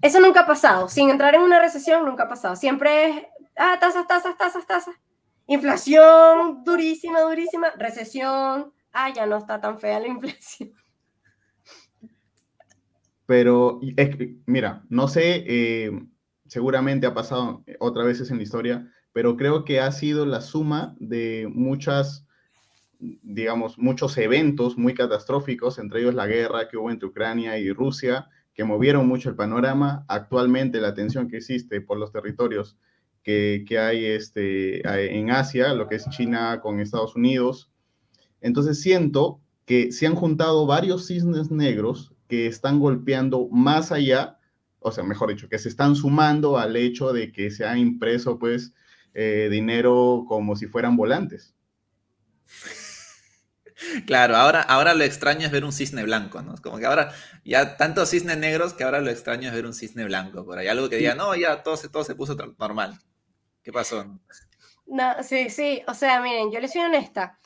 Eso 0.00 0.20
nunca 0.20 0.40
ha 0.40 0.46
pasado. 0.46 0.88
Sin 0.88 1.10
entrar 1.10 1.34
en 1.34 1.42
una 1.42 1.60
recesión, 1.60 2.04
nunca 2.04 2.24
ha 2.24 2.28
pasado. 2.28 2.56
Siempre 2.56 3.08
es, 3.08 3.22
ah, 3.56 3.78
tasas, 3.80 4.06
tasas, 4.06 4.36
tasas, 4.36 4.66
tasas. 4.66 4.94
Inflación 5.46 6.62
durísima, 6.64 7.20
durísima. 7.20 7.70
Recesión, 7.76 8.72
ah, 8.92 9.12
ya 9.12 9.26
no 9.26 9.38
está 9.38 9.60
tan 9.60 9.78
fea 9.78 10.00
la 10.00 10.08
inflación. 10.08 10.72
Pero, 13.26 13.80
mira, 14.46 14.84
no 14.88 15.06
sé, 15.06 15.44
eh, 15.46 15.90
seguramente 16.46 17.06
ha 17.06 17.12
pasado 17.12 17.62
otras 17.78 18.06
veces 18.06 18.30
en 18.30 18.38
la 18.38 18.42
historia, 18.42 18.90
pero 19.12 19.36
creo 19.36 19.64
que 19.66 19.80
ha 19.80 19.92
sido 19.92 20.24
la 20.24 20.40
suma 20.40 20.96
de 20.98 21.46
muchas, 21.52 22.26
digamos, 22.98 23.76
muchos 23.76 24.16
eventos 24.16 24.78
muy 24.78 24.94
catastróficos, 24.94 25.78
entre 25.78 26.00
ellos 26.00 26.14
la 26.14 26.26
guerra 26.26 26.68
que 26.68 26.78
hubo 26.78 26.90
entre 26.90 27.08
Ucrania 27.08 27.58
y 27.58 27.70
Rusia, 27.70 28.28
que 28.58 28.64
movieron 28.64 29.06
mucho 29.06 29.28
el 29.28 29.36
panorama. 29.36 30.04
Actualmente 30.08 30.80
la 30.80 30.92
tensión 30.92 31.28
que 31.28 31.36
existe 31.36 31.80
por 31.80 31.96
los 31.96 32.10
territorios 32.10 32.76
que, 33.22 33.64
que 33.64 33.78
hay 33.78 34.04
este, 34.04 34.80
en 35.16 35.30
Asia, 35.30 35.74
lo 35.74 35.86
que 35.86 35.94
es 35.94 36.10
China 36.10 36.58
con 36.60 36.80
Estados 36.80 37.14
Unidos. 37.14 37.70
Entonces 38.40 38.80
siento 38.80 39.40
que 39.64 39.92
se 39.92 40.08
han 40.08 40.16
juntado 40.16 40.66
varios 40.66 41.06
cisnes 41.06 41.52
negros 41.52 42.12
que 42.26 42.48
están 42.48 42.80
golpeando 42.80 43.46
más 43.48 43.92
allá, 43.92 44.40
o 44.80 44.90
sea, 44.90 45.04
mejor 45.04 45.28
dicho, 45.28 45.48
que 45.48 45.60
se 45.60 45.68
están 45.68 45.94
sumando 45.94 46.58
al 46.58 46.74
hecho 46.74 47.12
de 47.12 47.30
que 47.30 47.52
se 47.52 47.64
ha 47.64 47.78
impreso 47.78 48.40
pues 48.40 48.74
eh, 49.14 49.46
dinero 49.52 50.24
como 50.26 50.56
si 50.56 50.66
fueran 50.66 50.96
volantes. 50.96 51.54
Claro, 54.06 54.36
ahora, 54.36 54.62
ahora 54.62 54.94
lo 54.94 55.04
extraño 55.04 55.46
es 55.46 55.52
ver 55.52 55.64
un 55.64 55.72
cisne 55.72 56.02
blanco, 56.02 56.42
¿no? 56.42 56.56
Como 56.62 56.78
que 56.78 56.86
ahora 56.86 57.12
ya 57.44 57.76
tantos 57.76 58.10
cisnes 58.10 58.36
negros 58.36 58.74
que 58.74 58.84
ahora 58.84 59.00
lo 59.00 59.10
extraño 59.10 59.48
es 59.48 59.54
ver 59.54 59.66
un 59.66 59.74
cisne 59.74 60.04
blanco 60.04 60.44
por 60.44 60.58
ahí. 60.58 60.66
Algo 60.66 60.88
que 60.88 60.96
diga, 60.96 61.14
no, 61.14 61.34
ya 61.34 61.62
todo 61.62 61.76
se, 61.76 61.88
todo 61.88 62.04
se 62.04 62.14
puso 62.14 62.36
normal. 62.58 62.98
¿Qué 63.62 63.72
pasó? 63.72 64.04
No, 64.86 65.22
sí, 65.22 65.50
sí. 65.50 65.82
O 65.86 65.94
sea, 65.94 66.20
miren, 66.20 66.50
yo 66.50 66.60
les 66.60 66.72
soy 66.72 66.82
honesta. 66.82 67.38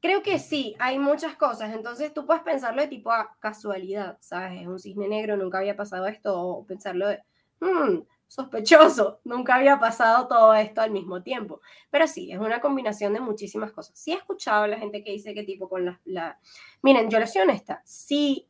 Creo 0.00 0.22
que 0.22 0.38
sí, 0.38 0.74
hay 0.78 0.98
muchas 0.98 1.36
cosas. 1.36 1.74
Entonces 1.74 2.14
tú 2.14 2.26
puedes 2.26 2.42
pensarlo 2.42 2.82
de 2.82 2.88
tipo 2.88 3.10
a 3.10 3.36
casualidad, 3.40 4.18
¿sabes? 4.20 4.62
Es 4.62 4.66
un 4.66 4.78
cisne 4.78 5.08
negro, 5.08 5.36
nunca 5.36 5.58
había 5.58 5.76
pasado 5.76 6.06
esto, 6.06 6.38
o 6.38 6.66
pensarlo 6.66 7.08
de, 7.08 7.22
hmm, 7.60 8.00
sospechoso, 8.34 9.20
nunca 9.22 9.54
había 9.54 9.78
pasado 9.78 10.26
todo 10.26 10.54
esto 10.54 10.80
al 10.80 10.90
mismo 10.90 11.22
tiempo. 11.22 11.60
Pero 11.88 12.08
sí, 12.08 12.32
es 12.32 12.38
una 12.38 12.60
combinación 12.60 13.12
de 13.12 13.20
muchísimas 13.20 13.70
cosas. 13.70 13.96
Sí 13.96 14.10
he 14.10 14.16
escuchado 14.16 14.64
a 14.64 14.68
la 14.68 14.78
gente 14.78 15.04
que 15.04 15.12
dice 15.12 15.34
que 15.34 15.44
tipo 15.44 15.68
con 15.68 16.00
la... 16.04 16.40
Miren, 16.82 17.08
yo 17.08 17.20
les 17.20 17.32
soy 17.32 17.42
honesta, 17.42 17.80
si 17.84 18.48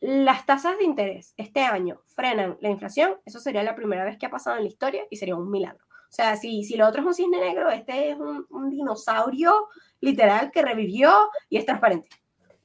las 0.00 0.46
tasas 0.46 0.78
de 0.78 0.84
interés 0.84 1.34
este 1.36 1.60
año 1.60 2.02
frenan 2.06 2.58
la 2.60 2.70
inflación, 2.70 3.18
eso 3.24 3.38
sería 3.38 3.62
la 3.62 3.76
primera 3.76 4.04
vez 4.04 4.18
que 4.18 4.26
ha 4.26 4.30
pasado 4.30 4.56
en 4.56 4.64
la 4.64 4.68
historia 4.68 5.04
y 5.10 5.16
sería 5.16 5.36
un 5.36 5.48
milagro. 5.48 5.84
O 5.84 6.12
sea, 6.12 6.34
si, 6.36 6.64
si 6.64 6.76
lo 6.76 6.88
otro 6.88 7.02
es 7.02 7.06
un 7.06 7.14
cisne 7.14 7.38
negro, 7.38 7.70
este 7.70 8.10
es 8.10 8.18
un, 8.18 8.46
un 8.50 8.68
dinosaurio 8.68 9.68
literal 10.00 10.50
que 10.50 10.62
revivió 10.62 11.30
y 11.48 11.56
es 11.56 11.66
transparente. 11.66 12.08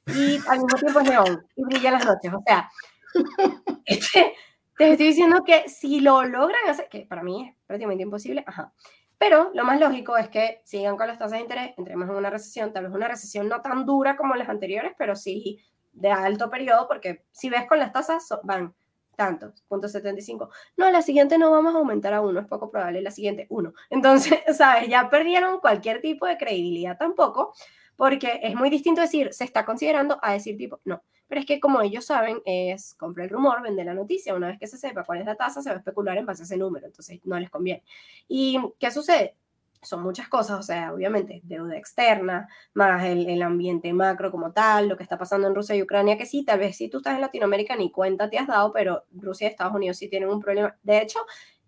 Y 0.08 0.40
al 0.48 0.62
mismo 0.62 0.80
tiempo 0.80 1.00
es 1.00 1.10
neón 1.10 1.48
y 1.56 1.64
brilla 1.64 1.92
las 1.92 2.06
noches. 2.06 2.34
O 2.34 2.42
sea, 2.42 2.72
este, 3.86 4.34
te 4.78 4.92
estoy 4.92 5.08
diciendo 5.08 5.44
que 5.46 5.70
si 5.70 6.02
lo 6.02 6.24
logran 6.24 6.68
hacer, 6.68 6.88
que 6.90 7.02
para 7.02 7.24
mí 7.24 7.50
es 7.50 7.56
prácticamente 7.66 8.04
imposible, 8.04 8.44
ajá. 8.46 8.74
Pero 9.18 9.52
lo 9.54 9.64
más 9.64 9.80
lógico 9.80 10.18
es 10.18 10.30
que 10.30 10.62
sigan 10.66 10.98
con 10.98 11.08
las 11.08 11.18
tasas 11.18 11.34
de 11.34 11.40
interés, 11.40 11.74
entremos 11.78 12.10
en 12.10 12.16
una 12.16 12.30
recesión, 12.30 12.74
tal 12.74 12.86
vez 12.86 12.94
una 12.94 13.08
recesión 13.08 13.48
no 13.48 13.62
tan 13.62 13.86
dura 13.86 14.18
como 14.18 14.36
las 14.36 14.50
anteriores, 14.50 14.94
pero 14.98 15.16
sí 15.16 15.60
de 15.94 16.12
alto 16.12 16.50
periodo, 16.50 16.88
porque 16.88 17.26
si 17.32 17.50
ves 17.50 17.66
con 17.68 17.80
las 17.80 17.94
tasas 17.94 18.28
van 18.44 18.76
tantos, 19.16 19.64
punto 19.68 19.88
75. 19.88 20.50
No, 20.78 20.92
la 20.92 21.02
siguiente 21.02 21.38
no 21.38 21.50
vamos 21.50 21.74
a 21.74 21.78
aumentar 21.78 22.14
a 22.14 22.22
uno, 22.22 22.42
es 22.42 22.48
poco 22.48 22.70
probable, 22.70 23.02
la 23.02 23.12
siguiente 23.12 23.48
uno. 23.50 23.74
Entonces, 23.90 24.40
¿sabes? 24.58 24.90
Ya 24.90 25.10
perdieron 25.10 25.60
cualquier 25.60 26.02
tipo 26.02 26.26
de 26.26 26.38
credibilidad 26.38 26.98
tampoco, 26.98 27.54
porque 27.96 28.40
es 28.44 28.56
muy 28.56 28.70
distinto 28.70 29.02
decir 29.02 29.34
se 29.34 29.44
está 29.44 29.66
considerando 29.66 30.20
a 30.22 30.34
decir 30.34 30.58
tipo 30.58 30.80
no. 30.86 31.04
Pero 31.28 31.42
es 31.42 31.48
que 31.48 31.60
como 31.60 31.82
ellos 31.82 32.06
saben, 32.06 32.40
es 32.46 32.94
compra 32.96 33.24
el 33.24 33.30
rumor, 33.30 33.62
vende 33.62 33.84
la 33.84 33.94
noticia. 33.94 34.36
Una 34.36 34.48
vez 34.48 34.60
que 34.60 34.68
se 34.68 34.78
sepa 34.78 35.04
cuál 35.04 35.20
es 35.20 35.26
la 35.26 35.36
tasa, 35.36 35.62
se 35.62 35.70
va 35.70 35.76
a 35.76 35.80
especular 35.80 36.18
en 36.18 36.26
base 36.26 36.44
a 36.44 36.46
ese 36.46 36.58
número. 36.58 36.86
Entonces 36.86 37.20
no 37.24 37.40
les 37.40 37.50
conviene. 37.50 37.84
¿Y 38.28 38.60
qué 38.80 38.92
sucede? 38.92 39.36
Son 39.82 40.02
muchas 40.02 40.28
cosas, 40.28 40.60
o 40.60 40.64
sea, 40.64 40.92
obviamente, 40.94 41.42
deuda 41.44 41.78
externa, 41.78 42.48
más 42.74 43.04
el, 43.04 43.30
el, 43.30 43.44
ambiente 43.44 43.94
macro 43.94 44.32
como 44.32 44.52
tal, 44.52 44.88
lo 44.88 44.98
que 44.98 45.04
está 45.04 45.16
pasando 45.16 45.48
en 45.48 45.54
Rusia 45.54 45.76
y 45.76 45.84
Ucrania, 45.84 46.18
que 46.18 46.26
sí, 46.26 46.44
tal 46.44 46.58
vez 46.58 46.76
si 46.78 46.90
tú 46.90 46.98
estás 46.98 47.14
en 47.14 47.22
Latinoamérica 47.22 47.76
ni 47.76 47.92
cuenta 47.92 48.28
te 48.28 48.40
has 48.40 48.48
dado, 48.48 48.72
pero 48.74 49.04
Rusia 49.12 49.48
y 49.48 49.52
Estados 49.52 49.76
Unidos 49.76 49.98
sí 49.98 50.10
tienen 50.10 50.30
un 50.30 50.40
problema. 50.40 50.76
De 50.82 51.02
hecho, 51.02 51.20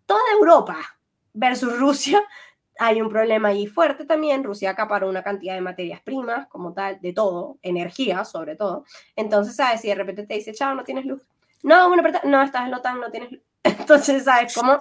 toda 0.08 0.22
Europa 0.40 0.80
versus 1.34 1.78
Rusia 1.78 2.24
hay 2.80 3.02
un 3.02 3.10
problema 3.10 3.50
ahí 3.50 3.68
fuerte 3.68 4.06
también. 4.06 4.44
Rusia 4.44 4.72
acaparó 4.72 5.10
una 5.10 5.24
cantidad 5.24 5.56
de 5.56 5.62
materias 5.62 6.02
primas, 6.02 6.48
como 6.48 6.74
tal, 6.74 7.00
de 7.02 7.14
todo, 7.14 7.58
energía 7.62 8.24
sobre 8.26 8.56
todo. 8.56 8.86
Entonces, 9.16 9.56
¿sabes? 9.56 9.82
Si 9.82 9.88
de 9.88 9.96
repente 9.96 10.26
te 10.26 10.36
dice, 10.36 10.54
chao, 10.54 10.76
no 10.76 10.84
tienes 10.84 11.06
luz. 11.06 11.22
No, 11.64 11.88
bueno, 11.88 12.04
pero 12.04 12.20
no, 12.24 12.42
estás 12.42 12.66
en 12.66 12.72
la 12.72 12.78
OTAN, 12.78 13.00
no 13.00 13.12
tienes 13.12 13.32
luz. 13.32 13.42
Entonces, 13.64 14.24
¿sabes 14.24 14.54
cómo, 14.54 14.78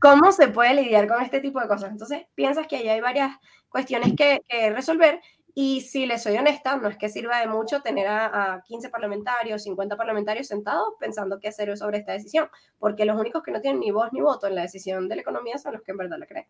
cómo 0.00 0.32
se 0.32 0.48
puede 0.48 0.74
lidiar 0.74 1.08
con 1.08 1.22
este 1.22 1.40
tipo 1.40 1.60
de 1.60 1.68
cosas? 1.68 1.90
Entonces, 1.90 2.26
piensas 2.34 2.66
que 2.66 2.76
ahí 2.76 2.88
hay 2.88 3.00
varias 3.00 3.36
cuestiones 3.68 4.14
que, 4.16 4.40
resolver 4.70 5.20
y 5.54 5.80
si 5.80 6.06
les 6.06 6.22
soy 6.22 6.36
honesta, 6.36 6.76
no 6.76 6.88
es 6.88 6.96
que 6.96 7.08
sirva 7.08 7.40
de 7.40 7.48
mucho 7.48 7.80
tener 7.80 8.06
a, 8.06 8.54
a, 8.54 8.62
15 8.62 8.90
parlamentarios, 8.90 9.62
50 9.64 9.96
parlamentarios 9.96 10.46
sentados 10.46 10.94
pensando 11.00 11.40
qué 11.40 11.48
hacer 11.48 11.76
sobre 11.76 11.98
esta 11.98 12.12
decisión, 12.12 12.48
porque 12.78 13.04
los 13.04 13.18
únicos 13.18 13.42
que 13.42 13.50
no 13.50 13.60
tienen 13.60 13.80
ni 13.80 13.90
voz 13.90 14.12
ni 14.12 14.20
voto 14.20 14.46
en 14.46 14.54
la 14.54 14.62
decisión 14.62 15.08
de 15.08 15.16
la 15.16 15.22
economía 15.22 15.58
son 15.58 15.72
los 15.72 15.82
que 15.82 15.90
en 15.90 15.96
verdad 15.96 16.18
la 16.18 16.26
creen. 16.26 16.46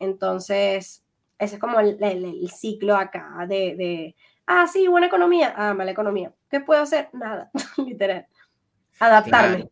Entonces, 0.00 1.04
ese 1.38 1.54
es 1.54 1.60
como 1.60 1.78
el, 1.78 2.02
el, 2.02 2.50
ciclo 2.50 2.96
acá 2.96 3.46
de, 3.48 3.76
de, 3.76 4.16
ah, 4.46 4.66
sí, 4.66 4.88
buena 4.88 5.06
economía, 5.06 5.54
ah, 5.56 5.74
mala 5.74 5.92
economía. 5.92 6.32
¿Qué 6.50 6.60
puedo 6.60 6.82
hacer? 6.82 7.08
Nada, 7.12 7.50
literal. 7.76 8.26
Adaptarme. 8.98 9.70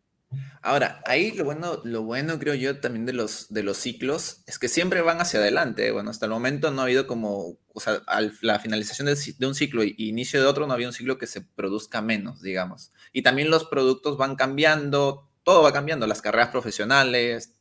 Ahora, 0.60 1.02
ahí 1.06 1.32
lo 1.32 1.44
bueno, 1.44 1.80
lo 1.84 2.02
bueno 2.02 2.38
creo 2.38 2.54
yo 2.54 2.80
también 2.80 3.06
de 3.06 3.14
los, 3.14 3.52
de 3.52 3.62
los 3.62 3.78
ciclos 3.78 4.42
es 4.46 4.58
que 4.58 4.68
siempre 4.68 5.00
van 5.00 5.20
hacia 5.20 5.40
adelante. 5.40 5.90
Bueno, 5.92 6.10
hasta 6.10 6.26
el 6.26 6.32
momento 6.32 6.70
no 6.70 6.82
ha 6.82 6.84
habido 6.84 7.06
como, 7.06 7.56
o 7.72 7.80
sea, 7.80 8.02
al, 8.06 8.36
la 8.42 8.58
finalización 8.58 9.06
de, 9.06 9.16
de, 9.38 9.46
un 9.46 9.54
ciclo 9.54 9.84
y 9.84 9.94
inicio 9.96 10.40
de 10.40 10.46
otro 10.46 10.66
no 10.66 10.74
había 10.74 10.88
un 10.88 10.92
ciclo 10.92 11.16
que 11.16 11.26
se 11.26 11.40
produzca 11.40 12.02
menos, 12.02 12.42
digamos. 12.42 12.92
Y 13.12 13.22
también 13.22 13.50
los 13.50 13.64
productos 13.64 14.18
van 14.18 14.36
cambiando, 14.36 15.30
todo 15.44 15.62
va 15.62 15.72
cambiando, 15.72 16.06
las 16.06 16.20
carreras 16.20 16.48
profesionales, 16.48 17.57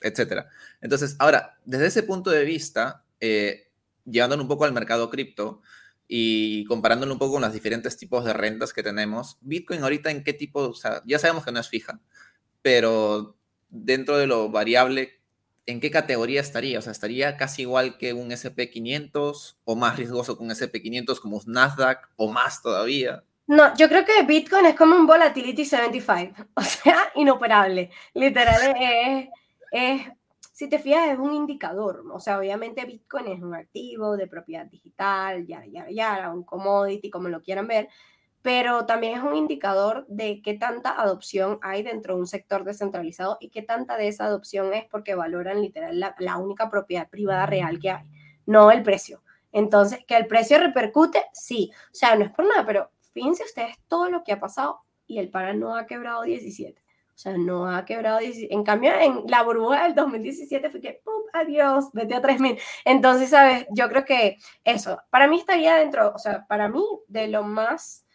etcétera. 0.00 0.48
Entonces, 0.80 1.16
ahora, 1.18 1.58
desde 1.64 1.86
ese 1.86 2.02
punto 2.02 2.30
de 2.30 2.44
vista, 2.44 3.04
eh, 3.20 3.70
llevándolo 4.04 4.42
un 4.42 4.48
poco 4.48 4.64
al 4.64 4.72
mercado 4.72 5.10
cripto 5.10 5.60
y 6.06 6.64
comparándolo 6.64 7.12
un 7.12 7.18
poco 7.18 7.34
con 7.34 7.42
los 7.42 7.52
diferentes 7.52 7.96
tipos 7.96 8.24
de 8.24 8.32
rentas 8.32 8.72
que 8.72 8.82
tenemos, 8.82 9.38
Bitcoin 9.40 9.82
ahorita 9.82 10.10
en 10.10 10.24
qué 10.24 10.32
tipo, 10.32 10.60
o 10.60 10.74
sea, 10.74 11.02
ya 11.04 11.18
sabemos 11.18 11.44
que 11.44 11.52
no 11.52 11.60
es 11.60 11.68
fija, 11.68 12.00
pero 12.62 13.36
dentro 13.68 14.16
de 14.16 14.26
lo 14.26 14.48
variable, 14.48 15.20
¿en 15.66 15.80
qué 15.80 15.90
categoría 15.90 16.40
estaría? 16.40 16.78
O 16.78 16.82
sea, 16.82 16.92
¿estaría 16.92 17.36
casi 17.36 17.62
igual 17.62 17.98
que 17.98 18.14
un 18.14 18.30
SP500 18.30 19.56
o 19.64 19.76
más 19.76 19.96
riesgoso 19.96 20.36
que 20.36 20.44
un 20.44 20.50
SP500 20.50 21.20
como 21.20 21.36
un 21.36 21.42
Nasdaq 21.46 22.08
o 22.16 22.32
más 22.32 22.62
todavía? 22.62 23.22
No, 23.46 23.74
yo 23.76 23.88
creo 23.88 24.04
que 24.04 24.22
Bitcoin 24.24 24.66
es 24.66 24.74
como 24.74 24.96
un 24.96 25.06
volatility 25.06 25.64
75, 25.64 26.48
o 26.54 26.62
sea, 26.62 27.12
inoperable. 27.14 27.90
Literal, 28.14 28.74
es 29.70 30.02
si 30.58 30.68
te 30.68 30.80
fijas, 30.80 31.10
es 31.10 31.18
un 31.20 31.32
indicador. 31.34 32.02
O 32.12 32.18
sea, 32.18 32.36
obviamente 32.36 32.84
Bitcoin 32.84 33.28
es 33.28 33.40
un 33.40 33.54
activo 33.54 34.16
de 34.16 34.26
propiedad 34.26 34.66
digital, 34.66 35.46
ya, 35.46 35.64
ya, 35.66 35.88
ya, 35.88 36.32
un 36.32 36.42
commodity, 36.42 37.10
como 37.10 37.28
lo 37.28 37.40
quieran 37.40 37.68
ver, 37.68 37.88
pero 38.42 38.84
también 38.84 39.16
es 39.18 39.22
un 39.22 39.36
indicador 39.36 40.04
de 40.08 40.42
qué 40.42 40.54
tanta 40.54 41.00
adopción 41.00 41.60
hay 41.62 41.84
dentro 41.84 42.14
de 42.14 42.22
un 42.22 42.26
sector 42.26 42.64
descentralizado 42.64 43.36
y 43.40 43.50
qué 43.50 43.62
tanta 43.62 43.96
de 43.96 44.08
esa 44.08 44.24
adopción 44.24 44.74
es 44.74 44.84
porque 44.86 45.14
valoran 45.14 45.62
literal 45.62 46.00
la, 46.18 46.38
única 46.38 46.68
propiedad 46.68 47.08
privada 47.08 47.46
real 47.46 47.78
que 47.78 47.90
hay, 47.92 48.04
no 48.44 48.72
el 48.72 48.82
precio. 48.82 49.22
Entonces, 49.52 50.04
que 50.08 50.16
el 50.16 50.26
precio 50.26 50.58
repercute, 50.58 51.22
sí. 51.32 51.70
O 51.92 51.94
sea, 51.94 52.16
no 52.16 52.24
es 52.24 52.32
por 52.32 52.44
nada, 52.44 52.66
pero 52.66 52.90
fíjense 53.12 53.44
ustedes 53.44 53.76
todo 53.86 54.10
lo 54.10 54.24
que 54.24 54.32
ha 54.32 54.40
pasado 54.40 54.80
y 55.06 55.18
el 55.18 55.30
para 55.30 55.54
no 55.54 55.76
ha 55.76 55.86
quebrado 55.86 56.22
17. 56.22 56.82
O 57.18 57.20
sea, 57.20 57.36
no 57.36 57.68
ha 57.68 57.84
quebrado. 57.84 58.20
En 58.22 58.62
cambio, 58.62 58.92
en 58.94 59.24
la 59.26 59.42
burbuja 59.42 59.82
del 59.82 59.96
2017 59.96 60.70
fue 60.70 60.80
que, 60.80 61.00
¡pum! 61.04 61.14
Adiós, 61.32 61.90
vete 61.92 62.14
a 62.14 62.22
3000. 62.22 62.56
Entonces, 62.84 63.30
¿sabes? 63.30 63.66
Yo 63.72 63.88
creo 63.88 64.04
que 64.04 64.36
eso, 64.62 65.00
para 65.10 65.26
mí 65.26 65.36
estaría 65.40 65.74
dentro, 65.74 66.12
o 66.14 66.18
sea, 66.18 66.46
para 66.46 66.68
mí, 66.68 66.80
de 67.08 67.26
lo 67.26 67.42
más 67.42 68.06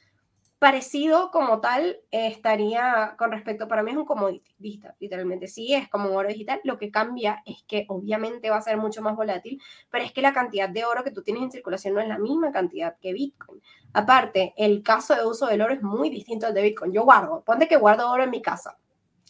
parecido 0.57 1.31
como 1.31 1.59
tal, 1.59 1.99
estaría 2.11 3.15
con 3.17 3.33
respecto, 3.33 3.67
para 3.67 3.83
mí 3.83 3.91
es 3.91 3.97
un 3.97 4.05
commodity 4.05 4.55
digital, 4.57 4.95
literalmente. 4.97 5.49
Sí, 5.49 5.73
es 5.73 5.89
como 5.89 6.09
un 6.09 6.15
oro 6.15 6.29
digital. 6.29 6.61
Lo 6.63 6.77
que 6.77 6.89
cambia 6.89 7.43
es 7.45 7.61
que 7.67 7.85
obviamente 7.89 8.49
va 8.49 8.55
a 8.55 8.61
ser 8.61 8.77
mucho 8.77 9.01
más 9.01 9.17
volátil, 9.17 9.61
pero 9.89 10.05
es 10.05 10.13
que 10.13 10.21
la 10.21 10.31
cantidad 10.31 10.69
de 10.69 10.85
oro 10.85 11.03
que 11.03 11.11
tú 11.11 11.23
tienes 11.23 11.43
en 11.43 11.51
circulación 11.51 11.93
no 11.93 11.99
es 11.99 12.07
la 12.07 12.19
misma 12.19 12.53
cantidad 12.53 12.95
que 13.01 13.11
Bitcoin. 13.11 13.61
Aparte, 13.91 14.53
el 14.55 14.81
caso 14.81 15.13
de 15.13 15.25
uso 15.25 15.47
del 15.47 15.61
oro 15.61 15.73
es 15.73 15.81
muy 15.83 16.09
distinto 16.09 16.47
al 16.47 16.53
de 16.53 16.61
Bitcoin. 16.61 16.93
Yo 16.93 17.03
guardo, 17.03 17.43
ponte 17.43 17.67
que 17.67 17.75
guardo 17.75 18.09
oro 18.09 18.23
en 18.23 18.29
mi 18.29 18.41
casa 18.41 18.77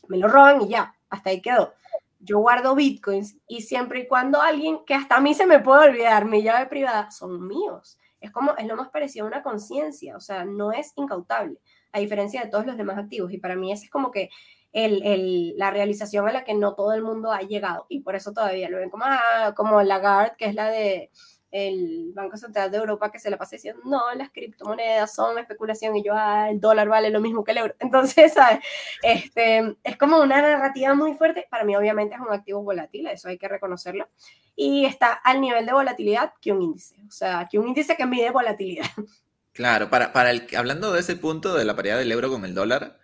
me 0.08 0.18
lo 0.18 0.28
roban 0.28 0.62
y 0.62 0.70
ya, 0.70 0.96
hasta 1.10 1.30
ahí 1.30 1.42
quedó. 1.42 1.74
Yo 2.20 2.40
guardo 2.40 2.76
bitcoins 2.76 3.38
y 3.48 3.62
siempre 3.62 4.02
y 4.02 4.08
cuando 4.08 4.42
alguien 4.42 4.86
que 4.86 4.94
hasta 4.94 5.18
a 5.18 5.22
mí 5.22 5.34
se 5.34 5.46
me 5.46 5.60
puede 5.60 5.90
olvidar 5.90 6.26
mi 6.26 6.42
llave 6.42 6.68
privada 6.68 7.12
son 7.12 7.48
míos. 7.48 7.98
Es 8.22 8.32
como, 8.32 8.56
es 8.56 8.66
lo 8.66 8.78
más 8.78 8.90
parecido 8.90 9.26
a 9.26 9.28
una 9.28 9.44
conciencia, 9.44 10.16
o 10.16 10.22
sea, 10.22 10.46
no 10.46 10.72
es 10.72 10.94
incautable, 10.96 11.60
a 11.92 12.00
diferencia 12.00 12.42
de 12.42 12.50
todos 12.50 12.66
los 12.66 12.78
demás 12.78 12.98
activos. 12.98 13.34
Y 13.34 13.38
para 13.38 13.58
mí 13.58 13.72
ese 13.72 13.86
es 13.86 13.92
como 13.92 14.12
que 14.12 14.30
el, 14.72 15.06
el, 15.06 15.58
la 15.58 15.72
realización 15.72 16.28
a 16.28 16.32
la 16.32 16.44
que 16.44 16.54
no 16.54 16.74
todo 16.74 16.94
el 16.94 17.04
mundo 17.04 17.32
ha 17.32 17.42
llegado 17.42 17.86
y 17.90 18.00
por 18.00 18.16
eso 18.16 18.34
todavía 18.34 18.70
lo 18.70 18.78
ven 18.78 18.90
como, 18.90 19.04
ah, 19.06 19.54
como 19.56 19.82
Lagarde, 19.84 20.34
que 20.38 20.46
es 20.46 20.56
la 20.56 20.70
de 20.70 21.12
el 21.54 22.12
Banco 22.16 22.36
Central 22.36 22.72
de 22.72 22.80
Europa 22.80 23.12
que 23.12 23.20
se 23.20 23.30
la 23.30 23.38
pasa 23.38 23.56
diciendo, 23.56 23.80
no, 23.86 24.12
las 24.16 24.32
criptomonedas 24.32 25.14
son 25.14 25.38
especulación 25.38 25.96
y 25.96 26.04
yo, 26.04 26.14
ah, 26.16 26.50
el 26.50 26.60
dólar 26.60 26.90
vale 26.90 27.12
lo 27.12 27.22
mismo 27.22 27.44
que 27.44 27.52
el 27.52 27.60
euro. 27.60 27.76
Entonces, 27.80 28.34
¿sabes? 28.34 28.60
Este, 29.04 29.78
es 29.84 29.98
como 29.98 30.20
una 30.20 30.42
narrativa 30.42 30.96
muy 30.96 31.14
fuerte. 31.14 31.46
Para 31.52 31.64
mí, 31.64 31.76
obviamente, 31.76 32.16
es 32.16 32.22
un 32.22 32.34
activo 32.34 32.64
volátil, 32.64 33.06
eso 33.06 33.30
hay 33.30 33.38
que 33.38 33.48
reconocerlo. 33.48 34.10
Y 34.56 34.86
está 34.86 35.14
al 35.14 35.42
nivel 35.42 35.68
de 35.68 35.74
volatilidad 35.74 36.34
que 36.42 36.52
un 36.52 36.64
índice, 36.64 36.96
o 37.08 37.12
sea, 37.12 37.48
que 37.50 37.60
un 37.60 37.68
índice 37.68 37.96
que 37.96 38.06
mide 38.06 38.32
volatilidad. 38.32 38.88
Claro, 39.56 39.92
para, 39.92 40.14
para 40.14 40.32
el, 40.32 40.48
hablando 40.58 40.92
de 40.92 41.02
ese 41.02 41.16
punto 41.16 41.54
de 41.54 41.64
la 41.64 41.76
paridad 41.76 42.00
del 42.00 42.12
euro 42.12 42.32
con 42.32 42.44
el 42.44 42.56
dólar, 42.56 42.98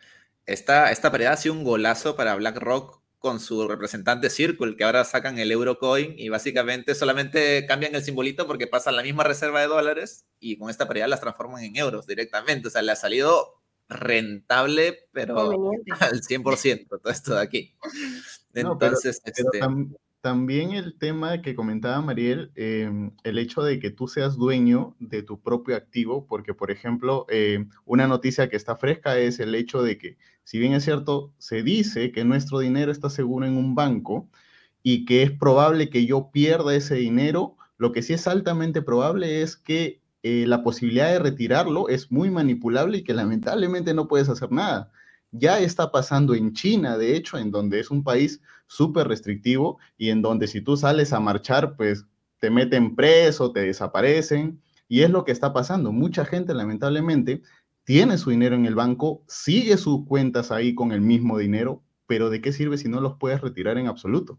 esta, 0.48 0.90
esta 0.90 1.12
paridad 1.12 1.34
ha 1.34 1.38
sido 1.38 1.54
un 1.54 1.64
golazo 1.64 2.16
para 2.16 2.34
BlackRock 2.34 2.99
con 3.20 3.40
su 3.40 3.68
representante 3.68 4.30
Circle, 4.30 4.76
que 4.76 4.86
ahora 4.86 5.04
sacan 5.04 5.38
el 5.38 5.52
Eurocoin 5.52 6.16
y 6.18 6.30
básicamente 6.30 6.96
solamente 6.96 7.66
cambian 7.68 7.94
el 7.94 8.04
simbolito 8.04 8.48
porque 8.48 8.66
pasan 8.66 8.96
la 8.96 9.04
misma 9.04 9.24
reserva 9.24 9.60
de 9.60 9.68
dólares 9.68 10.26
y 10.40 10.58
con 10.58 10.70
esta 10.70 10.88
paridad 10.88 11.10
las 11.10 11.20
transforman 11.20 11.64
en 11.64 11.76
euros 11.76 12.08
directamente. 12.08 12.70
O 12.70 12.72
sea, 12.72 12.82
le 12.82 12.94
ha 12.94 12.96
salido 12.96 13.62
rentable, 13.90 15.08
pero 15.12 15.72
al 16.00 16.22
100% 16.22 16.88
todo 16.88 17.12
esto 17.12 17.36
de 17.36 17.42
aquí. 17.42 17.76
Entonces, 18.54 19.22
este 19.26 19.60
también 20.22 20.72
el 20.72 20.98
tema 20.98 21.42
que 21.42 21.56
comentaba 21.56 22.02
Mariel, 22.02 22.52
em, 22.56 23.12
el 23.24 23.38
hecho 23.38 23.62
de 23.62 23.80
que 23.80 23.90
tú 23.90 24.08
seas 24.08 24.36
dueño 24.36 24.96
de 25.00 25.24
tu 25.24 25.42
propio 25.42 25.78
activo, 25.78 26.26
porque 26.28 26.54
por 26.54 26.72
ejemplo, 26.72 27.26
em, 27.30 27.70
una 27.86 28.08
noticia 28.08 28.50
que 28.50 28.58
está 28.58 28.76
fresca 28.76 29.18
es 29.18 29.40
el 29.40 29.56
hecho 29.56 29.82
de 29.82 29.98
que, 29.98 30.18
si 30.50 30.58
bien 30.58 30.74
es 30.74 30.84
cierto, 30.84 31.32
se 31.38 31.62
dice 31.62 32.12
que 32.12 32.26
nuestro 32.26 32.58
dinero 32.58 32.92
está 32.92 33.12
seguro 33.12 33.46
en 33.46 33.56
un 33.56 33.76
banco 33.76 34.28
y 34.82 35.06
que 35.06 35.22
es 35.22 35.30
probable 35.30 35.92
que 35.92 36.08
yo 36.08 36.32
pierda 36.32 36.74
ese 36.74 36.96
dinero, 36.96 37.56
lo 37.78 37.92
que 37.92 38.02
sí 38.02 38.14
es 38.14 38.26
altamente 38.26 38.82
probable 38.82 39.44
es 39.44 39.56
que 39.56 40.02
eh, 40.24 40.46
la 40.48 40.64
posibilidad 40.64 41.12
de 41.12 41.20
retirarlo 41.20 41.88
es 41.88 42.12
muy 42.12 42.32
manipulable 42.32 42.98
y 42.98 43.04
que 43.04 43.14
lamentablemente 43.14 43.94
no 43.94 44.08
puedes 44.08 44.28
hacer 44.28 44.52
nada. 44.52 44.92
Ya 45.30 45.60
está 45.60 45.92
pasando 45.92 46.34
en 46.34 46.54
China, 46.54 46.98
de 46.98 47.16
hecho, 47.16 47.38
en 47.38 47.52
donde 47.52 47.80
es 47.80 47.92
un 47.92 48.04
país 48.04 48.42
súper 48.66 49.08
restrictivo 49.08 49.78
y 50.00 50.10
en 50.10 50.24
donde 50.24 50.48
si 50.48 50.62
tú 50.62 50.78
sales 50.78 51.14
a 51.14 51.20
marchar, 51.20 51.76
pues 51.76 52.08
te 52.40 52.50
meten 52.50 52.96
preso, 52.96 53.52
te 53.52 53.60
desaparecen. 53.60 54.60
Y 54.88 55.04
es 55.04 55.12
lo 55.12 55.26
que 55.26 55.32
está 55.32 55.54
pasando. 55.54 55.92
Mucha 55.92 56.26
gente, 56.26 56.56
lamentablemente, 56.56 57.44
tiene 57.90 58.20
su 58.20 58.30
dinero 58.30 58.54
en 58.54 58.68
el 58.68 58.76
banco, 58.76 59.24
sigue 59.28 59.76
sus 59.76 60.06
cuentas 60.06 60.52
ahí 60.52 60.76
con 60.76 60.92
el 60.92 61.02
mismo 61.02 61.40
dinero, 61.40 61.82
pero 62.06 62.30
¿de 62.30 62.40
qué 62.40 62.54
sirve 62.54 62.78
si 62.78 62.88
no 62.88 63.02
los 63.02 63.18
puedes 63.18 63.42
retirar 63.42 63.80
en 63.80 63.88
absoluto? 63.88 64.38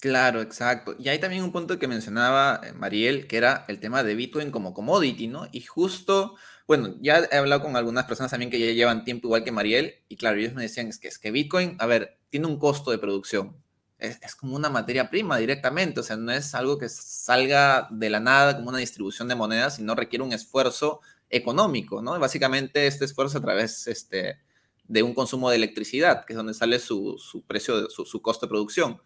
Claro, 0.00 0.42
exacto. 0.42 0.94
Y 0.98 1.08
hay 1.08 1.18
también 1.18 1.44
un 1.44 1.50
punto 1.50 1.78
que 1.78 1.88
mencionaba 1.88 2.60
eh, 2.62 2.74
Mariel, 2.74 3.26
que 3.26 3.38
era 3.38 3.64
el 3.68 3.80
tema 3.80 4.02
de 4.02 4.14
Bitcoin 4.14 4.50
como 4.50 4.74
commodity, 4.74 5.28
¿no? 5.28 5.48
Y 5.50 5.62
justo 5.62 6.34
bueno, 6.66 6.94
ya 7.00 7.26
he 7.32 7.38
hablado 7.38 7.62
con 7.62 7.74
algunas 7.74 8.04
personas 8.04 8.30
también 8.30 8.50
que 8.50 8.60
ya 8.60 8.70
llevan 8.72 9.04
tiempo 9.04 9.28
igual 9.28 9.44
que 9.44 9.50
Mariel, 9.50 9.94
y 10.10 10.16
claro, 10.16 10.38
ellos 10.38 10.52
me 10.52 10.60
decían, 10.60 10.88
es 10.88 10.98
que, 10.98 11.08
es 11.08 11.18
que 11.18 11.30
Bitcoin, 11.30 11.76
a 11.78 11.86
ver, 11.86 12.18
tiene 12.28 12.48
un 12.48 12.58
costo 12.58 12.90
de 12.90 12.98
producción. 12.98 13.56
Es, 13.96 14.18
es, 14.20 14.34
como 14.34 14.56
una 14.56 14.68
materia 14.68 15.08
prima 15.08 15.38
directamente, 15.38 16.00
o 16.00 16.02
sea, 16.02 16.16
no 16.16 16.30
es 16.32 16.54
algo 16.54 16.76
que 16.76 16.90
salga 16.90 17.88
de 17.90 18.10
la 18.10 18.20
nada 18.20 18.56
como 18.56 18.68
una 18.68 18.78
distribución 18.78 19.26
de 19.28 19.36
monedas, 19.36 19.76
sino 19.76 19.94
requiere 19.94 20.22
un 20.22 20.34
esfuerzo 20.34 21.00
económico, 21.32 22.00
¿no? 22.00 22.18
Básicamente 22.20 22.86
este 22.86 23.06
esfuerzo 23.06 23.38
a 23.38 23.40
través 23.40 23.88
este, 23.88 24.38
de 24.86 25.02
un 25.02 25.14
consumo 25.14 25.50
de 25.50 25.56
electricidad, 25.56 26.24
que 26.24 26.34
es 26.34 26.36
donde 26.36 26.54
sale 26.54 26.78
su, 26.78 27.18
su 27.18 27.42
precio, 27.42 27.90
su, 27.90 28.04
su 28.04 28.22
costo 28.22 28.46
de 28.46 28.50
producción. 28.50 29.00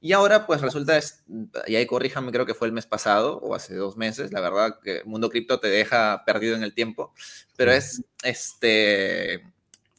Y 0.00 0.12
ahora, 0.12 0.46
pues 0.46 0.60
resulta, 0.60 1.00
y 1.66 1.74
ahí 1.74 1.86
corríjame, 1.86 2.30
creo 2.30 2.46
que 2.46 2.54
fue 2.54 2.68
el 2.68 2.72
mes 2.72 2.86
pasado 2.86 3.38
o 3.38 3.54
hace 3.54 3.74
dos 3.74 3.96
meses, 3.96 4.32
la 4.32 4.40
verdad 4.40 4.78
que 4.82 4.98
el 4.98 5.06
mundo 5.06 5.28
cripto 5.28 5.58
te 5.58 5.68
deja 5.68 6.22
perdido 6.24 6.54
en 6.54 6.62
el 6.62 6.72
tiempo, 6.72 7.12
pero 7.56 7.72
es, 7.72 8.04
este, 8.22 9.42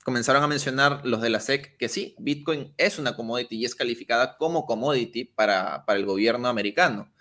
comenzaron 0.04 0.42
a 0.42 0.48
mencionar 0.48 1.06
los 1.06 1.22
de 1.22 1.30
la 1.30 1.42
SEC 1.42 1.76
que 1.78 1.90
sí, 1.90 2.16
Bitcoin 2.18 2.74
es 2.78 2.98
una 2.98 3.16
commodity 3.16 3.58
y 3.58 3.66
es 3.66 3.76
calificada 3.76 4.38
como 4.38 4.66
commodity 4.66 5.26
para, 5.26 5.86
para 5.86 6.00
el 6.00 6.06
gobierno 6.06 6.48
americano. 6.48 7.12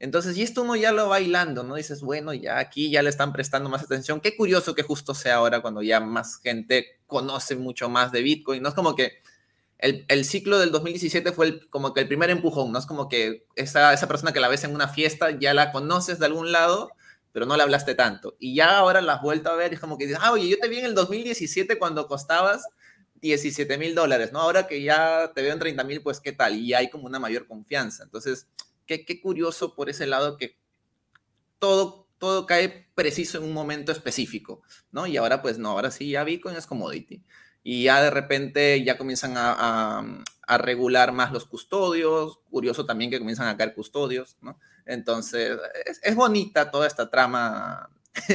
Entonces, 0.00 0.36
y 0.36 0.42
esto 0.42 0.62
uno 0.62 0.76
ya 0.76 0.92
lo 0.92 1.08
va 1.08 1.20
hilando, 1.20 1.64
¿no? 1.64 1.74
Dices, 1.74 2.02
bueno, 2.02 2.32
ya 2.32 2.58
aquí 2.58 2.90
ya 2.90 3.02
le 3.02 3.10
están 3.10 3.32
prestando 3.32 3.68
más 3.68 3.82
atención. 3.82 4.20
Qué 4.20 4.36
curioso 4.36 4.74
que 4.74 4.84
justo 4.84 5.14
sea 5.14 5.36
ahora 5.36 5.60
cuando 5.60 5.82
ya 5.82 5.98
más 5.98 6.38
gente 6.40 7.00
conoce 7.06 7.56
mucho 7.56 7.88
más 7.88 8.12
de 8.12 8.22
Bitcoin. 8.22 8.62
No 8.62 8.68
es 8.68 8.74
como 8.76 8.94
que 8.94 9.14
el, 9.78 10.04
el, 10.08 10.24
ciclo 10.24 10.58
del 10.58 10.70
2017 10.70 11.32
fue 11.32 11.46
el, 11.46 11.70
como 11.70 11.94
que 11.94 12.00
el 12.02 12.08
primer 12.08 12.30
empujón, 12.30 12.70
¿no? 12.70 12.78
Es 12.78 12.86
como 12.86 13.08
que 13.08 13.46
esa, 13.56 13.92
esa 13.92 14.06
persona 14.06 14.32
que 14.32 14.40
la 14.40 14.48
ves 14.48 14.64
en 14.64 14.74
una 14.74 14.88
fiesta 14.88 15.30
ya 15.32 15.52
la 15.52 15.72
conoces 15.72 16.20
de 16.20 16.26
algún 16.26 16.52
lado, 16.52 16.92
pero 17.32 17.46
no 17.46 17.56
le 17.56 17.64
hablaste 17.64 17.96
tanto. 17.96 18.36
Y 18.38 18.54
ya 18.54 18.78
ahora 18.78 19.00
la 19.00 19.14
has 19.14 19.22
vuelto 19.22 19.50
a 19.50 19.56
ver 19.56 19.72
y 19.72 19.74
es 19.74 19.80
como 19.80 19.98
que 19.98 20.06
dices, 20.06 20.20
ah, 20.22 20.30
oye, 20.32 20.48
yo 20.48 20.58
te 20.58 20.68
vi 20.68 20.78
en 20.78 20.84
el 20.84 20.94
2017 20.94 21.76
cuando 21.76 22.06
costabas 22.06 22.64
17 23.20 23.78
mil 23.78 23.96
dólares, 23.96 24.32
¿no? 24.32 24.40
Ahora 24.40 24.68
que 24.68 24.82
ya 24.82 25.32
te 25.34 25.42
veo 25.42 25.52
en 25.52 25.58
30 25.58 25.82
mil, 25.84 26.02
pues 26.02 26.20
qué 26.20 26.32
tal. 26.32 26.54
Y 26.56 26.74
hay 26.74 26.88
como 26.88 27.06
una 27.06 27.18
mayor 27.18 27.46
confianza. 27.46 28.04
Entonces, 28.04 28.46
qué, 28.88 29.04
qué 29.04 29.20
curioso 29.20 29.76
por 29.76 29.88
ese 29.88 30.06
lado 30.06 30.36
que 30.36 30.58
todo, 31.60 32.08
todo 32.18 32.46
cae 32.46 32.88
preciso 32.96 33.38
en 33.38 33.44
un 33.44 33.52
momento 33.52 33.92
específico, 33.92 34.62
¿no? 34.90 35.06
Y 35.06 35.16
ahora 35.16 35.40
pues 35.42 35.58
no, 35.58 35.70
ahora 35.70 35.92
sí, 35.92 36.10
ya 36.10 36.24
Bitcoin 36.24 36.56
es 36.56 36.66
commodity 36.66 37.22
y 37.62 37.84
ya 37.84 38.02
de 38.02 38.10
repente 38.10 38.82
ya 38.82 38.96
comienzan 38.96 39.34
a, 39.36 40.02
a, 40.46 40.58
regular 40.58 41.12
más 41.12 41.32
los 41.32 41.44
custodios, 41.44 42.38
curioso 42.50 42.86
también 42.86 43.10
que 43.10 43.18
comienzan 43.18 43.48
a 43.48 43.56
caer 43.56 43.74
custodios, 43.74 44.38
¿no? 44.40 44.58
Entonces, 44.86 45.58
es, 45.84 46.00
es 46.02 46.14
bonita 46.14 46.70
toda 46.70 46.86
esta 46.86 47.10
trama 47.10 47.90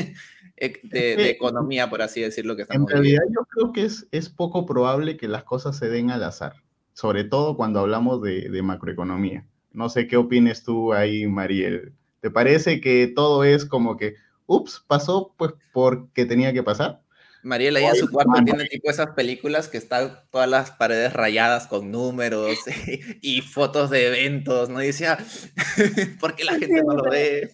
de, 0.59 0.79
de, 0.83 1.29
economía, 1.31 1.89
por 1.89 2.03
así 2.03 2.21
decirlo. 2.21 2.55
Que 2.55 2.65
en 2.69 2.87
realidad 2.87 3.23
yo 3.33 3.45
creo 3.45 3.73
que 3.73 3.85
es, 3.85 4.07
es 4.11 4.29
poco 4.29 4.67
probable 4.67 5.17
que 5.17 5.27
las 5.27 5.43
cosas 5.43 5.77
se 5.77 5.89
den 5.89 6.11
al 6.11 6.23
azar, 6.23 6.61
sobre 6.93 7.23
todo 7.23 7.57
cuando 7.57 7.79
hablamos 7.79 8.21
de, 8.21 8.49
de 8.49 8.61
macroeconomía. 8.61 9.47
No 9.73 9.89
sé 9.89 10.07
qué 10.07 10.17
opines 10.17 10.63
tú 10.63 10.93
ahí, 10.93 11.27
Mariel. 11.27 11.93
¿Te 12.21 12.31
parece 12.31 12.79
que 12.79 13.11
todo 13.13 13.43
es 13.43 13.65
como 13.65 13.97
que, 13.97 14.15
ups, 14.45 14.83
pasó 14.87 15.33
pues 15.37 15.51
porque 15.73 16.25
tenía 16.25 16.53
que 16.53 16.63
pasar? 16.63 17.03
Mariela 17.43 17.79
ahí 17.79 17.85
en 17.85 17.95
su 17.95 18.09
cuarto 18.09 18.31
tiene 18.45 18.65
tipo 18.65 18.89
esas 18.89 19.09
películas 19.09 19.67
que 19.67 19.77
están 19.77 20.21
todas 20.31 20.49
las 20.49 20.71
paredes 20.71 21.11
rayadas 21.11 21.67
con 21.67 21.91
números 21.91 22.57
y, 23.21 23.41
fotos 23.41 23.89
de 23.89 24.07
eventos, 24.07 24.69
¿no? 24.69 24.81
Y 24.81 24.87
decía, 24.87 25.17
¿por 26.21 26.35
qué 26.35 26.45
la 26.45 26.53
gente 26.53 26.81
no 26.81 26.93
lo 26.93 27.09
ve? 27.09 27.53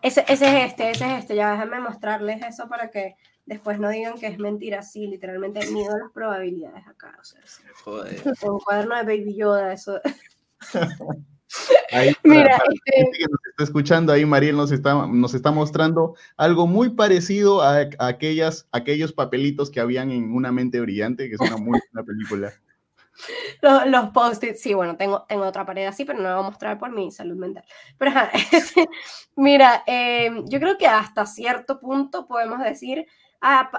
Ese, 0.00 0.24
ese 0.28 0.46
es 0.46 0.70
este, 0.70 0.90
ese 0.90 1.06
es 1.06 1.18
este. 1.20 1.34
Ya 1.34 1.50
déjame 1.50 1.80
mostrarles 1.80 2.42
eso 2.44 2.68
para 2.68 2.90
que 2.90 3.16
después 3.46 3.80
no 3.80 3.88
digan 3.88 4.18
que 4.18 4.28
es 4.28 4.38
mentira. 4.38 4.82
Sí, 4.82 5.08
literalmente 5.08 5.66
mido 5.70 5.98
las 5.98 6.12
probabilidades 6.12 6.86
acá. 6.86 7.16
O 7.20 7.24
sea, 7.24 7.40
Joder. 7.82 8.22
Un 8.42 8.60
cuaderno 8.60 8.96
de 8.96 9.02
Baby 9.02 9.34
Yoda, 9.34 9.72
eso. 9.72 10.00
Ahí, 11.92 12.12
Mira, 12.24 12.60
este... 12.86 13.18
que 13.18 13.24
nos 13.24 13.40
está 13.50 13.64
escuchando, 13.64 14.12
ahí 14.12 14.24
Mariel 14.24 14.56
nos 14.56 14.72
está, 14.72 15.06
nos 15.06 15.34
está 15.34 15.50
mostrando 15.50 16.14
algo 16.36 16.66
muy 16.66 16.90
parecido 16.90 17.62
a, 17.62 17.88
aquellas, 17.98 18.68
aquellos 18.72 19.12
papelitos 19.12 19.70
que 19.70 19.80
habían 19.80 20.10
en 20.10 20.34
Una 20.34 20.52
mente 20.52 20.80
brillante, 20.80 21.28
que 21.28 21.34
es 21.34 21.40
una 21.40 21.56
muy 21.56 21.80
buena 21.92 22.06
película. 22.06 22.52
Los, 23.62 23.86
los 23.86 24.10
post-its, 24.10 24.60
sí, 24.60 24.74
bueno, 24.74 24.96
tengo, 24.96 25.24
tengo 25.28 25.44
otra 25.44 25.64
pared 25.64 25.86
así, 25.86 26.04
pero 26.04 26.18
no 26.18 26.24
la 26.24 26.34
voy 26.34 26.44
a 26.44 26.48
mostrar 26.48 26.78
por 26.80 26.90
mi 26.90 27.12
salud 27.12 27.36
mental. 27.36 27.64
Pero 27.96 28.10
este, 28.52 28.88
mira, 29.36 29.84
eh, 29.86 30.42
yo 30.46 30.58
creo 30.58 30.76
que 30.76 30.88
hasta 30.88 31.24
cierto 31.24 31.78
punto 31.78 32.26
podemos 32.26 32.58
decir 32.58 33.06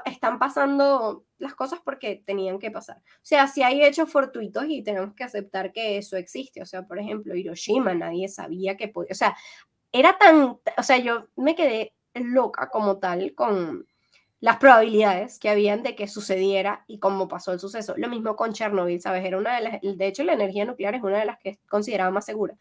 están 0.06 0.40
pasando 0.40 1.26
las 1.38 1.56
cosas 1.56 1.80
porque 1.84 2.24
tenían 2.26 2.60
que 2.60 2.72
pasar. 2.72 2.98
O 2.98 3.24
sea, 3.24 3.48
si 3.48 3.64
hay 3.64 3.84
hechos 3.84 4.12
fortuitos 4.12 4.66
y 4.68 4.84
tenemos 4.84 5.14
que 5.16 5.24
aceptar 5.24 5.72
que 5.72 5.98
eso 5.98 6.18
existe. 6.18 6.62
O 6.62 6.66
sea, 6.66 6.84
por 6.84 7.00
ejemplo, 7.00 7.36
Hiroshima, 7.36 7.94
nadie 7.94 8.28
sabía 8.28 8.78
que 8.78 8.88
podía, 8.88 9.12
o 9.12 9.16
sea, 9.16 9.36
era 9.92 10.18
tan, 10.18 10.60
o 10.78 10.84
sea, 10.84 10.98
yo 10.98 11.28
me 11.36 11.56
quedé 11.56 11.94
loca 12.14 12.70
como 12.70 13.00
tal 13.00 13.34
con 13.34 13.86
las 14.40 14.58
probabilidades 14.58 15.40
que 15.40 15.50
habían 15.50 15.82
de 15.82 15.96
que 15.96 16.08
sucediera 16.08 16.84
y 16.88 17.00
cómo 17.00 17.28
pasó 17.28 17.52
el 17.54 17.60
suceso. 17.60 17.96
Lo 17.98 18.08
mismo 18.10 18.36
con 18.36 18.54
Chernobyl, 18.54 19.02
¿sabes? 19.02 19.26
Era 19.26 19.38
una 19.38 19.56
de 19.56 19.62
las, 19.62 19.82
de 19.82 20.08
hecho, 20.08 20.24
la 20.24 20.34
energía 20.34 20.66
nuclear 20.66 20.96
es 20.96 21.04
una 21.04 21.20
de 21.20 21.26
las 21.26 21.40
que 21.40 21.60
consideraba 21.68 22.12
más 22.12 22.26
segura. 22.26 22.56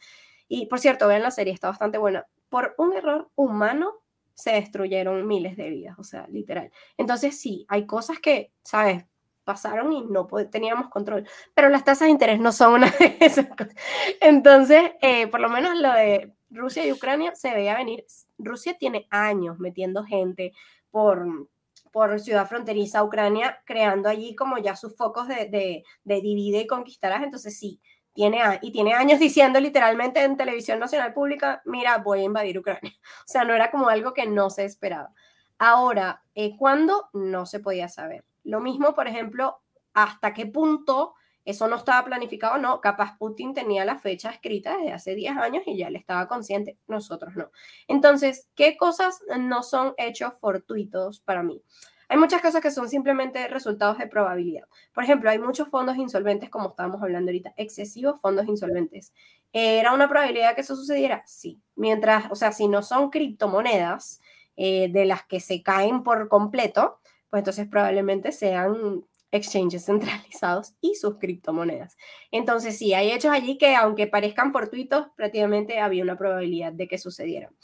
Y 0.48 0.66
por 0.66 0.80
cierto, 0.80 1.08
vean 1.08 1.22
la 1.22 1.30
serie, 1.30 1.52
está 1.52 1.68
bastante 1.68 1.98
buena. 1.98 2.26
Por 2.48 2.74
un 2.78 2.94
error 2.94 3.30
humano 3.34 4.03
se 4.34 4.52
destruyeron 4.52 5.26
miles 5.26 5.56
de 5.56 5.70
vidas, 5.70 5.98
o 5.98 6.04
sea, 6.04 6.26
literal. 6.28 6.70
Entonces 6.96 7.40
sí, 7.40 7.64
hay 7.68 7.86
cosas 7.86 8.18
que, 8.18 8.52
¿sabes? 8.62 9.04
Pasaron 9.44 9.92
y 9.92 10.02
no 10.06 10.26
teníamos 10.50 10.88
control, 10.88 11.26
pero 11.54 11.68
las 11.68 11.84
tasas 11.84 12.06
de 12.06 12.12
interés 12.12 12.40
no 12.40 12.50
son 12.52 12.74
una 12.74 12.90
de 12.90 13.16
esas 13.20 13.46
cosas. 13.48 13.74
Entonces, 14.20 14.92
eh, 15.02 15.26
por 15.28 15.40
lo 15.40 15.48
menos 15.48 15.78
lo 15.78 15.92
de 15.92 16.32
Rusia 16.50 16.86
y 16.86 16.92
Ucrania 16.92 17.34
se 17.34 17.52
veía 17.52 17.76
venir. 17.76 18.04
Rusia 18.38 18.76
tiene 18.78 19.06
años 19.10 19.58
metiendo 19.58 20.04
gente 20.04 20.52
por, 20.90 21.48
por 21.92 22.18
ciudad 22.20 22.48
fronteriza 22.48 23.00
a 23.00 23.04
Ucrania, 23.04 23.60
creando 23.66 24.08
allí 24.08 24.34
como 24.34 24.58
ya 24.58 24.76
sus 24.76 24.96
focos 24.96 25.28
de, 25.28 25.48
de, 25.48 25.84
de 26.04 26.20
divide 26.20 26.60
y 26.60 26.66
conquistarás. 26.66 27.22
Entonces 27.22 27.58
sí, 27.58 27.80
tiene, 28.14 28.40
y 28.62 28.72
tiene 28.72 28.94
años 28.94 29.18
diciendo 29.20 29.60
literalmente 29.60 30.22
en 30.22 30.36
televisión 30.36 30.78
nacional 30.78 31.12
pública, 31.12 31.62
mira, 31.64 31.98
voy 31.98 32.20
a 32.20 32.24
invadir 32.24 32.58
Ucrania. 32.58 32.92
O 33.02 33.26
sea, 33.26 33.44
no 33.44 33.54
era 33.54 33.70
como 33.70 33.88
algo 33.88 34.14
que 34.14 34.26
no 34.26 34.50
se 34.50 34.64
esperaba. 34.64 35.12
Ahora, 35.58 36.22
eh, 36.34 36.56
¿cuándo? 36.56 37.10
No 37.12 37.46
se 37.46 37.60
podía 37.60 37.88
saber. 37.88 38.24
Lo 38.44 38.60
mismo, 38.60 38.94
por 38.94 39.08
ejemplo, 39.08 39.60
hasta 39.92 40.32
qué 40.32 40.46
punto 40.46 41.14
eso 41.44 41.68
no 41.68 41.76
estaba 41.76 42.04
planificado, 42.04 42.56
no, 42.58 42.80
capaz 42.80 43.18
Putin 43.18 43.52
tenía 43.52 43.84
la 43.84 43.98
fecha 43.98 44.30
escrita 44.30 44.78
desde 44.78 44.92
hace 44.92 45.14
10 45.14 45.36
años 45.36 45.62
y 45.66 45.76
ya 45.76 45.90
le 45.90 45.98
estaba 45.98 46.26
consciente, 46.26 46.78
nosotros 46.86 47.36
no. 47.36 47.50
Entonces, 47.86 48.48
¿qué 48.54 48.76
cosas 48.78 49.20
no 49.38 49.62
son 49.62 49.94
hechos 49.98 50.32
fortuitos 50.40 51.20
para 51.20 51.42
mí? 51.42 51.62
Hay 52.08 52.18
muchas 52.18 52.42
cosas 52.42 52.60
que 52.60 52.70
son 52.70 52.88
simplemente 52.88 53.48
resultados 53.48 53.98
de 53.98 54.06
probabilidad. 54.06 54.66
Por 54.92 55.04
ejemplo, 55.04 55.30
hay 55.30 55.38
muchos 55.38 55.68
fondos 55.68 55.96
insolventes, 55.96 56.50
como 56.50 56.70
estábamos 56.70 57.02
hablando 57.02 57.30
ahorita, 57.30 57.54
excesivos 57.56 58.20
fondos 58.20 58.46
insolventes. 58.46 59.12
¿Era 59.52 59.92
una 59.92 60.08
probabilidad 60.08 60.54
que 60.54 60.62
eso 60.62 60.76
sucediera? 60.76 61.22
Sí. 61.26 61.60
Mientras, 61.76 62.30
o 62.30 62.34
sea, 62.34 62.52
si 62.52 62.68
no 62.68 62.82
son 62.82 63.10
criptomonedas 63.10 64.20
eh, 64.56 64.88
de 64.90 65.04
las 65.04 65.24
que 65.24 65.40
se 65.40 65.62
caen 65.62 66.02
por 66.02 66.28
completo, 66.28 67.00
pues 67.30 67.40
entonces 67.40 67.66
probablemente 67.68 68.32
sean 68.32 69.04
exchanges 69.34 69.84
centralizados 69.86 70.74
y 70.80 70.94
sus 70.94 71.18
criptomonedas. 71.18 71.96
Entonces, 72.30 72.78
sí, 72.78 72.94
hay 72.94 73.10
hechos 73.10 73.32
allí 73.32 73.58
que, 73.58 73.74
aunque 73.74 74.06
parezcan 74.06 74.52
fortuitos, 74.52 75.06
prácticamente 75.16 75.80
había 75.80 76.04
una 76.04 76.16
probabilidad 76.16 76.72
de 76.72 76.86
que 76.86 76.98
sucedieran. 76.98 77.54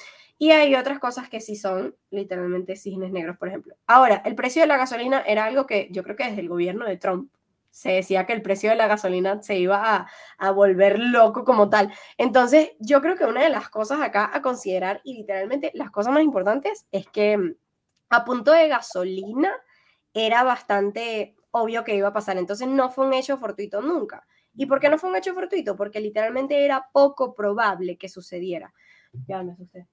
Y 0.43 0.53
hay 0.53 0.75
otras 0.75 0.99
cosas 1.01 1.29
que 1.29 1.43
sí 1.43 1.55
son 1.55 1.95
literalmente 2.09 2.75
cisnes 2.75 3.13
negros, 3.13 3.37
por 3.37 3.49
ejemplo. 3.49 3.75
Ahora, 3.87 4.23
el 4.25 4.35
precio 4.35 4.63
de 4.63 4.69
la 4.69 4.79
gasolina 4.79 5.21
era 5.21 5.45
algo 5.45 5.67
que 5.67 5.89
yo 5.91 6.03
creo 6.03 6.17
que 6.17 6.25
desde 6.25 6.41
el 6.41 6.49
gobierno 6.49 6.87
de 6.87 6.97
Trump 6.97 7.31
se 7.69 7.91
decía 7.91 8.25
que 8.25 8.33
el 8.33 8.41
precio 8.41 8.71
de 8.71 8.77
la 8.77 8.87
gasolina 8.87 9.43
se 9.43 9.59
iba 9.59 10.09
a, 10.39 10.51
volver 10.53 10.99
loco 10.99 11.45
como 11.45 11.69
tal. 11.69 11.93
Entonces, 12.17 12.71
yo 12.79 13.03
creo 13.03 13.17
que 13.17 13.27
una 13.27 13.43
de 13.43 13.51
las 13.51 13.69
cosas 13.69 14.01
acá 14.01 14.31
a 14.33 14.41
considerar, 14.41 15.03
y 15.05 15.13
literalmente 15.13 15.73
las 15.75 15.91
cosas 15.91 16.15
más 16.15 16.23
importantes, 16.23 16.87
es 16.91 17.07
que 17.07 17.37
mm, 17.37 17.55
a 18.09 18.25
punto 18.25 18.53
de 18.53 18.69
gasolina 18.69 19.53
era 20.15 20.43
bastante 20.43 21.37
obvio 21.51 21.85
que 21.85 21.97
iba 21.97 22.09
a 22.09 22.15
pasar. 22.15 22.39
Entonces, 22.39 22.67
no 22.67 22.89
fue 22.89 23.07
un 23.07 23.13
hecho 23.13 23.37
fortuito 23.37 23.83
nunca. 23.83 24.27
¿Y 24.55 24.65
por 24.65 24.81
qué 24.81 24.89
no 24.89 24.97
fue 24.97 25.11
un 25.11 25.17
hecho 25.17 25.35
fortuito? 25.35 25.77
Porque 25.77 26.01
literalmente 26.01 26.65
era 26.65 26.89
poco 26.95 27.35
probable 27.35 27.99
que 27.99 28.09
sucediera. 28.09 28.73
Ya 29.27 29.43
me 29.43 29.53
asusté. 29.53 29.87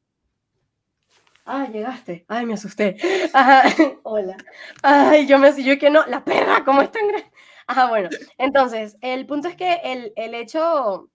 Ah, 1.49 1.65
llegaste. 1.71 2.25
Ay, 2.27 2.45
me 2.45 2.55
asusté. 2.55 2.97
Hola. 4.03 4.35
Ay, 4.83 5.25
yo 5.27 5.39
me 5.39 5.63
yo 5.63 5.79
que 5.79 5.89
no, 5.89 6.05
la 6.07 6.25
perra, 6.25 6.65
¿cómo 6.65 6.81
es 6.81 6.91
tan 6.91 7.07
grande? 7.07 7.31
Ajá, 7.67 7.87
bueno. 7.87 8.09
Entonces, 8.37 8.97
el 8.99 9.25
punto 9.25 9.47
es 9.47 9.55
que 9.55 9.79
el, 9.85 10.11
el 10.17 10.35
hecho 10.35 11.09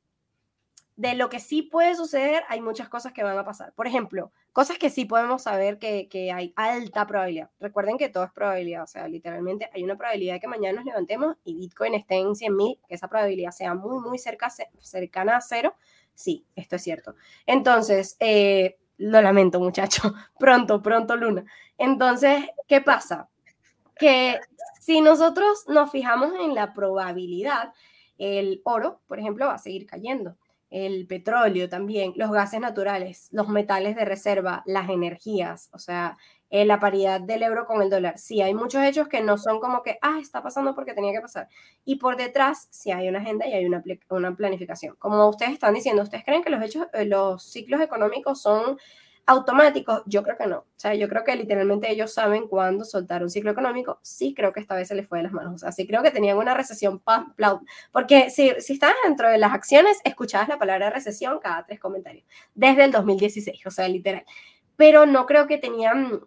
de 0.96 1.14
lo 1.16 1.28
que 1.28 1.38
sí 1.38 1.60
puede 1.62 1.94
suceder, 1.96 2.44
hay 2.48 2.62
muchas 2.62 2.88
cosas 2.88 3.12
que 3.12 3.22
van 3.22 3.36
a 3.36 3.44
pasar. 3.44 3.74
Por 3.74 3.86
ejemplo, 3.86 4.32
cosas 4.54 4.78
que 4.78 4.88
sí 4.88 5.04
podemos 5.04 5.42
saber 5.42 5.78
que, 5.78 6.08
que, 6.08 6.32
hay 6.32 6.54
alta 6.56 7.06
probabilidad. 7.06 7.50
Recuerden 7.60 7.98
que 7.98 8.08
todo 8.08 8.24
es 8.24 8.32
probabilidad, 8.32 8.84
o 8.84 8.86
sea, 8.86 9.08
literalmente 9.08 9.68
hay 9.74 9.84
una 9.84 9.98
probabilidad 9.98 10.34
de 10.34 10.40
que 10.40 10.48
mañana 10.48 10.76
nos 10.76 10.86
levantemos 10.86 11.36
y 11.44 11.56
Bitcoin 11.56 11.94
esté 11.94 12.16
en 12.16 12.34
100 12.34 12.56
mil, 12.56 12.80
que 12.88 12.94
esa 12.94 13.08
probabilidad 13.08 13.50
sea 13.50 13.74
muy, 13.74 14.00
muy 14.00 14.18
cerca, 14.18 14.48
cercana 14.78 15.36
a 15.36 15.40
cero. 15.42 15.74
Sí, 16.14 16.46
esto 16.56 16.76
es 16.76 16.82
cierto. 16.82 17.16
Entonces, 17.46 18.16
eh, 18.20 18.78
lo 19.02 19.20
lamento, 19.20 19.60
muchacho. 19.60 20.14
Pronto, 20.38 20.82
pronto, 20.82 21.16
Luna. 21.16 21.44
Entonces, 21.76 22.46
¿qué 22.68 22.80
pasa? 22.80 23.28
Que 23.98 24.38
si 24.80 25.00
nosotros 25.00 25.64
nos 25.68 25.90
fijamos 25.90 26.32
en 26.40 26.54
la 26.54 26.72
probabilidad, 26.72 27.72
el 28.18 28.60
oro, 28.64 29.00
por 29.06 29.18
ejemplo, 29.18 29.46
va 29.46 29.54
a 29.54 29.58
seguir 29.58 29.86
cayendo. 29.86 30.36
El 30.70 31.06
petróleo 31.06 31.68
también, 31.68 32.12
los 32.16 32.30
gases 32.30 32.60
naturales, 32.60 33.28
los 33.32 33.48
metales 33.48 33.96
de 33.96 34.04
reserva, 34.04 34.62
las 34.64 34.88
energías, 34.88 35.68
o 35.72 35.78
sea, 35.78 36.16
eh, 36.54 36.66
la 36.66 36.78
paridad 36.78 37.18
del 37.18 37.42
euro 37.42 37.64
con 37.64 37.80
el 37.80 37.88
dólar. 37.88 38.18
Sí, 38.18 38.42
hay 38.42 38.52
muchos 38.52 38.84
hechos 38.84 39.08
que 39.08 39.22
no 39.22 39.38
son 39.38 39.58
como 39.58 39.82
que, 39.82 39.98
ah, 40.02 40.18
está 40.20 40.42
pasando 40.42 40.74
porque 40.74 40.92
tenía 40.92 41.12
que 41.12 41.22
pasar. 41.22 41.48
Y 41.86 41.96
por 41.96 42.18
detrás, 42.18 42.68
sí 42.70 42.92
hay 42.92 43.08
una 43.08 43.20
agenda 43.20 43.46
y 43.48 43.54
hay 43.54 43.64
una, 43.64 43.82
una 44.10 44.36
planificación. 44.36 44.94
Como 44.98 45.26
ustedes 45.30 45.52
están 45.52 45.72
diciendo, 45.72 46.02
¿ustedes 46.02 46.24
creen 46.24 46.44
que 46.44 46.50
los 46.50 46.62
hechos, 46.62 46.88
eh, 46.92 47.06
los 47.06 47.42
ciclos 47.42 47.80
económicos 47.80 48.42
son 48.42 48.76
automáticos, 49.24 50.02
yo 50.04 50.22
creo 50.22 50.36
que 50.36 50.46
no. 50.46 50.58
O 50.58 50.66
sea, 50.76 50.94
yo 50.94 51.08
creo 51.08 51.24
que 51.24 51.34
literalmente 51.36 51.90
ellos 51.90 52.12
saben 52.12 52.48
cuándo 52.48 52.84
soltar 52.84 53.22
un 53.22 53.30
ciclo 53.30 53.50
económico. 53.52 53.98
Sí 54.02 54.34
creo 54.34 54.52
que 54.52 54.60
esta 54.60 54.74
vez 54.74 54.88
se 54.88 54.94
les 54.94 55.08
fue 55.08 55.18
de 55.18 55.24
las 55.24 55.32
manos. 55.32 55.54
O 55.54 55.58
sea, 55.58 55.72
sí 55.72 55.86
creo 55.86 56.02
que 56.02 56.10
tenían 56.10 56.36
una 56.36 56.52
recesión, 56.52 57.02
porque 57.92 58.28
si, 58.28 58.52
si 58.58 58.74
estabas 58.74 58.96
dentro 59.04 59.30
de 59.30 59.38
las 59.38 59.54
acciones, 59.54 60.00
escuchabas 60.04 60.48
la 60.48 60.58
palabra 60.58 60.90
recesión 60.90 61.38
cada 61.40 61.64
tres 61.64 61.80
comentarios, 61.80 62.26
desde 62.54 62.84
el 62.84 62.92
2016, 62.92 63.66
o 63.66 63.70
sea, 63.70 63.88
literal. 63.88 64.24
Pero 64.76 65.06
no 65.06 65.24
creo 65.24 65.46
que 65.46 65.56
tenían 65.56 66.20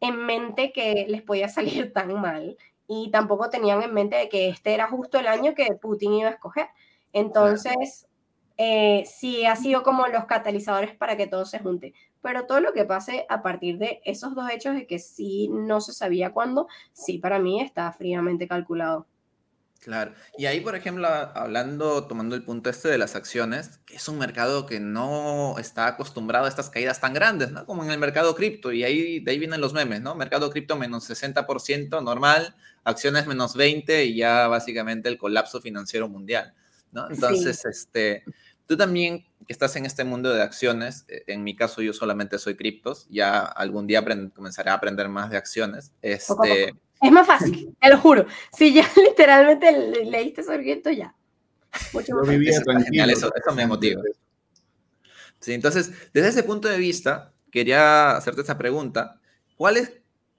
en 0.00 0.16
mente 0.26 0.72
que 0.72 1.06
les 1.08 1.22
podía 1.22 1.48
salir 1.48 1.92
tan 1.92 2.20
mal 2.20 2.56
y 2.86 3.10
tampoco 3.10 3.50
tenían 3.50 3.82
en 3.82 3.92
mente 3.92 4.16
de 4.16 4.28
que 4.28 4.48
este 4.48 4.74
era 4.74 4.88
justo 4.88 5.18
el 5.18 5.26
año 5.26 5.54
que 5.54 5.66
Putin 5.80 6.14
iba 6.14 6.28
a 6.30 6.32
escoger. 6.32 6.68
Entonces, 7.12 8.08
eh, 8.56 9.04
sí 9.06 9.44
ha 9.46 9.56
sido 9.56 9.82
como 9.82 10.08
los 10.08 10.24
catalizadores 10.24 10.94
para 10.96 11.16
que 11.16 11.26
todo 11.26 11.44
se 11.44 11.58
junte. 11.60 11.94
Pero 12.22 12.46
todo 12.46 12.60
lo 12.60 12.72
que 12.72 12.84
pase 12.84 13.26
a 13.28 13.42
partir 13.42 13.78
de 13.78 14.00
esos 14.04 14.34
dos 14.34 14.50
hechos 14.50 14.74
de 14.74 14.86
que 14.86 14.98
sí 14.98 15.48
no 15.52 15.80
se 15.80 15.92
sabía 15.92 16.32
cuándo, 16.32 16.66
sí 16.92 17.18
para 17.18 17.38
mí 17.38 17.60
está 17.60 17.92
fríamente 17.92 18.48
calculado. 18.48 19.06
Claro. 19.80 20.12
Y 20.36 20.46
ahí, 20.46 20.60
por 20.60 20.74
ejemplo, 20.74 21.06
hablando, 21.06 22.04
tomando 22.06 22.34
el 22.34 22.42
punto 22.42 22.68
este 22.68 22.88
de 22.88 22.98
las 22.98 23.14
acciones, 23.14 23.78
que 23.86 23.96
es 23.96 24.08
un 24.08 24.18
mercado 24.18 24.66
que 24.66 24.80
no 24.80 25.56
está 25.58 25.86
acostumbrado 25.86 26.46
a 26.46 26.48
estas 26.48 26.68
caídas 26.68 27.00
tan 27.00 27.14
grandes, 27.14 27.52
¿no? 27.52 27.64
Como 27.64 27.84
en 27.84 27.90
el 27.90 27.98
mercado 27.98 28.34
cripto, 28.34 28.72
y 28.72 28.84
ahí 28.84 29.20
de 29.20 29.30
ahí 29.30 29.38
vienen 29.38 29.60
los 29.60 29.72
memes, 29.72 30.00
¿no? 30.00 30.14
Mercado 30.14 30.50
cripto 30.50 30.76
menos 30.76 31.08
60% 31.08 32.02
normal, 32.02 32.56
acciones 32.84 33.26
menos 33.26 33.54
20 33.54 34.04
y 34.04 34.16
ya 34.16 34.48
básicamente 34.48 35.08
el 35.08 35.16
colapso 35.16 35.60
financiero 35.60 36.08
mundial, 36.08 36.54
¿no? 36.90 37.08
Entonces, 37.08 37.64
este, 37.64 38.24
tú 38.66 38.76
también 38.76 39.24
que 39.46 39.52
estás 39.52 39.76
en 39.76 39.86
este 39.86 40.04
mundo 40.04 40.34
de 40.34 40.42
acciones, 40.42 41.06
eh, 41.08 41.22
en 41.28 41.42
mi 41.44 41.56
caso 41.56 41.80
yo 41.80 41.94
solamente 41.94 42.38
soy 42.38 42.56
criptos, 42.56 43.06
ya 43.08 43.40
algún 43.40 43.86
día 43.86 44.04
comenzaré 44.34 44.70
a 44.70 44.74
aprender 44.74 45.08
más 45.08 45.30
de 45.30 45.38
acciones. 45.38 45.92
Este, 46.02 46.74
es 47.00 47.12
más 47.12 47.26
fácil, 47.26 47.76
te 47.80 47.88
lo 47.88 47.98
juro. 47.98 48.26
Si 48.52 48.72
ya 48.72 48.88
literalmente 48.96 50.04
leíste 50.04 50.42
sobre 50.42 50.72
esto, 50.72 50.90
ya. 50.90 51.14
Mucho 51.92 52.14
más 52.14 52.28
Genial, 52.84 53.10
eso, 53.10 53.30
eso 53.34 53.54
me 53.54 53.66
motiva. 53.66 54.02
Sí, 55.40 55.52
entonces, 55.52 55.92
desde 56.12 56.28
ese 56.28 56.42
punto 56.42 56.68
de 56.68 56.78
vista, 56.78 57.32
quería 57.50 58.16
hacerte 58.16 58.42
esa 58.42 58.58
pregunta. 58.58 59.20
¿Cuáles 59.56 59.92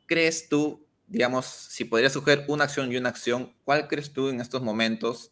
crees 0.05 0.49
tú, 0.49 0.85
digamos, 1.07 1.45
si 1.45 1.85
podrías 1.85 2.13
sugerir 2.13 2.45
una 2.47 2.65
acción 2.65 2.91
y 2.91 2.97
una 2.97 3.09
acción, 3.09 3.53
cuál 3.63 3.87
crees 3.87 4.11
tú 4.11 4.29
en 4.29 4.41
estos 4.41 4.61
momentos 4.61 5.31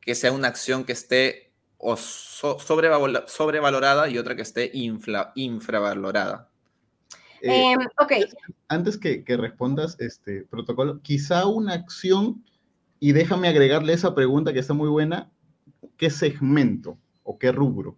que 0.00 0.14
sea 0.14 0.32
una 0.32 0.48
acción 0.48 0.84
que 0.84 0.92
esté 0.92 1.52
o 1.76 1.96
sobrevalorada 1.96 4.08
y 4.08 4.18
otra 4.18 4.36
que 4.36 4.42
esté 4.42 4.70
infravalorada? 4.72 6.50
Eh, 7.40 7.72
em, 7.72 7.78
ok. 8.00 8.12
Antes 8.68 8.96
que, 8.96 9.24
respondas, 9.36 9.96
este 10.00 10.44
protocolo, 10.44 11.00
quizá 11.02 11.46
una 11.46 11.74
acción, 11.74 12.44
y 13.00 13.12
déjame 13.12 13.48
agregarle 13.48 13.92
esa 13.92 14.14
pregunta 14.14 14.52
que 14.52 14.58
está 14.58 14.74
muy 14.74 14.88
buena, 14.88 15.30
¿qué 15.96 16.10
segmento 16.10 16.98
o 17.22 17.38
qué 17.38 17.52
rubro? 17.52 17.96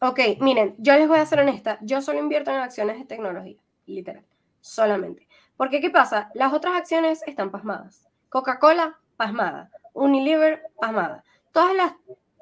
Ok, 0.00 0.20
miren, 0.40 0.74
yo 0.78 0.94
les 0.94 1.08
voy 1.08 1.18
a 1.18 1.26
ser 1.26 1.40
honesta, 1.40 1.78
yo 1.82 2.02
solo 2.02 2.18
invierto 2.18 2.50
en 2.50 2.58
acciones 2.58 2.98
de 2.98 3.04
tecnología, 3.04 3.62
literal, 3.86 4.24
solamente. 4.60 5.28
Porque, 5.56 5.80
¿qué 5.80 5.90
pasa? 5.90 6.30
Las 6.34 6.52
otras 6.52 6.74
acciones 6.74 7.22
están 7.26 7.50
pasmadas. 7.50 8.08
Coca-Cola, 8.28 8.98
pasmada. 9.16 9.70
Unilever, 9.92 10.62
pasmada. 10.80 11.24
Todas 11.52 11.74
las 11.74 11.94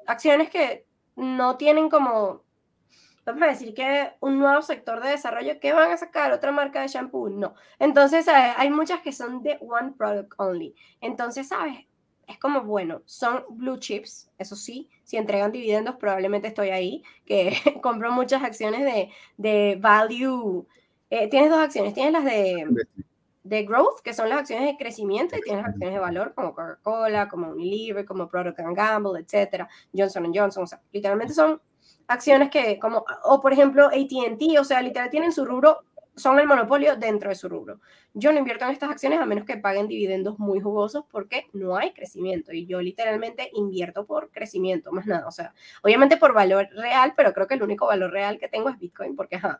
acciones 0.07 0.49
que 0.49 0.85
no 1.15 1.57
tienen 1.57 1.89
como 1.89 2.42
vamos 3.25 3.43
a 3.43 3.47
decir 3.47 3.73
que 3.73 4.11
un 4.19 4.39
nuevo 4.39 4.61
sector 4.61 5.01
de 5.01 5.11
desarrollo, 5.11 5.59
¿qué 5.59 5.73
van 5.73 5.91
a 5.91 5.97
sacar? 5.97 6.31
¿Otra 6.31 6.51
marca 6.51 6.81
de 6.81 6.87
shampoo? 6.87 7.29
No. 7.29 7.55
Entonces, 7.79 8.27
hay 8.27 8.69
muchas 8.69 9.01
que 9.01 9.11
son 9.11 9.41
de 9.43 9.57
one 9.61 9.93
product 9.97 10.33
only. 10.37 10.75
Entonces, 11.01 11.47
¿sabes? 11.47 11.85
Es 12.27 12.39
como, 12.39 12.61
bueno, 12.61 13.01
son 13.05 13.43
blue 13.49 13.77
chips, 13.77 14.31
eso 14.37 14.55
sí, 14.55 14.89
si 15.03 15.17
entregan 15.17 15.51
dividendos, 15.51 15.95
probablemente 15.95 16.47
estoy 16.47 16.69
ahí, 16.69 17.03
que 17.25 17.53
compro 17.81 18.11
muchas 18.11 18.43
acciones 18.43 18.83
de, 18.83 19.09
de 19.37 19.77
value. 19.79 20.65
Eh, 21.09 21.27
tienes 21.29 21.49
dos 21.49 21.59
acciones, 21.59 21.93
tienes 21.93 22.13
las 22.13 22.25
de, 22.25 22.65
de 23.43 23.63
growth, 23.63 23.99
que 24.01 24.13
son 24.13 24.29
las 24.29 24.39
acciones 24.39 24.65
de 24.65 24.77
crecimiento, 24.77 25.37
y 25.37 25.41
tienes 25.41 25.65
acciones 25.65 25.93
de 25.93 25.99
valor 25.99 26.33
como 26.33 26.55
Coca-Cola, 26.55 27.27
como 27.27 27.49
Unilever, 27.49 28.05
como 28.05 28.29
Product 28.29 28.57
Gamble, 28.57 29.19
etcétera, 29.19 29.67
Johnson 29.93 30.31
Johnson, 30.33 30.63
o 30.63 30.67
sea, 30.67 30.81
literalmente 30.91 31.33
son 31.33 31.61
acciones 32.13 32.49
que, 32.49 32.79
como, 32.79 33.05
o 33.23 33.41
por 33.41 33.53
ejemplo, 33.53 33.87
ATT, 33.87 34.59
o 34.59 34.63
sea, 34.63 34.81
literal 34.81 35.09
tienen 35.09 35.31
su 35.31 35.45
rubro, 35.45 35.83
son 36.15 36.39
el 36.39 36.47
monopolio 36.47 36.95
dentro 36.95 37.29
de 37.29 37.35
su 37.35 37.49
rubro. 37.49 37.79
Yo 38.13 38.31
no 38.31 38.39
invierto 38.39 38.65
en 38.65 38.71
estas 38.71 38.91
acciones 38.91 39.19
a 39.19 39.25
menos 39.25 39.45
que 39.45 39.57
paguen 39.57 39.87
dividendos 39.87 40.37
muy 40.37 40.59
jugosos 40.59 41.05
porque 41.09 41.47
no 41.53 41.75
hay 41.75 41.91
crecimiento 41.91 42.53
y 42.53 42.65
yo 42.67 42.81
literalmente 42.81 43.49
invierto 43.53 44.05
por 44.05 44.29
crecimiento, 44.29 44.91
más 44.91 45.07
nada. 45.07 45.27
O 45.27 45.31
sea, 45.31 45.53
obviamente 45.81 46.17
por 46.17 46.33
valor 46.33 46.69
real, 46.73 47.13
pero 47.15 47.33
creo 47.33 47.47
que 47.47 47.55
el 47.55 47.63
único 47.63 47.87
valor 47.87 48.11
real 48.11 48.37
que 48.37 48.47
tengo 48.47 48.69
es 48.69 48.77
Bitcoin 48.77 49.15
porque, 49.15 49.37
ajá, 49.37 49.59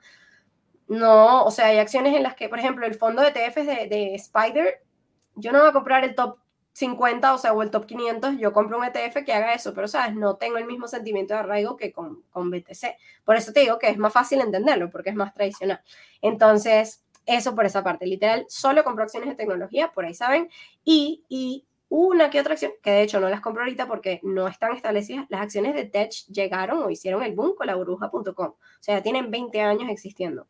no, 0.88 1.44
o 1.44 1.52
sea, 1.52 1.68
hay 1.68 1.80
acciones 1.80 2.16
en 2.16 2.24
las 2.24 2.36
que, 2.36 2.50
por 2.50 2.60
ejemplo, 2.60 2.86
el 2.86 2.94
fondo 2.94 3.22
de 3.22 3.30
ETFs 3.30 3.66
de, 3.66 3.88
de 3.88 4.16
Spider, 4.16 4.84
yo 5.36 5.52
no 5.52 5.60
voy 5.60 5.70
a 5.70 5.74
comprar 5.74 6.04
el 6.04 6.14
top 6.14 6.38
50, 6.74 7.34
o 7.34 7.38
sea, 7.38 7.54
o 7.54 7.62
el 7.62 7.72
top 7.72 7.86
500, 7.86 8.38
yo 8.38 8.52
compro 8.52 8.78
un 8.78 8.84
ETF 8.84 9.24
que 9.26 9.34
haga 9.34 9.54
eso, 9.54 9.74
pero, 9.74 9.88
¿sabes? 9.88 10.16
No 10.16 10.36
tengo 10.38 10.58
el 10.58 10.66
mismo 10.66 10.88
sentimiento 10.88 11.34
de 11.34 11.42
arraigo 11.42 11.78
que 11.78 11.92
con, 11.92 12.24
con 12.32 12.50
BTC. 12.50 12.98
Por 13.24 13.36
eso 13.36 13.54
te 13.54 13.62
digo 13.62 13.80
que 13.80 13.90
es 13.90 13.98
más 13.98 14.12
fácil 14.12 14.42
entenderlo, 14.42 14.90
porque 14.90 15.12
es 15.12 15.16
más 15.16 15.34
tradicional. 15.34 15.82
Entonces, 16.22 17.04
eso 17.26 17.56
por 17.56 17.66
esa 17.66 17.84
parte. 17.84 18.06
Literal, 18.06 18.46
solo 18.50 18.84
compro 18.84 19.04
acciones 19.04 19.30
de 19.30 19.36
tecnología, 19.36 19.92
por 19.92 20.06
ahí 20.06 20.14
saben, 20.14 20.50
y, 20.84 21.24
y 21.30 21.66
una 21.90 22.32
que 22.32 22.40
otra 22.40 22.54
acción, 22.54 22.72
que 22.82 22.90
de 22.90 23.04
hecho 23.04 23.20
no 23.20 23.30
las 23.30 23.40
compro 23.40 23.64
ahorita 23.64 23.88
porque 23.88 24.20
no 24.24 24.48
están 24.48 24.74
establecidas, 24.74 25.28
las 25.30 25.42
acciones 25.42 25.76
de 25.76 25.86
Tech 25.86 26.12
llegaron 26.32 26.82
o 26.82 26.90
hicieron 26.90 27.22
el 27.22 27.36
boom 27.36 27.56
con 27.56 27.68
la 27.68 27.76
burbuja.com. 27.76 28.48
O 28.48 28.58
sea, 28.80 29.04
tienen 29.04 29.30
20 29.30 29.62
años 29.62 29.90
existiendo. 29.90 30.48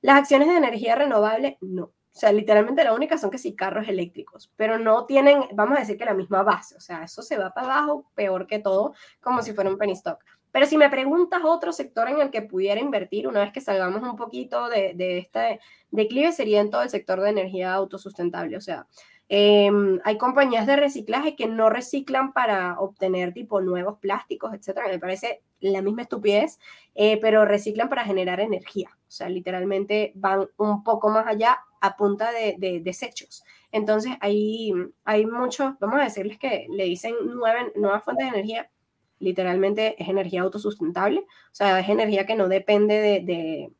Las 0.00 0.16
acciones 0.18 0.48
de 0.48 0.56
energía 0.56 0.94
renovable, 0.94 1.58
no. 1.60 1.92
O 2.16 2.18
sea, 2.18 2.32
literalmente 2.32 2.82
la 2.82 2.94
única 2.94 3.18
son 3.18 3.30
que 3.30 3.36
sí 3.36 3.54
carros 3.54 3.86
eléctricos, 3.88 4.50
pero 4.56 4.78
no 4.78 5.04
tienen, 5.04 5.42
vamos 5.52 5.76
a 5.76 5.80
decir 5.80 5.98
que 5.98 6.06
la 6.06 6.14
misma 6.14 6.42
base. 6.42 6.74
O 6.74 6.80
sea, 6.80 7.02
eso 7.04 7.20
se 7.20 7.36
va 7.36 7.52
para 7.52 7.66
abajo 7.66 8.06
peor 8.14 8.46
que 8.46 8.58
todo, 8.58 8.94
como 9.20 9.42
si 9.42 9.52
fuera 9.52 9.68
un 9.68 9.76
penny 9.76 9.92
stock. 9.92 10.24
Pero 10.50 10.64
si 10.64 10.78
me 10.78 10.88
preguntas 10.88 11.42
otro 11.44 11.74
sector 11.74 12.08
en 12.08 12.18
el 12.22 12.30
que 12.30 12.40
pudiera 12.40 12.80
invertir 12.80 13.28
una 13.28 13.40
vez 13.40 13.52
que 13.52 13.60
salgamos 13.60 14.02
un 14.02 14.16
poquito 14.16 14.70
de, 14.70 14.94
de 14.94 15.18
este 15.18 15.60
declive, 15.90 16.32
sería 16.32 16.62
en 16.62 16.70
todo 16.70 16.80
el 16.80 16.88
sector 16.88 17.20
de 17.20 17.28
energía 17.28 17.74
autosustentable. 17.74 18.56
O 18.56 18.62
sea, 18.62 18.86
Em, 19.28 19.98
hay 20.04 20.18
compañías 20.18 20.66
de 20.68 20.76
reciclaje 20.76 21.34
que 21.34 21.48
no 21.48 21.68
reciclan 21.68 22.32
para 22.32 22.78
obtener 22.78 23.32
tipo 23.32 23.60
nuevos 23.60 23.98
plásticos, 23.98 24.54
etcétera. 24.54 24.88
Me 24.88 24.98
parece 25.00 25.42
la 25.60 25.82
misma 25.82 26.02
estupidez, 26.02 26.60
eh, 26.94 27.18
pero 27.20 27.44
reciclan 27.44 27.88
para 27.88 28.04
generar 28.04 28.40
energía. 28.40 28.90
O 28.94 29.10
sea, 29.10 29.28
literalmente 29.28 30.12
van 30.14 30.48
un 30.58 30.84
poco 30.84 31.08
más 31.08 31.26
allá 31.26 31.58
a 31.80 31.96
punta 31.96 32.30
de, 32.32 32.80
desechos. 32.82 33.44
Entonces, 33.72 34.12
hay, 34.20 34.72
hay 35.04 35.26
muchos, 35.26 35.78
vamos 35.80 36.00
a 36.00 36.04
decirles 36.04 36.38
que 36.38 36.66
le 36.70 36.84
dicen 36.84 37.14
nueve, 37.24 37.72
nuevas 37.74 38.04
fuentes 38.04 38.26
de 38.26 38.30
energía. 38.38 38.70
Literalmente 39.18 40.00
es 40.00 40.08
energía 40.08 40.42
autosustentable, 40.42 41.20
o 41.20 41.54
sea, 41.54 41.80
es 41.80 41.88
energía 41.88 42.26
que 42.26 42.34
no 42.36 42.48
depende 42.48 42.94
de, 43.00 43.20
de 43.20 43.70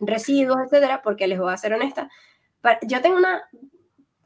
residuos, 0.00 0.58
etcétera, 0.64 1.00
porque 1.02 1.28
les 1.28 1.38
voy 1.38 1.52
a 1.52 1.56
ser 1.56 1.72
honesta. 1.74 2.10
Yo 2.82 3.00
tengo 3.00 3.16
una 3.16 3.42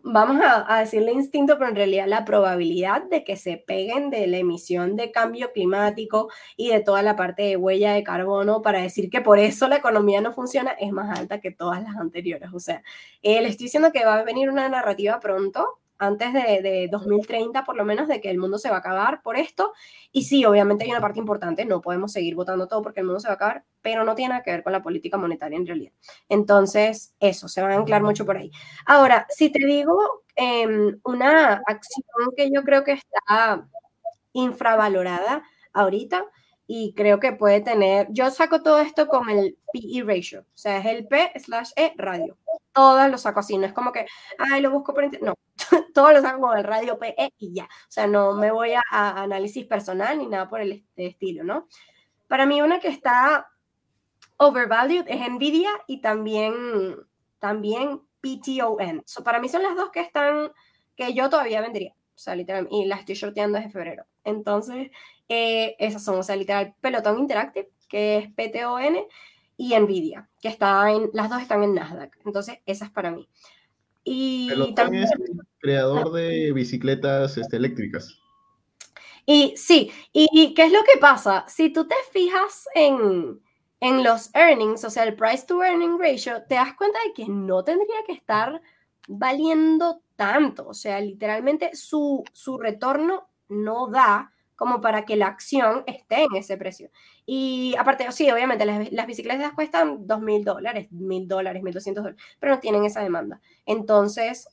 vamos 0.05 0.41
a, 0.45 0.81
decirle 0.81 1.13
instinto, 1.13 1.57
pero 1.59 1.71
en 1.71 1.77
realidad 1.77 2.07
la 2.07 2.25
probabilidad 2.25 3.03
de 3.05 3.25
que 3.25 3.37
se 3.37 3.57
peguen 3.57 4.11
de 4.11 4.27
la 4.27 4.37
emisión 4.37 4.97
de 4.97 5.11
cambio 5.11 5.51
climático 5.53 6.29
y 6.57 6.69
de 6.69 6.81
toda 6.81 7.03
la 7.03 7.17
parte 7.17 7.43
de 7.43 7.57
huella 7.57 7.95
de 7.95 8.05
carbono 8.05 8.63
para 8.63 8.83
decir 8.83 9.09
que 9.11 9.23
por 9.23 9.39
eso 9.39 9.67
la 9.67 9.77
economía 9.77 10.21
no 10.21 10.33
funciona 10.33 10.73
es 10.73 10.93
más 10.93 11.19
alta 11.19 11.41
que 11.41 11.51
todas 11.51 11.83
las 11.83 11.97
anteriores. 11.97 12.51
O 12.53 12.61
sea, 12.61 12.83
eh, 13.23 13.41
le 13.41 13.49
estoy 13.49 13.65
diciendo 13.65 13.93
que 13.93 14.05
va 14.05 14.17
a 14.17 14.23
venir 14.25 14.51
una 14.51 14.69
narrativa 14.69 15.19
pronto 15.21 15.81
antes 15.99 16.33
de, 16.33 16.89
2030 16.91 17.65
por 17.65 17.77
lo 17.77 17.85
menos, 17.85 18.09
de 18.09 18.21
que 18.21 18.31
el 18.31 18.39
mundo 18.39 18.59
se 18.59 18.71
va 18.71 18.77
a 18.77 18.79
acabar 18.81 19.23
por 19.23 19.37
esto. 19.37 19.73
Y 20.13 20.25
sí, 20.25 20.45
obviamente 20.45 20.85
hay 20.85 20.91
una 20.91 21.01
parte 21.01 21.19
importante, 21.19 21.65
no 21.65 21.81
podemos 21.81 22.13
seguir 22.13 22.35
votando 22.35 22.69
todo 22.69 22.83
porque 22.83 23.01
el 23.01 23.07
mundo 23.07 23.21
se 23.21 23.29
va 23.29 23.33
a 23.33 23.37
acabar, 23.37 23.65
pero 23.83 24.05
no 24.05 24.15
tiene 24.15 24.31
nada 24.31 24.43
que 24.43 24.51
ver 24.51 24.63
con 24.63 24.73
la 24.73 24.83
política 24.83 25.17
monetaria 25.17 25.59
en 25.59 25.67
realidad. 25.67 25.93
Entonces, 26.29 27.15
eso, 27.21 27.49
se 27.49 27.63
va 27.63 27.73
a 27.73 27.77
anclar 27.77 28.03
mucho 28.03 28.25
por 28.25 28.37
ahí. 28.37 28.51
Ahora, 28.87 29.27
si 29.31 29.51
te 29.51 29.65
digo 29.67 30.25
em, 30.37 30.99
una 31.05 31.63
acción 31.67 32.31
que 32.37 32.51
yo 32.53 32.63
creo 32.63 32.85
que 32.85 32.93
está 32.93 33.67
infravalorada 34.33 35.43
ahorita, 35.73 36.25
y 36.67 36.95
creo 36.95 37.21
que 37.21 37.33
puede 37.33 37.61
tener, 37.61 38.09
yo 38.11 38.31
saco 38.31 38.63
todo 38.63 38.79
esto 38.81 39.07
con 39.09 39.29
el 39.29 39.59
PE 39.73 40.03
ratio, 40.05 40.41
o 40.41 40.57
sea, 40.57 40.79
es 40.79 40.87
el 40.87 41.07
P 41.07 41.33
slash 41.37 41.73
E 41.77 41.93
radio. 41.97 42.39
Todos 42.73 43.09
lo 43.11 43.19
saco 43.19 43.41
así, 43.41 43.57
no 43.57 43.67
es 43.67 43.73
como 43.73 43.93
que, 43.93 44.07
ay, 44.39 44.61
lo 44.61 44.71
busco 44.71 44.95
por 44.95 45.05
internet, 45.05 45.29
no, 45.29 45.35
todo 45.95 46.13
lo 46.13 46.23
saco 46.23 46.41
con 46.41 46.59
el 46.59 46.65
radio 46.65 46.99
PE 46.99 47.33
y 47.39 47.55
ya. 47.55 47.65
O 47.65 47.91
sea, 47.91 48.07
no 48.07 48.35
me 48.35 48.51
voy 48.51 48.73
a, 48.73 48.83
análisis 48.91 49.67
personal 49.67 50.19
ni 50.19 50.27
nada 50.27 50.49
por 50.49 50.61
el 50.61 50.85
estilo, 50.97 51.45
¿no? 51.45 51.69
Para 52.29 52.47
mí 52.47 52.63
una 52.63 52.81
que 52.81 52.89
está 52.89 53.49
overvalued 54.39 55.05
es 55.09 55.31
Nvidia 55.31 55.71
y 55.87 56.01
también, 56.01 56.97
también 57.39 58.01
PTON. 58.21 59.05
para 59.23 59.39
mí 59.39 59.49
son 59.49 59.63
las 59.63 59.77
dos 59.77 59.91
que 59.91 60.01
están, 60.01 60.51
que 60.97 61.13
yo 61.15 61.29
todavía 61.29 61.61
vendría. 61.61 61.93
O 61.93 62.19
sea, 62.19 62.35
literal, 62.37 62.69
y 62.71 62.87
las 62.87 63.01
estoy 63.01 63.17
shorteando 63.17 63.59
desde 63.59 63.71
febrero. 63.71 64.07
Entonces, 64.23 64.91
eh, 65.29 65.77
esas 65.79 66.05
son, 66.05 66.19
o 66.19 66.23
sea, 66.23 66.37
literal, 66.37 66.75
Pelotón 66.81 67.19
Interactive, 67.19 67.71
que 67.89 68.19
es 68.19 68.33
PTON, 68.33 69.07
y 69.57 69.79
Nvidia, 69.79 70.29
que 70.41 70.49
está 70.49 70.91
en, 70.91 71.11
las 71.13 71.31
dos 71.31 71.41
están 71.41 71.63
en 71.63 71.75
Nasdaq. 71.75 72.17
Entonces, 72.25 72.59
esas 72.67 72.91
para 72.91 73.11
mí. 73.11 73.29
Y 74.03 74.75
también 74.75 75.05
es 75.05 75.13
el 75.13 75.39
creador 75.59 76.13
de 76.13 76.53
bicicletas 76.53 77.39
este, 77.39 77.57
eléctricas. 77.57 78.19
Y 79.27 79.55
sí, 79.57 79.91
y, 80.13 80.53
¿qué 80.55 80.65
es 80.65 80.73
lo 80.73 80.83
que 80.83 80.99
pasa? 81.01 81.47
Si 81.49 81.71
tú 81.71 81.87
te 81.87 81.95
fijas 82.13 82.69
en, 82.75 83.41
en 83.81 84.05
los 84.05 84.35
earnings, 84.35 84.85
o 84.85 84.91
sea, 84.91 85.05
el 85.05 85.15
price 85.15 85.47
to 85.47 85.63
earning 85.63 85.99
ratio, 85.99 86.43
te 86.47 86.57
das 86.57 86.75
cuenta 86.75 86.99
de 87.07 87.15
que 87.15 87.27
no 87.27 87.65
tendría 87.65 88.05
que 88.07 88.13
estar 88.13 88.61
valiendo 89.09 90.03
tanto. 90.17 90.69
O 90.69 90.75
sea, 90.75 91.01
literalmente 91.01 91.75
su, 91.75 92.23
su 92.33 92.59
retorno 92.59 93.29
no 93.49 93.89
da 93.89 94.34
como 94.57 94.81
para 94.81 95.05
que 95.05 95.17
la 95.17 95.27
acción 95.27 95.83
esté 95.87 96.23
en 96.25 96.37
ese 96.37 96.57
precio. 96.57 96.91
Y 97.27 97.75
aparte, 97.79 98.11
sí, 98.13 98.31
obviamente 98.31 98.65
las, 98.65 98.93
las 98.93 99.07
bicicletas 99.07 99.53
cuestan 99.55 100.07
dos 100.07 100.21
mil 100.21 100.45
dólares, 100.45 100.91
mil 100.93 101.27
dólares, 101.29 101.63
mil 101.63 101.75
doscientos 101.75 102.05
dólares, 102.05 102.23
pero 102.39 102.55
no 102.55 102.61
tienen 102.61 102.85
esa 102.85 103.03
demanda. 103.03 103.41
Entonces, 103.67 104.49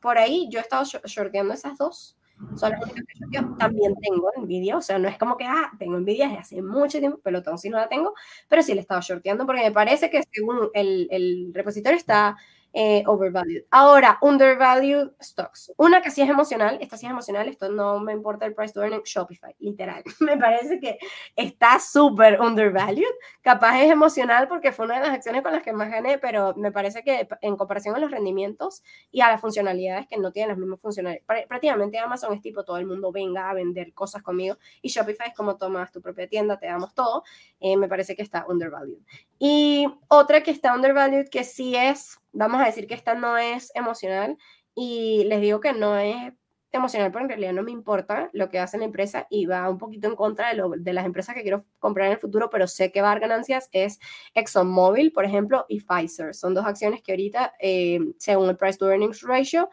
por 0.00 0.18
ahí 0.18 0.48
yo 0.50 0.58
he 0.58 0.62
estado 0.62 0.84
shorteando 0.84 1.54
esas 1.54 1.78
dos. 1.78 2.16
Son 2.56 2.70
las 2.70 2.92
que 2.92 3.02
yo 3.32 3.56
también 3.58 3.94
tengo 3.96 4.30
Nvidia, 4.36 4.76
o 4.76 4.82
sea, 4.82 4.98
no 4.98 5.08
es 5.08 5.16
como 5.16 5.38
que, 5.38 5.44
ah, 5.46 5.72
tengo 5.78 5.98
Nvidia 5.98 6.26
desde 6.28 6.40
hace 6.40 6.62
mucho 6.62 6.98
tiempo, 6.98 7.18
pelotón 7.18 7.56
sí 7.56 7.70
no 7.70 7.78
la 7.78 7.88
tengo, 7.88 8.12
pero 8.46 8.62
sí 8.62 8.74
le 8.74 8.80
he 8.80 8.82
estado 8.82 9.00
shorteando 9.00 9.46
porque 9.46 9.62
me 9.62 9.72
parece 9.72 10.10
que 10.10 10.22
según 10.30 10.68
el 10.74 11.50
repositorio 11.54 11.96
está 11.96 12.36
eh, 12.78 13.02
overvalued. 13.06 13.64
Ahora, 13.70 14.18
undervalued 14.20 15.12
stocks. 15.18 15.72
Una 15.78 16.02
que 16.02 16.10
sí 16.10 16.20
es 16.20 16.28
emocional, 16.28 16.76
esta 16.82 16.98
sí 16.98 17.06
es 17.06 17.10
emocional, 17.10 17.48
esto 17.48 17.70
no 17.70 18.00
me 18.00 18.12
importa 18.12 18.44
el 18.44 18.54
price 18.54 18.74
to 18.74 18.82
earning, 18.82 19.00
Shopify, 19.02 19.54
literal. 19.60 20.04
Me 20.20 20.36
parece 20.36 20.78
que 20.78 20.98
está 21.34 21.80
súper 21.80 22.38
undervalued. 22.38 23.06
Capaz 23.40 23.80
es 23.80 23.90
emocional 23.90 24.46
porque 24.46 24.72
fue 24.72 24.84
una 24.84 24.96
de 24.96 25.06
las 25.06 25.14
acciones 25.14 25.40
con 25.42 25.52
las 25.52 25.62
que 25.62 25.72
más 25.72 25.90
gané, 25.90 26.18
pero 26.18 26.54
me 26.54 26.70
parece 26.70 27.02
que 27.02 27.26
en 27.40 27.56
comparación 27.56 27.96
a 27.96 27.98
los 27.98 28.10
rendimientos 28.10 28.82
y 29.10 29.22
a 29.22 29.28
las 29.28 29.40
funcionalidades 29.40 30.06
que 30.06 30.18
no 30.18 30.30
tienen 30.30 30.50
las 30.50 30.58
mismas 30.58 30.78
funcionalidades, 30.78 31.24
prácticamente 31.48 31.98
Amazon 31.98 32.34
es 32.34 32.42
tipo 32.42 32.62
todo 32.62 32.76
el 32.76 32.84
mundo 32.84 33.10
venga 33.10 33.48
a 33.48 33.54
vender 33.54 33.94
cosas 33.94 34.22
conmigo 34.22 34.58
y 34.82 34.90
Shopify 34.90 35.28
es 35.28 35.34
como 35.34 35.56
tomas 35.56 35.92
tu 35.92 36.02
propia 36.02 36.28
tienda, 36.28 36.58
te 36.58 36.66
damos 36.66 36.92
todo. 36.92 37.24
Eh, 37.58 37.78
me 37.78 37.88
parece 37.88 38.14
que 38.14 38.22
está 38.22 38.44
undervalued. 38.46 38.98
Y 39.38 39.86
otra 40.08 40.42
que 40.42 40.50
está 40.50 40.74
undervalued 40.74 41.28
que 41.30 41.42
sí 41.42 41.74
es 41.74 42.20
vamos 42.36 42.60
a 42.60 42.66
decir 42.66 42.86
que 42.86 42.94
esta 42.94 43.14
no 43.14 43.38
es 43.38 43.72
emocional 43.74 44.36
y 44.74 45.24
les 45.24 45.40
digo 45.40 45.60
que 45.60 45.72
no 45.72 45.96
es 45.98 46.32
emocional, 46.70 47.10
pero 47.10 47.24
en 47.24 47.28
realidad 47.30 47.52
no 47.54 47.62
me 47.62 47.70
importa 47.70 48.28
lo 48.34 48.50
que 48.50 48.58
hace 48.58 48.76
la 48.76 48.84
empresa 48.84 49.26
y 49.30 49.46
va 49.46 49.70
un 49.70 49.78
poquito 49.78 50.06
en 50.08 50.16
contra 50.16 50.48
de, 50.48 50.54
lo, 50.56 50.70
de 50.70 50.92
las 50.92 51.06
empresas 51.06 51.34
que 51.34 51.40
quiero 51.40 51.64
comprar 51.78 52.08
en 52.08 52.12
el 52.12 52.18
futuro, 52.18 52.50
pero 52.50 52.66
sé 52.66 52.92
que 52.92 53.00
va 53.00 53.08
a 53.08 53.10
dar 53.12 53.20
ganancias, 53.20 53.70
es 53.72 53.98
ExxonMobil, 54.34 55.12
por 55.12 55.24
ejemplo, 55.24 55.64
y 55.68 55.80
Pfizer. 55.80 56.34
Son 56.34 56.52
dos 56.52 56.66
acciones 56.66 57.02
que 57.02 57.12
ahorita, 57.12 57.54
eh, 57.58 58.00
según 58.18 58.50
el 58.50 58.56
Price 58.58 58.78
to 58.78 58.90
Earnings 58.90 59.22
Ratio, 59.22 59.70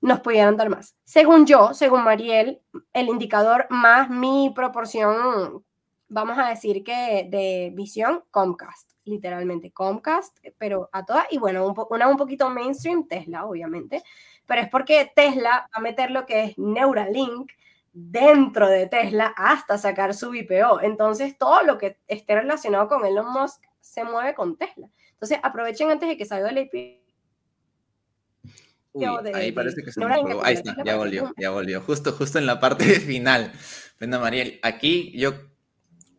nos 0.00 0.20
pudieran 0.20 0.56
dar 0.56 0.70
más. 0.70 0.96
Según 1.04 1.44
yo, 1.46 1.74
según 1.74 2.04
Mariel, 2.04 2.62
el 2.94 3.08
indicador 3.08 3.66
más 3.68 4.08
mi 4.08 4.52
proporción, 4.54 5.62
vamos 6.08 6.38
a 6.38 6.48
decir 6.48 6.82
que 6.82 7.28
de 7.30 7.72
visión, 7.74 8.24
Comcast 8.30 8.93
literalmente 9.04 9.70
Comcast, 9.70 10.38
pero 10.58 10.88
a 10.92 11.04
todas, 11.04 11.26
y 11.30 11.38
bueno, 11.38 11.74
una 11.90 12.08
un 12.08 12.16
poquito 12.16 12.50
mainstream, 12.50 13.06
Tesla, 13.06 13.44
obviamente, 13.46 14.02
pero 14.46 14.62
es 14.62 14.68
porque 14.68 15.10
Tesla 15.14 15.50
va 15.50 15.68
a 15.72 15.80
meter 15.80 16.10
lo 16.10 16.26
que 16.26 16.44
es 16.44 16.58
Neuralink 16.58 17.52
dentro 17.92 18.68
de 18.68 18.86
Tesla 18.88 19.32
hasta 19.36 19.78
sacar 19.78 20.14
su 20.14 20.34
IPO. 20.34 20.80
Entonces, 20.82 21.38
todo 21.38 21.62
lo 21.62 21.78
que 21.78 21.98
esté 22.08 22.34
relacionado 22.34 22.88
con 22.88 23.06
Elon 23.06 23.32
Musk 23.32 23.62
se 23.80 24.04
mueve 24.04 24.34
con 24.34 24.56
Tesla. 24.56 24.90
Entonces, 25.12 25.38
aprovechen 25.42 25.90
antes 25.90 26.08
de 26.08 26.16
que 26.16 26.24
salga 26.26 26.50
el 26.50 26.58
IPO. 26.58 27.04
ahí 29.34 29.52
parece 29.52 29.82
que 29.82 29.92
se 29.92 30.00
me 30.00 30.06
Ahí 30.42 30.54
está, 30.54 30.76
ya 30.84 30.96
volvió, 30.96 31.32
ya 31.38 31.50
volvió. 31.50 31.80
Justo, 31.80 32.12
justo 32.12 32.38
en 32.38 32.46
la 32.46 32.60
parte 32.60 32.84
final. 33.00 33.52
Bueno, 33.98 34.20
Mariel, 34.20 34.58
aquí 34.62 35.12
yo 35.16 35.34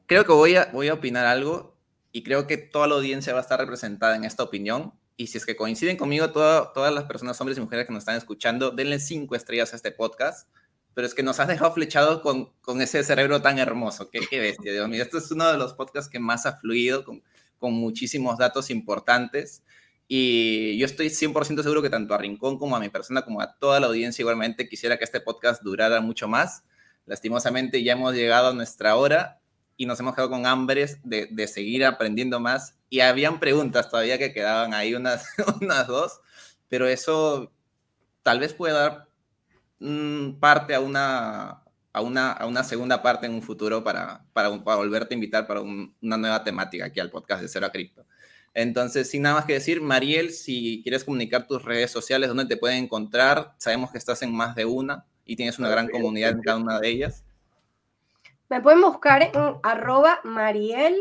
creo 0.05 0.25
que 0.25 0.31
voy 0.31 0.55
a, 0.55 0.69
voy 0.71 0.87
a 0.87 0.93
opinar 0.93 1.25
algo 1.25 1.74
y 2.15 2.23
creo 2.23 2.47
que 2.47 2.55
toda 2.55 2.87
la 2.87 2.95
audiencia 2.95 3.33
va 3.33 3.39
a 3.39 3.41
estar 3.41 3.59
representada 3.59 4.15
en 4.15 4.23
esta 4.23 4.41
opinión. 4.41 4.93
Y 5.17 5.27
si 5.27 5.37
es 5.37 5.45
que 5.45 5.57
coinciden 5.57 5.97
conmigo, 5.97 6.31
todas 6.31 6.93
las 6.93 7.03
personas, 7.03 7.41
hombres 7.41 7.57
y 7.57 7.61
mujeres 7.61 7.87
que 7.87 7.91
nos 7.91 8.03
están 8.03 8.15
escuchando, 8.15 8.71
denle 8.71 9.01
cinco 9.01 9.35
estrellas 9.35 9.73
a 9.73 9.75
este 9.75 9.91
podcast. 9.91 10.47
Pero 10.93 11.05
es 11.05 11.13
que 11.13 11.23
nos 11.23 11.41
has 11.41 11.49
dejado 11.49 11.73
flechados 11.73 12.21
con, 12.21 12.53
con 12.61 12.81
ese 12.81 13.03
cerebro 13.03 13.41
tan 13.41 13.59
hermoso. 13.59 14.09
Qué, 14.09 14.21
qué 14.29 14.39
bestia, 14.39 14.71
Dios 14.71 14.87
mío. 14.87 15.03
Este 15.03 15.17
es 15.17 15.29
uno 15.29 15.51
de 15.51 15.57
los 15.57 15.73
podcasts 15.73 16.09
que 16.09 16.19
más 16.19 16.45
ha 16.45 16.55
fluido, 16.55 17.03
con, 17.03 17.21
con 17.59 17.73
muchísimos 17.73 18.37
datos 18.37 18.69
importantes. 18.69 19.65
Y 20.07 20.77
yo 20.77 20.85
estoy 20.85 21.07
100% 21.07 21.63
seguro 21.63 21.81
que 21.81 21.89
tanto 21.89 22.13
a 22.13 22.17
Rincón 22.17 22.57
como 22.57 22.77
a 22.77 22.79
mi 22.79 22.87
persona, 22.87 23.23
como 23.23 23.41
a 23.41 23.57
toda 23.57 23.81
la 23.81 23.87
audiencia 23.87 24.23
igualmente, 24.23 24.69
quisiera 24.69 24.97
que 24.97 25.03
este 25.03 25.19
podcast 25.19 25.61
durara 25.63 25.99
mucho 25.99 26.29
más. 26.29 26.63
Lastimosamente 27.05 27.83
ya 27.83 27.91
hemos 27.91 28.15
llegado 28.15 28.47
a 28.47 28.53
nuestra 28.53 28.95
hora 28.95 29.41
y 29.77 29.85
nos 29.85 29.99
hemos 29.99 30.15
quedado 30.15 30.29
con 30.29 30.45
hambres 30.45 30.99
de, 31.03 31.27
de, 31.31 31.47
seguir 31.47 31.85
aprendiendo 31.85 32.39
más. 32.39 32.77
Y 32.89 33.01
habían 33.01 33.39
preguntas 33.39 33.89
todavía 33.89 34.17
que 34.17 34.33
quedaban 34.33 34.73
ahí, 34.73 34.95
unas, 34.95 35.27
unas 35.61 35.87
dos, 35.87 36.19
pero 36.69 36.87
eso 36.87 37.51
tal 38.23 38.39
vez 38.39 38.53
pueda 38.53 38.79
dar 38.79 39.09
mm, 39.79 40.39
parte 40.39 40.73
a 40.75 40.79
una, 40.79 41.63
a, 41.93 42.01
una, 42.01 42.31
a 42.31 42.45
una 42.45 42.63
segunda 42.63 43.01
parte 43.01 43.25
en 43.25 43.33
un 43.33 43.41
futuro 43.41 43.83
para, 43.83 44.25
para, 44.33 44.49
volverte 44.49 45.13
a 45.13 45.17
invitar 45.17 45.47
para 45.47 45.61
una 45.61 46.17
nueva 46.17 46.43
temática 46.43 46.85
aquí 46.85 46.99
al 46.99 47.11
podcast 47.11 47.41
de 47.41 47.49
Cero 47.49 47.65
a 47.65 47.71
Cripto. 47.71 48.05
Entonces, 48.53 49.09
sin 49.09 49.23
nada 49.23 49.35
más 49.35 49.45
que 49.45 49.53
decir, 49.53 49.81
Mariel, 49.81 50.31
si 50.31 50.79
quieres 50.81 51.03
comunicar 51.03 51.45
tus 51.45 51.61
redes 51.61 51.91
sociales, 51.91 52.29
¿dónde 52.29 52.45
te 52.45 52.55
pueden 52.55 52.85
encontrar? 52.85 53.53
Sabemos 53.57 53.91
que 53.91 53.97
estás 53.97 54.21
en 54.21 54.33
más 54.33 54.55
de 54.55 54.63
una 54.63 55.05
y 55.25 55.35
tienes 55.35 55.59
una 55.59 55.67
gran 55.67 55.89
comunidad 55.89 56.31
en 56.31 56.41
cada 56.41 56.57
una 56.57 56.79
de 56.79 56.87
ellas. 56.87 57.24
Me 58.49 58.61
pueden 58.61 58.81
buscar 58.81 59.23
en 59.23 59.55
arroba 59.63 60.19
Mariel 60.23 60.95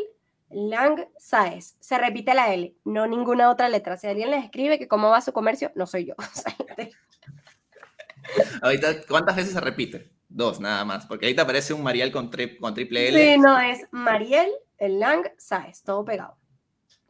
Lang 0.50 1.06
Saez. 1.18 1.76
Se 1.80 1.98
repite 1.98 2.34
la 2.34 2.52
L, 2.52 2.74
no 2.84 3.06
ninguna 3.06 3.50
otra 3.50 3.68
letra. 3.68 3.96
Si 3.96 4.06
alguien 4.06 4.30
les 4.30 4.44
escribe 4.44 4.78
que 4.78 4.88
cómo 4.88 5.10
va 5.10 5.20
su 5.20 5.32
comercio, 5.32 5.72
no 5.74 5.86
soy 5.86 6.06
yo. 6.06 6.14
ahorita, 8.62 9.02
¿cuántas 9.08 9.36
veces 9.36 9.52
se 9.52 9.60
repite? 9.60 10.10
Dos, 10.28 10.60
nada 10.60 10.84
más. 10.84 11.06
Porque 11.06 11.26
ahorita 11.26 11.42
aparece 11.42 11.74
un 11.74 11.82
Mariel 11.82 12.10
con, 12.10 12.30
con 12.60 12.74
triple 12.74 13.08
L. 13.08 13.34
Sí, 13.34 13.38
no, 13.38 13.58
es 13.58 13.86
Mariel 13.90 14.48
Lang 14.78 15.26
Saez, 15.36 15.82
todo 15.82 16.04
pegado. 16.04 16.36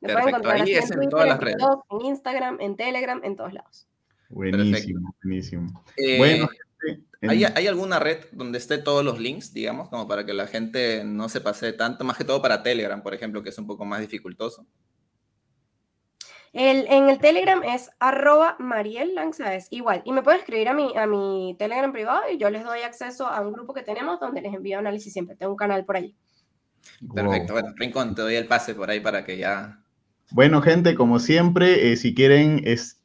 Me 0.01 0.13
pueden 0.13 0.29
encontrar 0.29 0.57
ahí 0.57 0.75
en, 0.75 0.87
Twitter, 0.87 1.09
todas 1.09 1.29
las 1.29 1.41
redes. 1.41 1.57
en 1.91 2.07
Instagram, 2.07 2.59
en 2.61 2.77
Telegram, 2.77 3.21
en 3.25 3.37
todos 3.37 3.55
lados. 3.55 3.87
Buenísimo, 4.29 5.15
buenísimo. 5.23 5.85
Eh, 5.97 6.19
bueno, 6.19 6.49
¿Hay, 7.23 7.67
alguna 7.67 7.99
red 7.99 8.25
donde 8.33 8.59
esté 8.59 8.79
todos 8.79 9.05
los 9.05 9.19
links, 9.19 9.53
digamos, 9.53 9.89
como 9.89 10.07
para 10.07 10.27
que 10.27 10.35
la 10.35 10.47
gente 10.47 11.05
no 11.05 11.29
se 11.29 11.41
pase 11.41 11.73
tanto? 11.73 12.05
Más 12.05 12.17
que 12.17 12.25
todo 12.25 12.43
para 12.43 12.63
Telegram, 12.63 13.03
por 13.03 13.15
ejemplo, 13.15 13.43
que 13.43 13.49
es 13.49 13.59
un 13.59 13.67
poco 13.67 13.85
más 13.85 14.01
dificultoso. 14.01 14.67
El, 16.53 16.87
en 16.89 17.09
el 17.09 17.19
Telegram 17.19 17.63
es 17.65 17.91
arroba 17.99 18.57
Mariel 18.61 19.19
igual. 19.71 20.03
Y 20.05 20.13
me 20.13 20.23
pueden 20.23 20.41
escribir 20.41 20.69
a 20.69 20.75
mi, 20.75 20.97
a 20.97 21.07
mi 21.07 21.57
Telegram 21.59 21.93
privado 21.93 22.31
y 22.31 22.39
yo 22.39 22.49
les 22.49 22.63
doy 22.63 22.81
acceso 22.83 23.27
a 23.27 23.41
un 23.41 23.53
grupo 23.53 23.75
que 23.75 23.83
tenemos 23.83 24.21
donde 24.21 24.41
les 24.41 24.55
envío 24.55 24.79
análisis 24.79 25.13
siempre. 25.13 25.35
Tengo 25.35 25.53
un 25.53 25.59
canal 25.59 25.85
por 25.85 25.97
allí. 25.97 26.17
Perfecto. 27.13 27.55
Bueno, 27.55 27.73
Rincón, 27.77 28.15
te 28.15 28.23
doy 28.23 28.37
el 28.37 28.47
pase 28.47 28.75
por 28.75 28.89
ahí 28.89 29.01
para 29.01 29.25
que 29.25 29.37
ya 29.37 29.84
bueno, 30.35 30.63
gente, 30.63 30.97
como 30.97 31.21
siempre, 31.21 31.93
eh, 31.93 31.97
si 31.97 32.13
quieren, 32.13 32.61
es, 32.65 33.01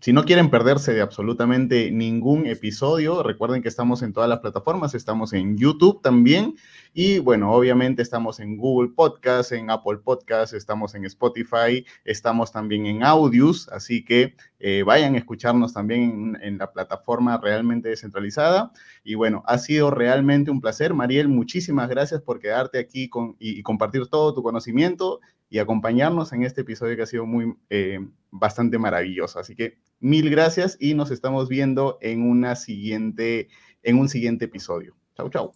si 0.00 0.12
no 0.14 0.24
quieren 0.24 0.48
perderse 0.48 0.94
de 0.94 1.02
absolutamente 1.02 1.90
ningún 1.90 2.46
episodio, 2.46 3.22
recuerden 3.22 3.60
que 3.60 3.68
estamos 3.68 4.00
en 4.00 4.14
todas 4.14 4.30
las 4.30 4.38
plataformas, 4.38 4.94
estamos 4.94 5.34
en 5.34 5.58
YouTube 5.58 6.00
también 6.00 6.54
y 6.94 7.18
bueno, 7.18 7.52
obviamente 7.52 8.00
estamos 8.00 8.40
en 8.40 8.56
Google 8.56 8.88
Podcast, 8.96 9.52
en 9.52 9.68
Apple 9.68 9.98
Podcast, 9.98 10.54
estamos 10.54 10.94
en 10.94 11.04
Spotify, 11.04 11.84
estamos 12.06 12.52
también 12.52 12.86
en 12.86 13.02
Audios, 13.02 13.68
así 13.68 14.02
que 14.02 14.34
eh, 14.58 14.82
vayan 14.82 15.14
a 15.14 15.18
escucharnos 15.18 15.74
también 15.74 16.38
en, 16.40 16.56
la 16.56 16.72
plataforma 16.72 17.36
realmente 17.36 17.90
descentralizada. 17.90 18.72
Y 19.04 19.14
bueno, 19.14 19.42
ha 19.46 19.58
sido 19.58 19.90
realmente 19.90 20.50
un 20.50 20.60
placer. 20.60 20.94
Mariel, 20.94 21.28
muchísimas 21.28 21.90
gracias 21.90 22.22
por 22.22 22.38
quedarte 22.38 22.78
aquí 22.78 23.08
con, 23.08 23.36
y 23.40 23.62
compartir 23.62 24.06
todo 24.06 24.32
tu 24.32 24.42
conocimiento 24.42 25.20
y 25.52 25.58
acompañarnos 25.58 26.32
en 26.32 26.44
este 26.44 26.62
episodio 26.62 26.96
que 26.96 27.02
ha 27.02 27.06
sido 27.06 27.26
muy, 27.26 27.54
eh, 27.68 27.98
bastante 28.30 28.78
maravilloso. 28.78 29.38
Así 29.38 29.54
que 29.54 29.76
mil 30.00 30.30
gracias 30.30 30.78
y 30.80 30.94
nos 30.94 31.10
estamos 31.10 31.50
viendo 31.50 31.98
en, 32.00 32.22
una 32.22 32.56
siguiente, 32.56 33.48
en 33.82 33.98
un 33.98 34.08
siguiente 34.08 34.46
episodio. 34.46 34.96
Chau, 35.14 35.28
chau. 35.28 35.50